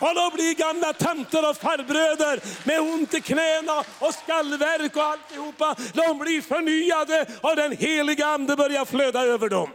Och 0.00 0.14
då 0.14 0.30
blir 0.34 0.54
gamla 0.54 0.92
tanter 0.92 1.50
och 1.50 1.56
farbröder 1.56 2.40
med 2.64 2.80
ont 2.80 3.14
i 3.14 3.20
knäna 3.20 3.84
och 3.98 4.14
skallverk 4.14 4.96
och 4.96 5.02
alltihopa, 5.02 5.76
de 5.94 6.18
blir 6.18 6.42
förnyade 6.42 7.26
och 7.40 7.56
den 7.56 7.76
heliga 7.76 8.26
ande 8.26 8.56
börjar 8.56 8.84
flöda 8.84 9.22
över 9.22 9.48
dem. 9.48 9.70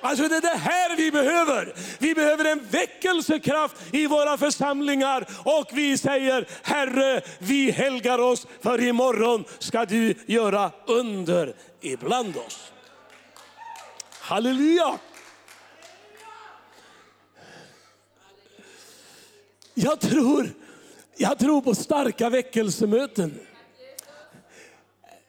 Alltså 0.00 0.28
det 0.28 0.36
är 0.36 0.40
det 0.40 0.48
här 0.58 0.96
vi 0.96 1.10
behöver. 1.10 1.74
Vi 1.98 2.14
behöver 2.14 2.44
en 2.44 2.66
väckelsekraft 2.70 3.76
i 3.92 4.06
våra 4.06 4.38
församlingar 4.38 5.26
och 5.44 5.70
vi 5.72 5.98
säger 5.98 6.46
Herre, 6.62 7.20
vi 7.38 7.70
helgar 7.70 8.18
oss 8.18 8.46
för 8.62 8.80
imorgon 8.84 9.44
ska 9.58 9.84
du 9.84 10.14
göra 10.26 10.70
under 10.86 11.54
ibland 11.80 12.36
oss. 12.36 12.72
Halleluja! 14.30 14.98
Jag 19.74 20.00
tror, 20.00 20.54
jag 21.16 21.38
tror 21.38 21.60
på 21.62 21.74
starka 21.74 22.30
väckelsemöten. 22.30 23.40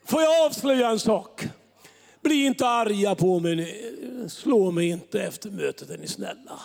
Får 0.05 0.21
jag 0.21 0.45
avslöja 0.45 0.89
en 0.89 0.99
sak? 0.99 1.47
Bli 2.21 2.45
inte 2.45 2.67
arga 2.67 3.15
på 3.15 3.39
mig, 3.39 3.93
slå 4.29 4.71
mig 4.71 4.87
inte 4.87 5.21
efter 5.21 5.49
mötet 5.49 5.89
är 5.89 5.97
ni 5.97 6.07
snälla. 6.07 6.59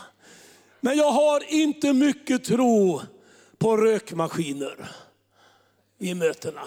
Men 0.81 0.97
jag 0.97 1.11
har 1.11 1.53
inte 1.53 1.93
mycket 1.93 2.45
tro 2.45 3.03
på 3.59 3.77
rökmaskiner 3.77 4.91
i 5.99 6.15
mötena. 6.15 6.63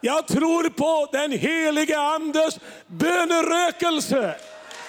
Jag 0.00 0.26
tror 0.26 0.68
på 0.68 1.08
den 1.12 1.32
helige 1.32 1.98
Andes 1.98 2.58
bönerökelse. 2.86 4.34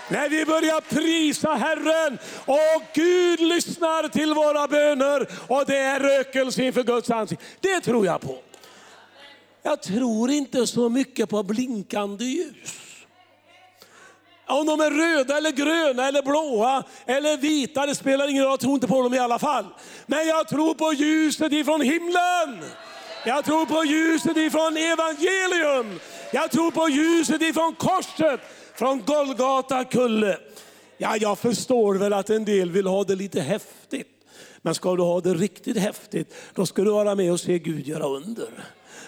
När 0.09 0.29
vi 0.29 0.45
börjar 0.45 0.81
prisa 0.81 1.53
Herren 1.53 2.17
och 2.45 2.83
Gud 2.93 3.39
lyssnar 3.39 4.07
till 4.07 4.33
våra 4.33 4.67
böner 4.67 5.27
och 5.47 5.65
det 5.65 5.77
är 5.77 5.99
rökelse 5.99 6.63
inför 6.63 6.83
Guds 6.83 7.09
ansikte. 7.09 7.45
Det 7.59 7.81
tror 7.81 8.05
jag 8.05 8.21
på. 8.21 8.37
Jag 9.63 9.81
tror 9.81 10.31
inte 10.31 10.67
så 10.67 10.89
mycket 10.89 11.29
på 11.29 11.43
blinkande 11.43 12.25
ljus. 12.25 12.77
Om 14.47 14.65
de 14.65 14.81
är 14.81 14.91
röda, 14.91 15.37
eller 15.37 15.51
gröna, 15.51 16.07
eller 16.07 16.21
blåa 16.21 16.83
eller 17.05 17.37
vita, 17.37 17.85
det 17.85 17.95
spelar 17.95 18.27
ingen 18.27 18.43
roll. 18.43 18.51
Jag 18.51 18.59
tror 18.59 18.73
inte 18.73 18.87
på 18.87 19.01
dem 19.01 19.13
i 19.13 19.19
alla 19.19 19.39
fall. 19.39 19.65
Men 20.05 20.27
jag 20.27 20.47
tror 20.47 20.73
på 20.73 20.93
ljuset 20.93 21.51
ifrån 21.51 21.81
himlen. 21.81 22.63
Jag 23.25 23.45
tror 23.45 23.65
på 23.65 23.85
ljuset 23.85 24.37
ifrån 24.37 24.77
evangelium. 24.77 25.99
Jag 26.31 26.51
tror 26.51 26.71
på 26.71 26.89
ljuset 26.89 27.41
ifrån 27.41 27.75
korset, 27.75 28.39
från 28.75 29.03
Golgata 29.05 29.83
kulle. 29.83 30.37
Ja, 30.97 31.17
jag 31.17 31.39
förstår 31.39 31.95
väl 31.95 32.13
att 32.13 32.29
en 32.29 32.45
del 32.45 32.71
vill 32.71 32.87
ha 32.87 33.03
det 33.03 33.15
lite 33.15 33.41
häftigt. 33.41 34.07
Men 34.61 34.75
ska 34.75 34.95
du 34.95 35.03
ha 35.03 35.21
det 35.21 35.33
riktigt 35.33 35.77
häftigt, 35.77 36.35
då 36.53 36.65
ska 36.65 36.81
du 36.81 36.91
vara 36.91 37.15
med 37.15 37.31
och 37.31 37.39
se 37.39 37.59
Gud 37.59 37.87
göra 37.87 38.05
under. 38.05 38.49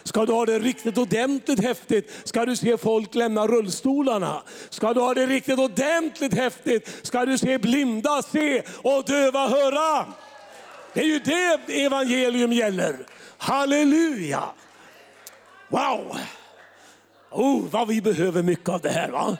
Ska 0.03 0.25
du 0.25 0.33
ha 0.33 0.45
det 0.45 0.59
riktigt 0.59 0.97
ordentligt 0.97 1.63
häftigt 1.63 2.11
ska 2.23 2.45
du 2.45 2.55
se 2.55 2.77
folk 2.77 3.15
lämna 3.15 3.47
rullstolarna. 3.47 4.43
Ska 4.69 4.93
du 4.93 4.99
ha 4.99 5.13
det 5.13 5.25
riktigt 5.25 5.59
ordentligt 5.59 6.33
häftigt 6.33 6.89
ska 7.01 7.25
du 7.25 7.37
se 7.37 7.57
blinda 7.57 8.21
se 8.21 8.63
och 8.81 9.03
döva 9.03 9.47
höra. 9.47 10.05
Det 10.93 10.99
är 10.99 11.05
ju 11.05 11.19
det 11.19 11.83
evangelium 11.85 12.53
gäller. 12.53 13.05
Halleluja! 13.43 14.43
Wow! 15.69 16.17
Oh, 17.29 17.63
vad 17.71 17.87
vi 17.87 18.01
behöver 18.01 18.43
mycket 18.43 18.69
av 18.69 18.81
det 18.81 18.89
här. 18.89 19.09
va? 19.09 19.37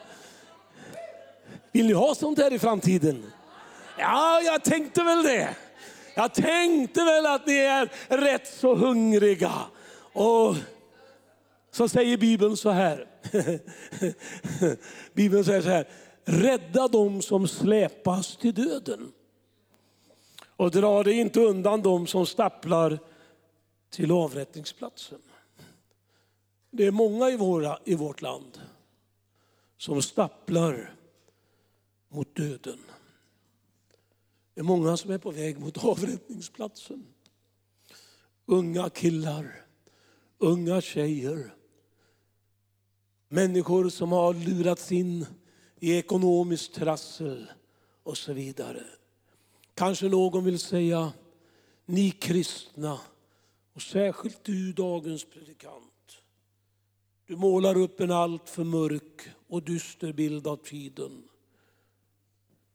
Vill 1.71 1.87
ni 1.87 1.93
ha 1.93 2.15
sånt 2.15 2.37
här 2.37 2.53
i 2.53 2.59
framtiden? 2.59 3.31
Ja, 3.99 4.41
jag 4.41 4.63
tänkte 4.63 5.03
väl 5.03 5.23
det. 5.23 5.55
Jag 6.15 6.33
tänkte 6.33 7.03
väl 7.03 7.25
att 7.25 7.47
ni 7.47 7.57
är 7.57 7.89
rätt 8.07 8.47
så 8.47 8.75
hungriga. 8.75 9.53
Och 10.13 10.55
så 11.71 11.89
säger 11.89 12.17
Bibeln 12.17 12.57
så 12.57 12.69
här. 12.69 13.07
Bibeln 15.13 15.45
säger 15.45 15.61
så 15.61 15.69
här. 15.69 15.87
rädda 16.25 16.87
dem 16.87 17.21
som 17.21 17.47
släpas 17.47 18.37
till 18.37 18.53
döden. 18.53 19.11
Och 20.55 20.71
dra 20.71 21.03
dig 21.03 21.19
inte 21.19 21.39
undan 21.39 21.81
dem 21.81 22.07
som 22.07 22.25
stapplar 22.25 22.99
till 23.93 24.11
avrättningsplatsen. 24.11 25.21
Det 26.71 26.85
är 26.85 26.91
många 26.91 27.29
i, 27.29 27.37
våra, 27.37 27.79
i 27.85 27.95
vårt 27.95 28.21
land 28.21 28.61
som 29.77 30.01
stapplar 30.01 30.95
mot 32.09 32.35
döden. 32.35 32.79
Det 34.53 34.61
är 34.61 34.63
många 34.63 34.97
som 34.97 35.11
är 35.11 35.17
på 35.17 35.31
väg 35.31 35.59
mot 35.59 35.83
avrättningsplatsen. 35.85 37.05
Unga 38.45 38.89
killar, 38.89 39.65
unga 40.37 40.81
tjejer. 40.81 41.53
Människor 43.29 43.89
som 43.89 44.11
har 44.11 44.33
lurats 44.33 44.91
in 44.91 45.25
i 45.79 45.97
ekonomiskt 45.97 46.73
trassel 46.73 47.51
och 48.03 48.17
så 48.17 48.33
vidare. 48.33 48.83
Kanske 49.73 50.09
någon 50.09 50.43
vill 50.43 50.59
säga, 50.59 51.13
ni 51.85 52.11
kristna 52.11 52.99
och 53.73 53.81
särskilt 53.81 54.43
du 54.43 54.73
dagens 54.73 55.25
predikant. 55.25 56.23
Du 57.25 57.35
målar 57.35 57.77
upp 57.77 57.99
en 57.99 58.11
alltför 58.11 58.63
mörk 58.63 59.29
och 59.47 59.63
dyster 59.63 60.13
bild 60.13 60.47
av 60.47 60.57
tiden. 60.57 61.29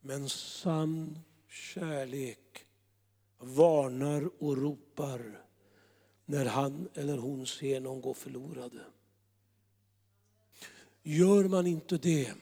Men 0.00 0.28
sann 0.28 1.18
kärlek 1.48 2.66
varnar 3.38 4.30
och 4.38 4.56
ropar 4.56 5.44
när 6.24 6.44
han 6.44 6.88
eller 6.94 7.18
hon 7.18 7.46
ser 7.46 7.80
någon 7.80 8.00
gå 8.00 8.14
förlorade. 8.14 8.84
Gör 11.02 11.44
man 11.44 11.66
inte 11.66 11.98
det, 11.98 12.32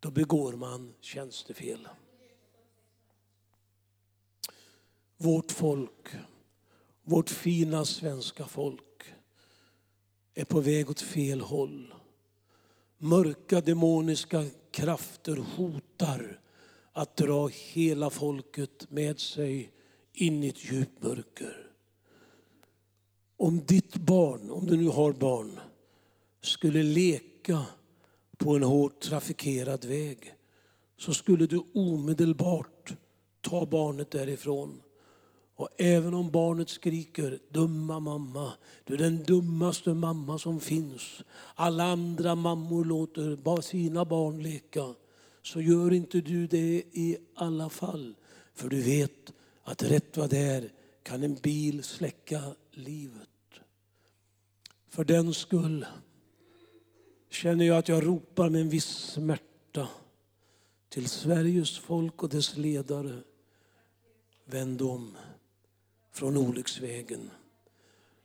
då 0.00 0.10
begår 0.10 0.52
man 0.52 0.94
tjänstefel. 1.00 1.88
Vårt 5.16 5.52
folk, 5.52 6.08
vårt 7.04 7.30
fina 7.30 7.84
svenska 7.84 8.44
folk 8.46 9.02
är 10.34 10.44
på 10.44 10.60
väg 10.60 10.90
åt 10.90 11.00
fel 11.00 11.40
håll. 11.40 11.94
Mörka 12.98 13.60
demoniska 13.60 14.44
krafter 14.70 15.36
hotar 15.36 16.40
att 16.92 17.16
dra 17.16 17.46
hela 17.48 18.10
folket 18.10 18.90
med 18.90 19.20
sig 19.20 19.70
in 20.12 20.44
i 20.44 20.48
ett 20.48 20.72
djupt 20.72 21.02
mörker. 21.02 21.70
Om 23.36 23.64
ditt 23.66 23.96
barn, 23.96 24.50
om 24.50 24.66
du 24.66 24.76
nu 24.76 24.88
har 24.88 25.12
barn, 25.12 25.60
skulle 26.40 26.82
leka 26.82 27.66
på 28.36 28.56
en 28.56 28.62
hårt 28.62 29.00
trafikerad 29.00 29.84
väg 29.84 30.34
så 30.96 31.14
skulle 31.14 31.46
du 31.46 31.62
omedelbart 31.74 32.94
ta 33.40 33.66
barnet 33.66 34.10
därifrån. 34.10 34.82
Och 35.54 35.68
även 35.78 36.14
om 36.14 36.30
barnet 36.30 36.68
skriker 36.68 37.38
dumma 37.50 38.00
mamma, 38.00 38.52
du 38.84 38.94
är 38.94 38.98
den 38.98 39.24
dummaste 39.24 39.94
mamma 39.94 40.38
som 40.38 40.60
finns. 40.60 41.02
Alla 41.54 41.84
andra 41.84 42.34
mammor 42.34 42.84
låter 42.84 43.60
sina 43.60 44.04
barn 44.04 44.42
leka. 44.42 44.94
Så 45.42 45.60
gör 45.60 45.92
inte 45.92 46.20
du 46.20 46.46
det 46.46 46.82
i 46.92 47.18
alla 47.34 47.70
fall. 47.70 48.14
För 48.54 48.68
du 48.68 48.82
vet 48.82 49.32
att 49.62 49.82
rätt 49.82 50.16
vad 50.16 50.30
det 50.30 50.38
är 50.38 50.72
kan 51.02 51.22
en 51.22 51.34
bil 51.34 51.82
släcka 51.82 52.42
livet. 52.70 53.28
För 54.88 55.04
den 55.04 55.34
skull 55.34 55.86
känner 57.30 57.64
jag 57.64 57.78
att 57.78 57.88
jag 57.88 58.06
ropar 58.06 58.48
med 58.48 58.60
en 58.60 58.68
viss 58.68 58.86
smärta 58.86 59.88
till 60.88 61.08
Sveriges 61.08 61.78
folk 61.78 62.22
och 62.22 62.28
dess 62.28 62.56
ledare. 62.56 63.18
Vänd 64.44 64.82
om 64.82 65.16
från 66.12 66.36
olycksvägen. 66.36 67.30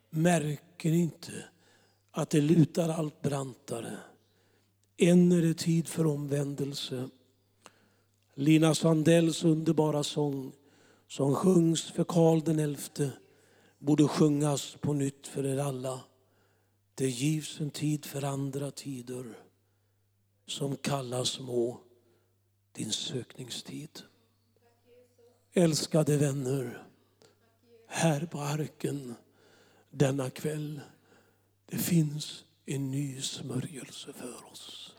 Märker 0.10 0.92
ni 0.92 0.98
inte 0.98 1.46
att 2.12 2.30
det 2.30 2.42
lutar 2.42 2.90
allt 2.90 3.22
brantare? 3.22 3.98
Än 4.98 5.32
är 5.32 5.42
det 5.42 5.54
tid 5.54 5.88
för 5.88 6.06
omvändelse. 6.06 7.10
Lina 8.36 8.76
Sandells 8.76 9.44
underbara 9.44 10.04
sång 10.04 10.52
som 11.08 11.36
sjungs 11.36 11.92
för 11.92 12.04
Karl 12.04 12.76
XI 12.76 13.10
borde 13.80 14.08
sjungas 14.08 14.78
på 14.82 14.94
nytt 14.94 15.28
för 15.28 15.46
er 15.46 15.58
alla. 15.58 16.00
Det 16.96 17.10
givs 17.10 17.60
en 17.60 17.70
tid 17.70 18.06
för 18.06 18.24
andra 18.24 18.72
tider 18.72 19.38
som 20.48 20.76
kallas 20.76 21.40
må 21.40 21.80
din 22.72 22.92
sökningstid. 22.92 24.02
Älskade 25.54 26.18
vänner, 26.18 26.87
här 27.98 28.26
på 28.26 28.40
arken 28.40 29.16
denna 29.92 30.30
kväll, 30.30 30.82
det 31.70 31.78
finns 31.78 32.44
en 32.66 32.92
ny 32.92 33.22
smörjelse 33.22 34.14
för 34.14 34.52
oss. 34.52 34.96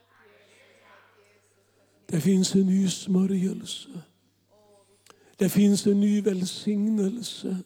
Det 2.06 2.20
finns 2.20 2.54
en 2.54 2.66
ny 2.66 2.88
smörjelse. 2.88 3.88
Det 5.36 5.48
finns 5.48 5.86
en 5.86 6.00
ny 6.00 6.20
välsignelse. 6.20 7.58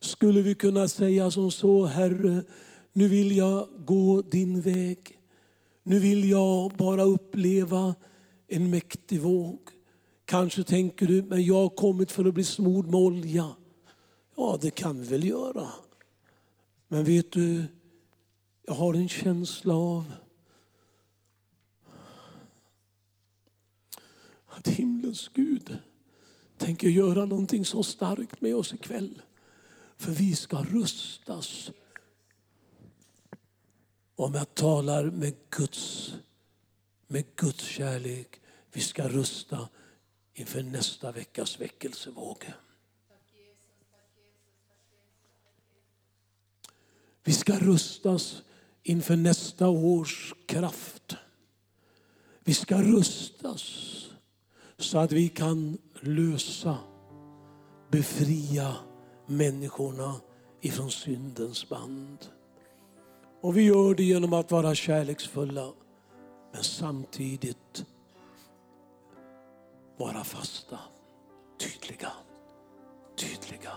Skulle 0.00 0.42
vi 0.42 0.54
kunna 0.54 0.88
säga 0.88 1.30
som 1.30 1.50
så, 1.50 1.86
Herre, 1.86 2.44
nu 2.92 3.08
vill 3.08 3.36
jag 3.36 3.68
gå 3.78 4.22
din 4.22 4.60
väg. 4.60 5.18
Nu 5.82 5.98
vill 5.98 6.30
jag 6.30 6.72
bara 6.72 7.02
uppleva 7.02 7.94
en 8.48 8.70
mäktig 8.70 9.20
våg. 9.20 9.58
Kanske 10.24 10.64
tänker 10.64 11.06
du, 11.06 11.22
men 11.22 11.44
jag 11.44 11.54
har 11.54 11.68
kommit 11.68 12.12
för 12.12 12.24
att 12.24 12.34
bli 12.34 12.44
smord 12.44 12.86
med 12.86 13.00
olja. 13.00 13.54
Ja, 14.40 14.58
det 14.60 14.70
kan 14.70 15.00
vi 15.00 15.06
väl 15.06 15.24
göra. 15.24 15.68
Men 16.88 17.04
vet 17.04 17.32
du, 17.32 17.64
jag 18.62 18.74
har 18.74 18.94
en 18.94 19.08
känsla 19.08 19.74
av 19.74 20.12
att 24.46 24.68
himlens 24.68 25.30
Gud 25.34 25.78
tänker 26.56 26.88
göra 26.88 27.24
någonting 27.24 27.64
så 27.64 27.82
starkt 27.82 28.40
med 28.40 28.56
oss 28.56 28.74
ikväll. 28.74 29.22
För 29.96 30.12
vi 30.12 30.36
ska 30.36 30.62
rustas 30.62 31.70
om 34.16 34.34
jag 34.34 34.54
talar 34.54 35.04
med 35.04 35.34
Guds, 35.50 36.14
med 37.06 37.24
Guds 37.36 37.64
kärlek. 37.64 38.40
Vi 38.72 38.80
ska 38.80 39.08
rusta 39.08 39.68
inför 40.34 40.62
nästa 40.62 41.12
veckas 41.12 41.60
väckelsevåg. 41.60 42.52
Vi 47.28 47.34
ska 47.34 47.58
rustas 47.58 48.42
inför 48.82 49.16
nästa 49.16 49.68
års 49.68 50.34
kraft. 50.46 51.16
Vi 52.44 52.54
ska 52.54 52.82
rustas 52.82 53.62
så 54.78 54.98
att 54.98 55.12
vi 55.12 55.28
kan 55.28 55.78
lösa, 56.00 56.78
befria 57.90 58.76
människorna 59.26 60.14
ifrån 60.60 60.90
syndens 60.90 61.68
band. 61.68 62.18
Och 63.40 63.56
vi 63.56 63.62
gör 63.62 63.94
det 63.94 64.04
genom 64.04 64.32
att 64.32 64.50
vara 64.50 64.74
kärleksfulla 64.74 65.72
men 66.52 66.62
samtidigt 66.62 67.86
vara 69.96 70.24
fasta, 70.24 70.78
tydliga, 71.58 72.12
tydliga, 73.16 73.72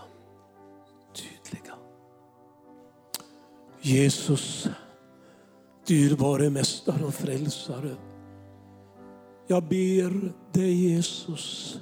tydliga. 1.14 1.81
Jesus, 3.84 4.68
dyrbare 5.86 6.50
mästare 6.50 7.04
och 7.04 7.14
frälsare. 7.14 7.96
Jag 9.46 9.62
ber 9.62 10.32
dig 10.52 10.72
Jesus 10.72 11.78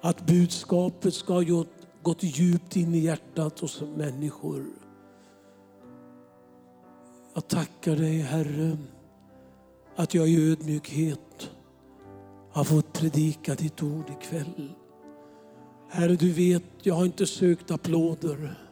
att 0.00 0.26
budskapet 0.26 1.14
ska 1.14 1.32
ha 1.34 1.64
gått 2.02 2.22
djupt 2.22 2.76
in 2.76 2.94
i 2.94 2.98
hjärtat 2.98 3.60
hos 3.60 3.82
människor. 3.96 4.66
Jag 7.34 7.48
tackar 7.48 7.96
dig 7.96 8.18
Herre 8.18 8.78
att 9.96 10.14
jag 10.14 10.28
i 10.28 10.50
ödmjukhet 10.50 11.50
har 12.52 12.64
fått 12.64 12.92
predika 12.92 13.54
ditt 13.54 13.82
ord 13.82 14.10
ikväll. 14.20 14.72
Herre, 15.88 16.16
du 16.16 16.32
vet, 16.32 16.62
jag 16.82 16.94
har 16.94 17.04
inte 17.04 17.26
sökt 17.26 17.70
applåder. 17.70 18.65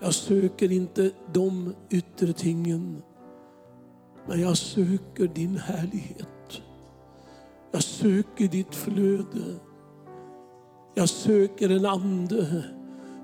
Jag 0.00 0.14
söker 0.14 0.72
inte 0.72 1.10
de 1.32 1.74
yttre 1.90 2.32
tingen, 2.32 3.02
men 4.26 4.40
jag 4.40 4.58
söker 4.58 5.26
din 5.34 5.56
härlighet. 5.56 6.62
Jag 7.72 7.82
söker 7.82 8.48
ditt 8.48 8.74
flöde. 8.74 9.58
Jag 10.94 11.08
söker 11.08 11.70
en 11.70 11.86
ande 11.86 12.64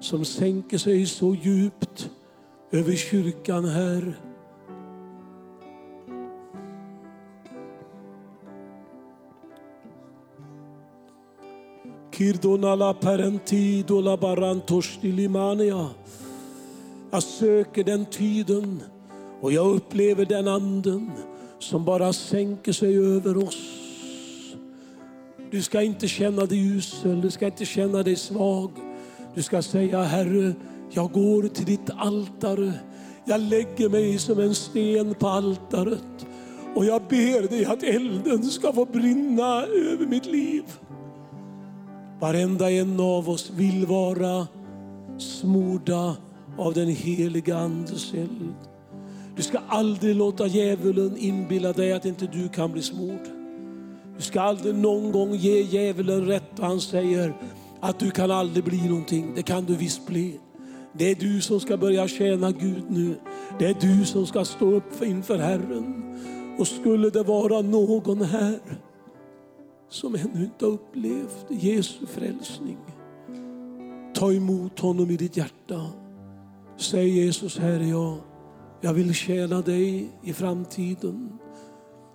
som 0.00 0.24
sänker 0.24 0.78
sig 0.78 1.06
så 1.06 1.34
djupt 1.34 2.10
över 2.70 2.96
kyrkan 2.96 3.64
här. 3.64 4.18
Kirdonala 12.12 12.94
parentidola 12.94 14.16
barantosdilimania. 14.16 15.90
Jag 17.14 17.22
söker 17.22 17.84
den 17.84 18.06
tiden 18.06 18.82
och 19.40 19.52
jag 19.52 19.74
upplever 19.74 20.24
den 20.24 20.48
anden 20.48 21.10
som 21.58 21.84
bara 21.84 22.12
sänker 22.12 22.72
sig 22.72 22.98
över 22.98 23.36
oss. 23.36 23.58
Du 25.50 25.62
ska 25.62 25.82
inte 25.82 26.08
känna 26.08 26.46
dig 26.46 26.76
usel, 26.76 27.20
du 27.20 27.30
ska 27.30 27.46
inte 27.46 27.64
känna 27.64 28.02
dig 28.02 28.16
svag. 28.16 28.70
Du 29.34 29.42
ska 29.42 29.62
säga 29.62 30.02
Herre, 30.02 30.54
jag 30.90 31.12
går 31.12 31.48
till 31.48 31.64
ditt 31.64 31.90
altare. 31.96 32.72
Jag 33.24 33.40
lägger 33.40 33.88
mig 33.88 34.18
som 34.18 34.40
en 34.40 34.54
sten 34.54 35.14
på 35.14 35.28
altaret 35.28 36.26
och 36.74 36.84
jag 36.84 37.02
ber 37.08 37.48
dig 37.48 37.64
att 37.64 37.82
elden 37.82 38.42
ska 38.42 38.72
få 38.72 38.84
brinna 38.84 39.62
över 39.62 40.06
mitt 40.06 40.26
liv. 40.26 40.64
Varenda 42.20 42.70
en 42.70 43.00
av 43.00 43.30
oss 43.30 43.50
vill 43.50 43.86
vara 43.86 44.46
smorda 45.18 46.16
av 46.58 46.74
den 46.74 46.88
heliga 46.88 47.56
Andes 47.56 48.14
eld. 48.14 48.54
Du 49.36 49.42
ska 49.42 49.58
aldrig 49.68 50.16
låta 50.16 50.46
djävulen 50.46 51.16
inbilla 51.16 51.72
dig 51.72 51.92
att 51.92 52.04
inte 52.04 52.26
du 52.26 52.48
kan 52.48 52.72
bli 52.72 52.82
smord. 52.82 53.28
Du 54.16 54.22
ska 54.22 54.40
aldrig 54.40 54.74
någon 54.74 55.12
gång 55.12 55.34
ge 55.34 55.62
djävulen 55.62 56.26
rätt 56.26 56.58
och 56.58 56.66
han 56.66 56.80
säger 56.80 57.34
att 57.80 57.98
du 57.98 58.10
kan 58.10 58.30
aldrig 58.30 58.64
bli 58.64 58.88
någonting. 58.88 59.32
Det 59.36 59.42
kan 59.42 59.64
du 59.64 59.76
visst 59.76 60.06
bli. 60.06 60.40
Det 60.92 61.10
är 61.10 61.14
du 61.14 61.40
som 61.40 61.60
ska 61.60 61.76
börja 61.76 62.08
tjäna 62.08 62.52
Gud 62.52 62.84
nu. 62.88 63.14
Det 63.58 63.66
är 63.66 63.76
du 63.80 64.04
som 64.04 64.26
ska 64.26 64.44
stå 64.44 64.70
upp 64.70 65.02
inför 65.02 65.38
Herren. 65.38 66.18
Och 66.58 66.66
skulle 66.66 67.10
det 67.10 67.22
vara 67.22 67.62
någon 67.62 68.22
här 68.22 68.60
som 69.88 70.14
ännu 70.14 70.44
inte 70.44 70.64
har 70.64 70.72
upplevt 70.72 71.46
Jesu 71.48 72.06
frälsning. 72.06 72.78
Ta 74.14 74.32
emot 74.32 74.80
honom 74.80 75.10
i 75.10 75.16
ditt 75.16 75.36
hjärta. 75.36 75.82
Säg 76.76 77.08
Jesus, 77.08 77.58
här 77.58 77.80
är 77.80 77.90
jag. 77.90 78.16
Jag 78.80 78.94
vill 78.94 79.14
tjäna 79.14 79.60
dig 79.60 80.08
i 80.22 80.32
framtiden. 80.32 81.38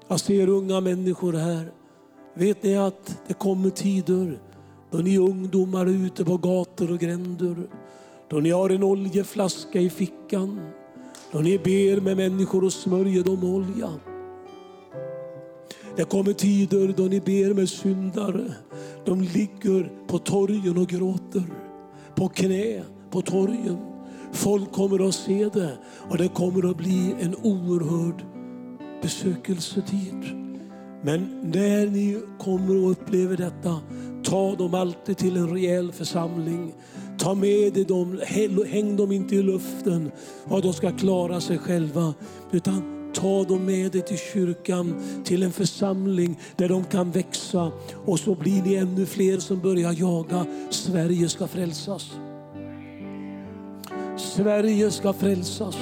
Jag 0.08 0.20
ser 0.20 0.50
unga 0.50 0.82
människor 0.82 1.34
här. 1.34 1.72
Vet 2.34 2.64
ni 2.64 2.78
att 2.78 3.22
det 3.28 3.34
kommer 3.34 3.70
tider 3.70 4.40
då 4.92 4.98
ni 4.98 5.18
ungdomar 5.18 5.86
är 5.86 6.06
ute 6.06 6.26
på 6.26 6.38
gator 6.38 6.92
och 6.92 7.00
gränder. 7.00 7.56
Då 8.30 8.38
ni 8.38 8.50
har 8.50 8.70
en 8.70 8.84
oljeflaska 8.84 9.80
i 9.80 9.90
fickan. 9.90 10.60
Då 11.32 11.40
ni 11.40 11.58
ber 11.58 12.02
med 12.02 12.18
människor 12.18 12.64
och 12.64 12.74
smörjer 12.74 13.24
dem 13.24 13.44
olja. 13.44 13.90
Det 15.96 16.04
kommer 16.04 16.34
tider 16.34 16.94
då 16.98 17.04
ni 17.04 17.20
ber 17.20 17.54
med 17.54 17.70
syndare. 17.70 18.54
De 19.06 19.22
ligger 19.22 19.92
på 20.08 20.18
torgen 20.18 20.78
och 20.78 20.88
gråter. 20.88 21.44
På 22.16 22.28
knä 22.28 22.84
på 23.10 23.22
torgen. 23.22 23.89
Folk 24.32 24.72
kommer 24.72 25.08
att 25.08 25.16
se 25.16 25.50
det 25.54 25.78
och 26.10 26.18
det 26.18 26.28
kommer 26.28 26.70
att 26.70 26.78
bli 26.78 27.16
en 27.20 27.36
oerhörd 27.36 28.26
besökelsetid. 29.02 30.24
Men 31.04 31.52
när 31.54 31.88
ni 31.88 32.22
kommer 32.40 32.84
och 32.84 32.92
upplever 32.92 33.38
detta, 33.38 33.80
ta 34.24 34.56
dem 34.56 34.74
alltid 34.74 35.18
till 35.18 35.38
en 35.38 35.50
rejäl 35.50 35.92
församling. 35.92 36.74
Ta 37.20 37.34
med 37.34 37.74
dig 37.74 37.86
dem, 37.86 38.20
häng 38.68 38.96
dem 38.96 39.12
inte 39.12 39.36
i 39.36 39.44
luften 39.44 40.12
och 40.44 40.62
de 40.62 40.74
ska 40.74 40.92
klara 40.92 41.42
sig 41.42 41.58
själva. 41.58 42.14
Utan 42.52 43.00
Ta 43.14 43.44
dem 43.44 43.66
med 43.66 43.92
dig 43.92 44.02
till 44.02 44.18
kyrkan, 44.18 44.96
till 45.24 45.44
en 45.44 45.52
församling 45.52 46.40
där 46.56 46.70
de 46.70 46.84
kan 46.84 47.12
växa. 47.12 47.72
Och 48.06 48.20
så 48.20 48.36
blir 48.36 48.62
ni 48.62 48.76
ännu 48.76 49.06
fler 49.06 49.38
som 49.38 49.60
börjar 49.60 49.96
jaga. 50.00 50.46
Sverige 50.70 51.30
ska 51.30 51.48
frälsas. 51.48 52.12
Sverige 54.20 54.92
ska 54.92 55.14
frälsas. 55.14 55.76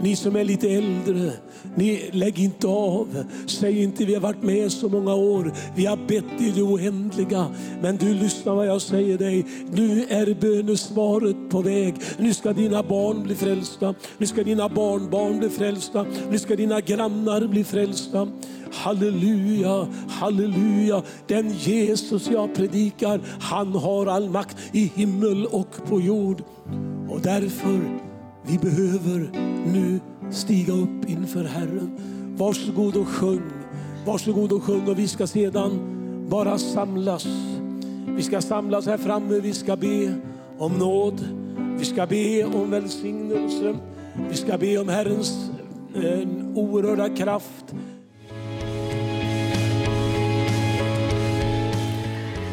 Ni 0.00 0.16
som 0.16 0.36
är 0.36 0.44
lite 0.44 0.68
äldre, 0.68 1.32
ni 1.74 2.10
lägg 2.12 2.38
inte 2.38 2.66
av. 2.66 3.24
Säg 3.46 3.82
inte 3.82 4.04
vi 4.04 4.14
har 4.14 4.20
varit 4.20 4.42
med 4.42 4.72
så 4.72 4.88
många 4.88 5.14
år. 5.14 5.52
Vi 5.76 5.86
har 5.86 5.96
bett 5.96 6.40
i 6.40 6.50
det 6.50 6.62
oändliga. 6.62 7.46
Men 7.82 7.96
du 7.96 8.14
lyssnar 8.14 8.54
vad 8.54 8.66
jag 8.66 8.82
säger 8.82 9.18
dig. 9.18 9.46
Nu 9.72 10.04
är 10.08 10.34
bönesvaret 10.40 11.36
på 11.50 11.62
väg. 11.62 11.94
Nu 12.18 12.34
ska 12.34 12.52
dina 12.52 12.82
barn 12.82 13.22
bli 13.22 13.34
frälsta. 13.34 13.94
Nu 14.18 14.26
ska 14.26 14.44
dina 14.44 14.68
barnbarn 14.68 15.38
bli 15.38 15.48
frälsta. 15.48 16.06
Nu 16.30 16.38
ska 16.38 16.56
dina 16.56 16.80
grannar 16.80 17.46
bli 17.46 17.64
frälsta. 17.64 18.28
Halleluja, 18.72 19.88
halleluja. 20.08 21.02
Den 21.26 21.52
Jesus 21.52 22.30
jag 22.30 22.54
predikar, 22.54 23.20
han 23.40 23.72
har 23.72 24.06
all 24.06 24.30
makt 24.30 24.56
i 24.72 24.92
himmel 24.94 25.46
och 25.46 25.86
på 25.88 26.00
jord. 26.00 26.42
Och 27.08 27.20
därför, 27.20 27.80
vi 28.42 28.58
behöver 28.58 29.30
nu 29.72 30.00
stiga 30.30 30.72
upp 30.72 31.10
inför 31.10 31.44
Herren. 31.44 31.90
Varsågod 32.36 32.96
och 32.96 33.08
sjung. 33.08 33.42
Varsågod 34.06 34.52
och 34.52 34.62
sjung 34.62 34.88
och 34.88 34.98
vi 34.98 35.08
ska 35.08 35.26
sedan 35.26 35.80
bara 36.28 36.58
samlas. 36.58 37.26
Vi 38.06 38.22
ska 38.22 38.40
samlas 38.40 38.86
här 38.86 38.98
framme, 38.98 39.40
vi 39.40 39.52
ska 39.52 39.76
be 39.76 40.14
om 40.58 40.72
nåd. 40.72 41.28
Vi 41.78 41.84
ska 41.84 42.06
be 42.06 42.44
om 42.44 42.70
välsignelse. 42.70 43.76
Vi 44.28 44.36
ska 44.36 44.58
be 44.58 44.78
om 44.78 44.88
Herrens 44.88 45.50
eh, 45.94 46.28
oerhörda 46.54 47.08
kraft. 47.08 47.74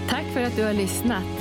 Tack 0.10 0.26
för 0.34 0.42
att 0.42 0.56
du 0.56 0.64
har 0.64 0.74
lyssnat. 0.74 1.41